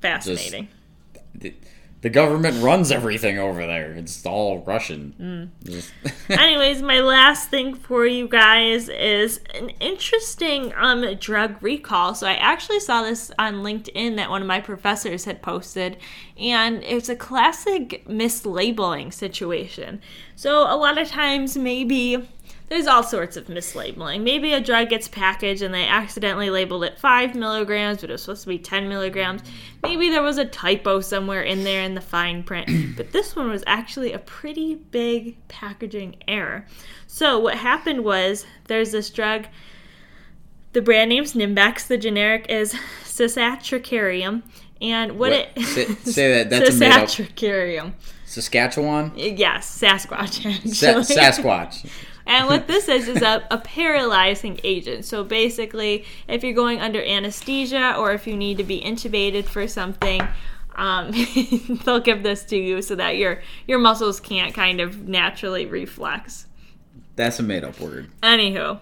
Fascinating. 0.00 0.68
The, 1.34 1.54
the 2.00 2.10
government 2.10 2.62
runs 2.62 2.92
everything 2.92 3.38
over 3.38 3.66
there. 3.66 3.92
It's 3.92 4.24
all 4.24 4.60
Russian. 4.64 5.50
Just- 5.64 5.92
Anyways, 6.28 6.80
my 6.80 7.00
last 7.00 7.50
thing 7.50 7.74
for 7.74 8.06
you 8.06 8.28
guys 8.28 8.88
is 8.88 9.40
an 9.54 9.70
interesting 9.80 10.72
um 10.76 11.14
drug 11.16 11.56
recall. 11.60 12.14
So 12.14 12.26
I 12.28 12.34
actually 12.34 12.80
saw 12.80 13.02
this 13.02 13.32
on 13.38 13.56
LinkedIn 13.56 14.16
that 14.16 14.30
one 14.30 14.42
of 14.42 14.46
my 14.48 14.60
professors 14.60 15.24
had 15.24 15.42
posted, 15.42 15.96
and 16.38 16.82
it's 16.84 17.08
a 17.08 17.16
classic 17.16 18.04
mislabeling 18.06 19.12
situation. 19.12 20.00
So 20.36 20.62
a 20.72 20.76
lot 20.76 20.98
of 20.98 21.08
times, 21.08 21.56
maybe 21.56 22.28
there's 22.68 22.86
all 22.86 23.02
sorts 23.02 23.36
of 23.36 23.46
mislabeling. 23.46 24.22
Maybe 24.22 24.52
a 24.52 24.60
drug 24.60 24.90
gets 24.90 25.08
packaged 25.08 25.62
and 25.62 25.72
they 25.72 25.86
accidentally 25.86 26.50
labeled 26.50 26.84
it 26.84 26.98
5 26.98 27.34
milligrams, 27.34 28.00
but 28.02 28.10
it 28.10 28.12
was 28.14 28.22
supposed 28.22 28.42
to 28.42 28.48
be 28.48 28.58
10 28.58 28.88
milligrams. 28.88 29.42
Maybe 29.82 30.10
there 30.10 30.22
was 30.22 30.36
a 30.38 30.44
typo 30.44 31.00
somewhere 31.00 31.42
in 31.42 31.64
there 31.64 31.82
in 31.82 31.94
the 31.94 32.00
fine 32.00 32.42
print. 32.42 32.68
but 32.96 33.12
this 33.12 33.34
one 33.34 33.48
was 33.48 33.64
actually 33.66 34.12
a 34.12 34.18
pretty 34.18 34.74
big 34.74 35.36
packaging 35.48 36.16
error. 36.28 36.66
So, 37.06 37.38
what 37.38 37.54
happened 37.56 38.04
was 38.04 38.44
there's 38.66 38.92
this 38.92 39.08
drug. 39.10 39.46
The 40.74 40.82
brand 40.82 41.08
name's 41.08 41.32
Nimbex. 41.32 41.86
The 41.86 41.96
generic 41.96 42.46
is 42.50 42.74
Cisatracurium. 43.04 44.42
And 44.80 45.12
what, 45.18 45.30
What? 45.32 45.48
it 45.56 45.62
Say- 45.66 45.84
say 46.04 46.34
that, 46.44 46.50
that's 46.50 46.76
a 46.76 46.78
made 46.78 46.92
up- 46.92 47.08
Cisatracurium. 47.08 47.92
Saskatchewan? 48.26 49.12
Yes, 49.16 49.80
Sasquatch. 49.80 50.42
Sa- 50.74 51.00
Sasquatch. 51.00 51.90
And 52.28 52.46
what 52.46 52.66
this 52.66 52.88
is 52.88 53.08
is 53.08 53.22
a, 53.22 53.42
a 53.50 53.56
paralyzing 53.56 54.60
agent. 54.62 55.06
So 55.06 55.24
basically, 55.24 56.04
if 56.28 56.44
you're 56.44 56.52
going 56.52 56.78
under 56.78 57.02
anesthesia 57.02 57.94
or 57.96 58.12
if 58.12 58.26
you 58.26 58.36
need 58.36 58.58
to 58.58 58.64
be 58.64 58.82
intubated 58.82 59.46
for 59.46 59.66
something, 59.66 60.20
um, 60.74 61.10
they'll 61.84 62.00
give 62.00 62.22
this 62.22 62.44
to 62.44 62.56
you 62.56 62.82
so 62.82 62.94
that 62.96 63.16
your 63.16 63.40
your 63.66 63.78
muscles 63.78 64.20
can't 64.20 64.54
kind 64.54 64.80
of 64.82 65.08
naturally 65.08 65.64
reflex. 65.64 66.46
That's 67.16 67.40
a 67.40 67.42
made 67.42 67.64
up 67.64 67.80
word. 67.80 68.10
Anywho, 68.22 68.78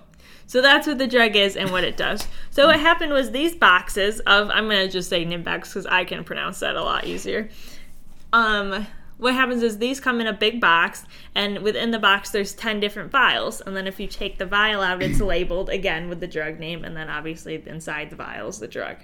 so 0.49 0.61
that's 0.61 0.89
what 0.89 0.99
the 0.99 1.07
drug 1.07 1.37
is 1.37 1.57
and 1.57 1.71
what 1.71 1.85
it 1.85 1.97
does. 1.97 2.27
So 2.51 2.67
what 2.67 2.81
happened 2.81 3.13
was 3.13 3.31
these 3.31 3.55
boxes 3.55 4.19
of 4.21 4.51
I'm 4.51 4.65
gonna 4.65 4.89
just 4.89 5.09
say 5.09 5.25
Nimbex 5.25 5.69
because 5.69 5.87
I 5.87 6.05
can 6.05 6.25
pronounce 6.25 6.59
that 6.61 6.75
a 6.75 6.83
lot 6.83 7.07
easier. 7.07 7.49
Um, 8.33 8.89
what 9.19 9.35
happens 9.35 9.63
is 9.63 9.79
these 9.79 9.99
come 9.99 10.21
in 10.21 10.27
a 10.27 10.33
big 10.33 10.61
box, 10.61 11.05
and 11.35 11.61
within 11.61 11.91
the 11.91 11.99
box 11.99 12.31
there's 12.31 12.53
ten 12.53 12.81
different 12.81 13.11
vials, 13.11 13.61
and 13.61 13.77
then 13.77 13.87
if 13.87 13.99
you 13.99 14.07
take 14.07 14.39
the 14.39 14.47
vial 14.47 14.83
out, 14.83 15.03
it's 15.03 15.21
labeled 15.21 15.71
again 15.71 16.09
with 16.09 16.21
the 16.21 16.27
drug 16.27 16.59
name, 16.59 16.85
and 16.85 16.97
then 16.97 17.09
obviously 17.09 17.63
inside 17.67 18.11
the 18.11 18.17
vial 18.17 18.49
is 18.49 18.59
the 18.59 18.69
drug. 18.69 18.97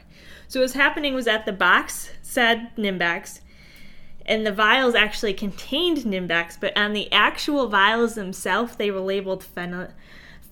So 0.49 0.61
what's 0.61 0.75
happening 0.75 1.15
was 1.15 1.25
that 1.25 1.47
the 1.47 1.53
box 1.53 2.11
said 2.23 2.71
Nimbex 2.77 3.41
and 4.27 4.47
the 4.47 4.53
vials 4.53 4.95
actually 4.95 5.35
contained 5.35 5.99
Nimbex 5.99 6.59
but 6.61 6.77
on 6.77 6.93
the 6.93 7.11
actual 7.13 7.69
vials 7.69 8.15
themselves, 8.15 8.77
they 8.77 8.91
were 8.91 9.01
labeled 9.01 9.45
phenyl, 9.57 9.91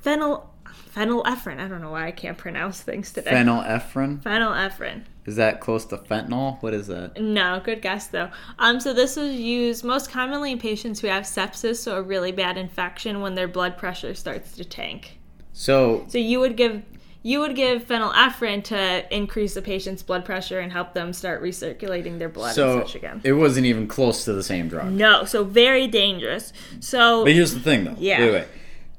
phenyl, 0.04 0.46
phenylephrine. 0.94 1.60
I 1.60 1.68
don't 1.68 1.80
know 1.80 1.90
why 1.90 2.06
I 2.06 2.12
can't 2.12 2.38
pronounce 2.38 2.80
things 2.80 3.12
today. 3.12 3.30
Phenylephrine? 3.30 4.22
Phenylephrine. 4.22 5.04
Is 5.26 5.36
that 5.36 5.60
close 5.60 5.84
to 5.86 5.98
fentanyl? 5.98 6.62
What 6.62 6.74
is 6.74 6.86
that? 6.86 7.20
No, 7.20 7.60
good 7.62 7.82
guess 7.82 8.06
though. 8.06 8.30
Um, 8.58 8.80
so 8.80 8.92
this 8.92 9.16
is 9.16 9.38
used 9.38 9.84
most 9.84 10.10
commonly 10.10 10.52
in 10.52 10.58
patients 10.58 11.00
who 11.00 11.08
have 11.08 11.24
sepsis, 11.24 11.76
so 11.76 11.96
a 11.96 12.02
really 12.02 12.32
bad 12.32 12.56
infection 12.56 13.20
when 13.20 13.34
their 13.34 13.48
blood 13.48 13.76
pressure 13.76 14.14
starts 14.14 14.52
to 14.52 14.64
tank. 14.64 15.18
So, 15.52 16.06
So 16.08 16.18
you 16.18 16.40
would 16.40 16.56
give 16.56 16.82
you 17.22 17.40
would 17.40 17.54
give 17.54 17.86
phenylephrine 17.86 18.64
to 18.64 19.14
increase 19.14 19.52
the 19.52 19.60
patient's 19.60 20.02
blood 20.02 20.24
pressure 20.24 20.58
and 20.60 20.72
help 20.72 20.94
them 20.94 21.12
start 21.12 21.42
recirculating 21.42 22.18
their 22.18 22.30
blood 22.30 22.54
so 22.54 22.78
and 22.78 22.86
such 22.88 22.94
again. 22.94 23.20
it 23.24 23.34
wasn't 23.34 23.66
even 23.66 23.86
close 23.86 24.24
to 24.24 24.32
the 24.32 24.42
same 24.42 24.68
drug. 24.68 24.90
No, 24.90 25.24
so 25.24 25.44
very 25.44 25.86
dangerous. 25.86 26.52
So 26.80 27.24
But 27.24 27.32
here's 27.34 27.52
the 27.52 27.60
thing, 27.60 27.84
though. 27.84 27.96
Yeah. 27.98 28.20
Wait, 28.20 28.32
wait. 28.32 28.46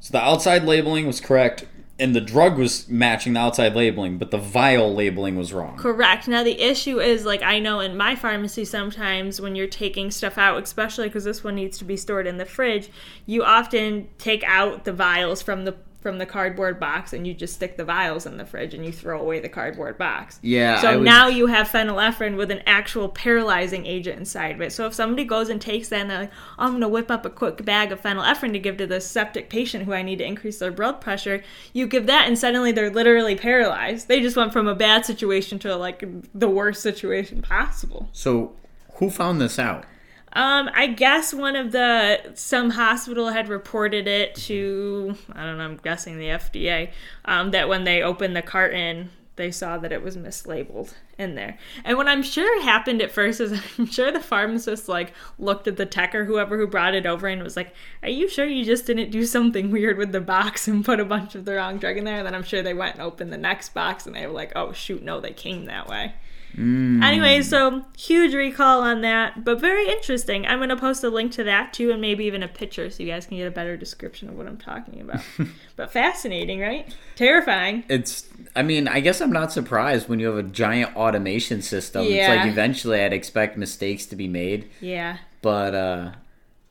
So 0.02 0.12
the 0.12 0.24
outside 0.24 0.66
labeling 0.66 1.08
was 1.08 1.20
correct. 1.20 1.66
And 2.02 2.16
the 2.16 2.22
drug 2.22 2.58
was 2.58 2.90
matching 2.90 3.34
the 3.34 3.40
outside 3.40 3.76
labeling, 3.76 4.18
but 4.18 4.32
the 4.32 4.38
vial 4.38 4.94
labeling 4.94 5.36
was 5.36 5.54
wrong. 5.54 5.78
Correct. 5.78 6.28
Now 6.28 6.44
the 6.44 6.60
issue 6.60 7.00
is 7.00 7.26
like 7.26 7.44
I 7.44 7.60
know 7.60 7.80
in 7.80 7.96
my 7.96 8.16
pharmacy 8.16 8.66
sometimes 8.66 9.40
when 9.40 9.56
you're 9.56 9.68
taking 9.68 10.10
stuff 10.10 10.38
out, 10.38 10.62
especially 10.64 11.08
because 11.08 11.24
this 11.24 11.44
one 11.44 11.56
needs 11.56 11.78
to 11.78 11.86
be 11.86 11.96
stored 11.96 12.26
in 12.26 12.38
the 12.38 12.46
fridge, 12.46 12.90
you 13.28 13.44
often 13.44 14.10
take 14.18 14.44
out 14.44 14.84
the 14.84 14.92
vials 14.92 15.44
from 15.44 15.64
the 15.64 15.76
from 16.02 16.18
the 16.18 16.26
cardboard 16.26 16.80
box 16.80 17.14
and 17.14 17.28
you 17.28 17.34
just 17.34 17.54
stick 17.54 17.78
the 17.78 17.86
vials 17.86 18.26
in 18.26 18.38
the 18.38 18.46
fridge 18.46 18.74
and 18.74 18.84
you 18.84 18.92
throw 18.92 19.22
away 19.22 19.40
the 19.40 19.48
cardboard 19.48 20.00
box. 20.00 20.40
Yeah. 20.42 20.82
So 20.82 20.98
would- 20.98 21.06
now 21.06 21.28
you 21.28 21.46
have 21.46 21.70
phenylephrine 21.70 22.36
with 22.36 22.50
an 22.50 22.64
actual 22.66 23.08
paralyzing 23.08 23.86
agent 23.86 24.18
inside 24.18 24.56
of 24.56 24.62
it. 24.62 24.74
So 24.74 24.88
if 24.88 24.96
somebody 24.96 25.24
goes 25.24 25.50
and 25.50 25.62
takes 25.62 25.90
that 25.90 26.02
and 26.02 26.10
they're 26.10 26.20
like, 26.22 26.32
oh, 26.58 26.64
I'm 26.66 26.70
going 26.72 26.82
to 26.82 26.88
whip 26.88 27.12
up 27.12 27.24
a 27.26 27.30
quick 27.30 27.64
bag 27.64 27.92
of 27.92 28.02
phenylephrine 28.02 28.54
to 28.54 28.60
give 28.60 28.78
to 28.78 28.88
this 28.88 29.06
septic 29.08 29.50
patient 29.50 29.86
who 29.86 29.94
I 29.94 30.02
need 30.02 30.18
to 30.18 30.26
increase 30.26 30.58
their 30.58 30.72
blood 30.72 31.02
pressure, 31.02 31.44
you 31.72 31.86
give 31.86 32.08
that 32.08 32.28
and 32.28 32.38
suddenly 32.38 32.72
they're 32.72 32.90
literally 32.90 33.36
paralyzed. 33.36 34.08
They 34.08 34.22
just 34.22 34.36
went 34.36 34.54
from 34.54 34.68
a 34.68 34.76
bad 34.76 35.06
situation 35.06 35.60
to 35.60 35.76
like 35.76 36.04
the 36.34 36.50
worst 36.50 36.82
situation 36.82 37.44
possible. 37.44 38.10
So, 38.12 38.56
who 38.96 39.10
found 39.12 39.40
this 39.40 39.60
out? 39.60 39.86
Um, 40.34 40.70
I 40.74 40.88
guess 40.88 41.34
one 41.34 41.56
of 41.56 41.72
the 41.72 42.32
some 42.36 42.72
hospital 42.72 43.30
had 43.30 43.50
reported 43.50 44.08
it 44.08 44.36
to 44.36 45.16
I 45.34 45.46
don't 45.46 45.58
know. 45.58 45.66
I'm 45.66 45.78
guessing 45.78 46.18
the 46.18 46.28
FDA. 46.28 46.92
Um, 47.26 47.52
that 47.52 47.68
when 47.68 47.84
they 47.84 48.02
opened 48.02 48.36
the 48.36 48.42
carton, 48.42 49.10
they 49.36 49.52
saw 49.52 49.78
that 49.78 49.92
it 49.92 50.04
was 50.04 50.16
mislabeled 50.16 50.94
in 51.18 51.36
there. 51.36 51.58
And 51.84 51.98
what 51.98 52.08
I'm 52.08 52.24
sure 52.24 52.62
happened 52.64 53.02
at 53.02 53.12
first 53.12 53.42
is 53.42 53.52
I'm 53.78 53.88
sure 53.88 54.12
the 54.12 54.20
pharmacist 54.20 54.88
like 54.88 55.14
looked 55.38 55.68
at 55.68 55.78
the 55.78 55.86
tech 55.86 56.16
or 56.16 56.26
whoever 56.26 56.58
who 56.58 56.68
brought 56.68 56.96
it 56.96 57.06
over 57.06 57.28
and 57.28 57.44
was 57.44 57.58
like, 57.58 57.74
"Are 58.02 58.10
you 58.10 58.30
sure 58.30 58.46
you 58.46 58.64
just 58.64 58.86
didn't 58.86 59.12
do 59.12 59.26
something 59.26 59.70
weird 59.72 59.98
with 59.98 60.14
the 60.14 60.22
box 60.22 60.68
and 60.68 60.86
put 60.86 61.00
a 61.00 61.06
bunch 61.06 61.36
of 61.36 61.44
the 61.44 61.56
wrong 61.56 61.78
drug 61.78 61.98
in 61.98 62.06
there?" 62.06 62.18
And 62.18 62.26
then 62.26 62.36
I'm 62.36 62.44
sure 62.44 62.64
they 62.64 62.74
went 62.74 62.96
and 62.96 63.04
opened 63.04 63.34
the 63.34 63.38
next 63.38 63.74
box 63.74 64.06
and 64.06 64.16
they 64.16 64.26
were 64.26 64.34
like, 64.34 64.54
"Oh 64.56 64.72
shoot, 64.72 65.04
no, 65.04 65.20
they 65.20 65.34
came 65.34 65.66
that 65.66 65.88
way." 65.88 66.14
Anyway, 66.58 67.42
so 67.42 67.84
huge 67.98 68.34
recall 68.34 68.82
on 68.82 69.02
that, 69.02 69.44
but 69.44 69.60
very 69.60 69.90
interesting. 69.90 70.46
I'm 70.46 70.60
going 70.60 70.70
to 70.70 70.76
post 70.76 71.04
a 71.04 71.10
link 71.10 71.32
to 71.34 71.44
that 71.46 71.74
too, 71.74 71.92
and 71.92 72.02
maybe 72.02 72.26
even 72.26 72.44
a 72.44 72.48
picture 72.48 72.90
so 72.90 73.04
you 73.04 73.10
guys 73.10 73.26
can 73.26 73.38
get 73.38 73.48
a 73.48 73.52
better 73.52 73.78
description 73.78 74.30
of 74.30 74.38
what 74.38 74.48
I'm 74.48 74.58
talking 74.58 75.02
about. 75.02 75.22
but 75.76 75.92
fascinating, 75.92 76.60
right? 76.60 76.94
Terrifying. 77.16 77.84
It's. 77.90 78.28
I 78.56 78.64
mean, 78.64 78.88
I 78.88 79.00
guess 79.00 79.22
I'm 79.22 79.32
not 79.32 79.52
surprised 79.52 80.10
when 80.10 80.20
you 80.20 80.28
have 80.28 80.38
a 80.38 80.44
giant 80.44 80.96
automation 80.96 81.62
system. 81.62 82.02
It's 82.04 82.12
Yeah. 82.12 82.36
like 82.36 82.48
eventually 82.48 83.02
I'd 83.02 83.14
expect 83.14 83.58
mistakes 83.58 84.06
to 84.08 84.16
be 84.16 84.28
made, 84.28 84.70
Yeah. 84.82 85.18
but 85.42 85.74
uh 85.74 86.12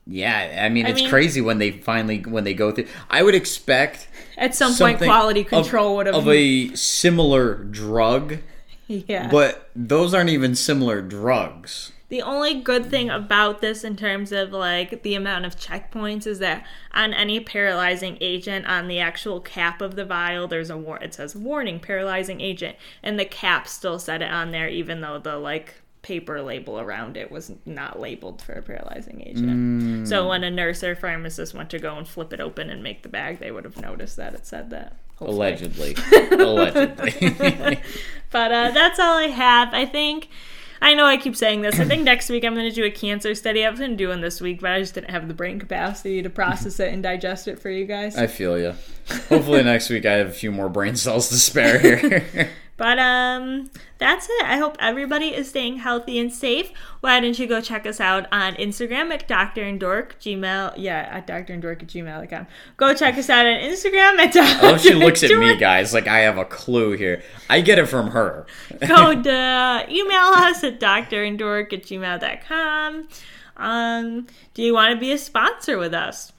yeah, 0.06 0.62
I 0.64 0.68
mean, 0.70 0.86
I 0.86 0.90
it's 0.90 1.00
mean- 1.02 1.10
crazy 1.10 1.40
when 1.40 1.58
they 1.58 1.70
finally 1.70 2.18
when 2.20 2.44
they 2.44 2.54
go 2.54 2.72
through. 2.72 2.86
I 3.08 3.22
would 3.22 3.34
expect 3.34 4.08
At 4.36 4.54
some 4.54 4.74
point, 4.74 4.98
quality 4.98 5.44
control 5.44 5.96
would 5.96 6.06
have. 6.06 6.16
of 6.16 6.28
a 6.28 6.74
similar 6.74 7.54
drug, 7.54 8.38
yeah. 9.08 9.28
but 9.30 9.70
those 9.76 10.12
aren't 10.12 10.30
even 10.30 10.54
similar 10.54 11.00
drugs. 11.00 11.92
The 12.08 12.22
only 12.22 12.60
good 12.60 12.90
thing 12.90 13.08
about 13.08 13.60
this 13.60 13.84
in 13.84 13.94
terms 13.94 14.32
of 14.32 14.50
like 14.50 15.04
the 15.04 15.14
amount 15.14 15.46
of 15.46 15.56
checkpoints 15.56 16.26
is 16.26 16.40
that 16.40 16.66
on 16.92 17.14
any 17.14 17.38
paralyzing 17.38 18.18
agent 18.20 18.66
on 18.66 18.88
the 18.88 18.98
actual 18.98 19.40
cap 19.40 19.80
of 19.80 19.94
the 19.94 20.04
vial 20.04 20.48
there's 20.48 20.70
a 20.70 20.76
war 20.76 20.98
it 20.98 21.14
says 21.14 21.36
warning 21.36 21.78
paralyzing 21.78 22.40
agent 22.40 22.76
and 23.00 23.16
the 23.16 23.24
cap 23.24 23.68
still 23.68 24.00
said 24.00 24.22
it 24.22 24.30
on 24.30 24.50
there 24.50 24.68
even 24.68 25.02
though 25.02 25.20
the 25.20 25.36
like 25.36 25.74
paper 26.02 26.42
label 26.42 26.80
around 26.80 27.16
it 27.16 27.30
was 27.30 27.52
not 27.64 28.00
labeled 28.00 28.42
for 28.42 28.54
a 28.54 28.62
paralyzing 28.62 29.22
agent. 29.24 30.08
So 30.08 30.22
hmm. 30.22 30.28
when 30.30 30.42
a 30.42 30.50
nurse 30.50 30.82
or 30.82 30.96
pharmacist 30.96 31.54
went 31.54 31.70
to 31.70 31.78
go 31.78 31.96
and 31.96 32.08
flip 32.08 32.32
it 32.32 32.40
open 32.40 32.70
and 32.70 32.82
make 32.82 33.04
the 33.04 33.08
bag 33.08 33.38
they 33.38 33.52
would 33.52 33.64
have 33.64 33.80
noticed 33.80 34.16
that 34.16 34.34
it 34.34 34.46
said 34.46 34.70
that. 34.70 34.96
Hopefully. 35.20 35.36
Allegedly, 35.36 35.94
allegedly. 36.32 37.80
But 38.30 38.52
uh, 38.52 38.70
that's 38.70 39.00
all 39.00 39.18
I 39.18 39.26
have. 39.26 39.74
I 39.74 39.84
think. 39.84 40.28
I 40.82 40.94
know 40.94 41.04
I 41.04 41.16
keep 41.18 41.36
saying 41.36 41.60
this. 41.60 41.78
I 41.78 41.84
think 41.84 42.04
next 42.04 42.30
week 42.30 42.42
I'm 42.42 42.54
going 42.54 42.68
to 42.68 42.74
do 42.74 42.84
a 42.84 42.90
cancer 42.90 43.34
study. 43.34 43.66
I 43.66 43.70
was 43.70 43.80
going 43.80 43.90
to 43.90 43.96
do 43.96 44.08
one 44.08 44.22
this 44.22 44.40
week, 44.40 44.60
but 44.60 44.70
I 44.70 44.78
just 44.78 44.94
didn't 44.94 45.10
have 45.10 45.28
the 45.28 45.34
brain 45.34 45.58
capacity 45.58 46.22
to 46.22 46.30
process 46.30 46.80
it 46.80 46.92
and 46.92 47.02
digest 47.02 47.48
it 47.48 47.58
for 47.58 47.68
you 47.68 47.84
guys. 47.84 48.16
I 48.16 48.28
feel 48.28 48.58
you. 48.58 48.74
Hopefully 49.28 49.62
next 49.62 49.90
week 49.90 50.06
I 50.06 50.12
have 50.12 50.28
a 50.28 50.32
few 50.32 50.50
more 50.50 50.70
brain 50.70 50.96
cells 50.96 51.28
to 51.28 51.34
spare 51.34 51.78
here. 51.80 52.50
But 52.80 52.98
um, 52.98 53.68
that's 53.98 54.26
it. 54.26 54.42
I 54.46 54.56
hope 54.56 54.78
everybody 54.80 55.34
is 55.34 55.50
staying 55.50 55.76
healthy 55.76 56.18
and 56.18 56.32
safe. 56.32 56.72
Why 57.02 57.20
don't 57.20 57.38
you 57.38 57.46
go 57.46 57.60
check 57.60 57.84
us 57.84 58.00
out 58.00 58.26
on 58.32 58.54
Instagram 58.54 59.10
at 59.10 59.28
Doctor 59.28 59.62
and 59.62 59.78
Dork 59.78 60.18
Gmail? 60.18 60.72
Yeah, 60.78 61.06
at 61.12 61.26
Doctor 61.26 61.52
and 61.52 61.60
Dork 61.60 61.82
at 61.82 61.90
gmail.com. 61.90 62.46
Go 62.78 62.94
check 62.94 63.18
us 63.18 63.28
out 63.28 63.44
on 63.44 63.60
Instagram 63.60 64.18
at 64.18 64.32
Doctor. 64.32 64.66
oh, 64.66 64.78
she 64.78 64.94
looks 64.94 65.22
at 65.22 65.30
me, 65.38 65.58
guys, 65.58 65.92
like 65.92 66.08
I 66.08 66.20
have 66.20 66.38
a 66.38 66.46
clue 66.46 66.92
here. 66.92 67.22
I 67.50 67.60
get 67.60 67.78
it 67.78 67.84
from 67.84 68.12
her. 68.12 68.46
go 68.88 69.22
to 69.22 69.86
email 69.90 70.32
us 70.38 70.64
at 70.64 70.80
Doctor 70.80 71.22
and 71.22 71.38
Dork 71.38 71.74
at 71.74 71.82
gmail.com. 71.82 73.08
Um, 73.58 74.26
do 74.54 74.62
you 74.62 74.72
want 74.72 74.94
to 74.94 74.98
be 74.98 75.12
a 75.12 75.18
sponsor 75.18 75.76
with 75.76 75.92
us? 75.92 76.32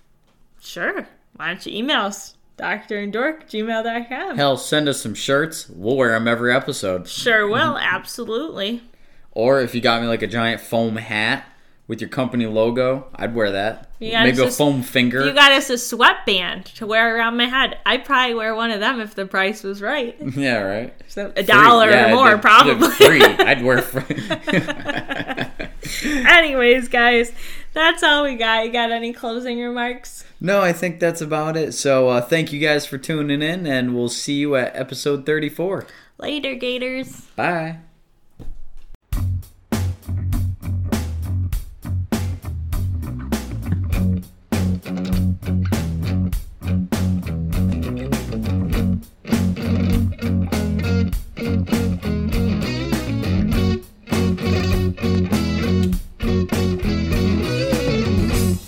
Sure. 0.59 1.07
Why 1.35 1.49
don't 1.49 1.63
you 1.67 1.77
email 1.77 2.01
us? 2.05 2.35
Doctoranddork 2.57 3.47
gmail.com. 3.49 4.37
Hell, 4.37 4.57
send 4.57 4.87
us 4.87 5.01
some 5.01 5.15
shirts. 5.15 5.67
We'll 5.69 5.97
wear 5.97 6.11
them 6.11 6.27
every 6.27 6.53
episode. 6.53 7.07
Sure 7.07 7.47
will, 7.47 7.77
absolutely. 7.77 8.83
Or 9.31 9.61
if 9.61 9.73
you 9.73 9.81
got 9.81 10.01
me 10.01 10.07
like 10.07 10.21
a 10.21 10.27
giant 10.27 10.61
foam 10.61 10.97
hat 10.97 11.45
with 11.87 12.01
your 12.01 12.09
company 12.09 12.45
logo, 12.45 13.07
I'd 13.15 13.33
wear 13.33 13.51
that. 13.51 13.89
Maybe 13.99 14.29
it's 14.29 14.39
a 14.39 14.51
foam 14.51 14.83
finger. 14.83 15.25
You 15.25 15.33
got 15.33 15.51
us 15.51 15.69
a 15.69 15.77
sweatband 15.77 16.65
to 16.75 16.85
wear 16.85 17.15
around 17.17 17.37
my 17.37 17.45
head. 17.45 17.77
I'd 17.85 18.05
probably 18.05 18.33
wear 18.35 18.53
one 18.55 18.71
of 18.71 18.79
them 18.79 18.99
if 18.99 19.15
the 19.15 19.25
price 19.25 19.63
was 19.63 19.81
right. 19.81 20.15
yeah, 20.35 20.57
right. 20.61 20.93
So 21.07 21.31
a 21.35 21.43
dollar 21.43 21.89
Yeah, 21.89 22.11
or 22.11 22.15
more, 22.15 22.27
they're- 22.29 22.37
probably. 22.39 22.75
they're 22.87 22.89
Free. 22.91 23.23
I'd 23.45 23.63
wear 23.63 23.81
free. 23.81 24.03
Anyways, 26.05 26.87
guys, 26.87 27.31
that's 27.73 28.03
all 28.03 28.23
we 28.23 28.35
got. 28.35 28.65
You 28.65 28.71
got 28.71 28.91
any 28.91 29.13
closing 29.13 29.59
remarks? 29.59 30.25
no, 30.39 30.61
I 30.61 30.73
think 30.73 30.99
that's 30.99 31.21
about 31.21 31.55
it. 31.55 31.73
So 31.73 32.09
uh, 32.09 32.21
thank 32.21 32.51
you 32.51 32.59
guys 32.59 32.85
for 32.85 32.97
tuning 32.97 33.41
in, 33.41 33.67
and 33.67 33.95
we'll 33.95 34.09
see 34.09 34.35
you 34.39 34.55
at 34.55 34.75
episode 34.75 35.25
34. 35.25 35.85
Later, 36.17 36.55
Gators. 36.55 37.21
Bye. 37.35 37.79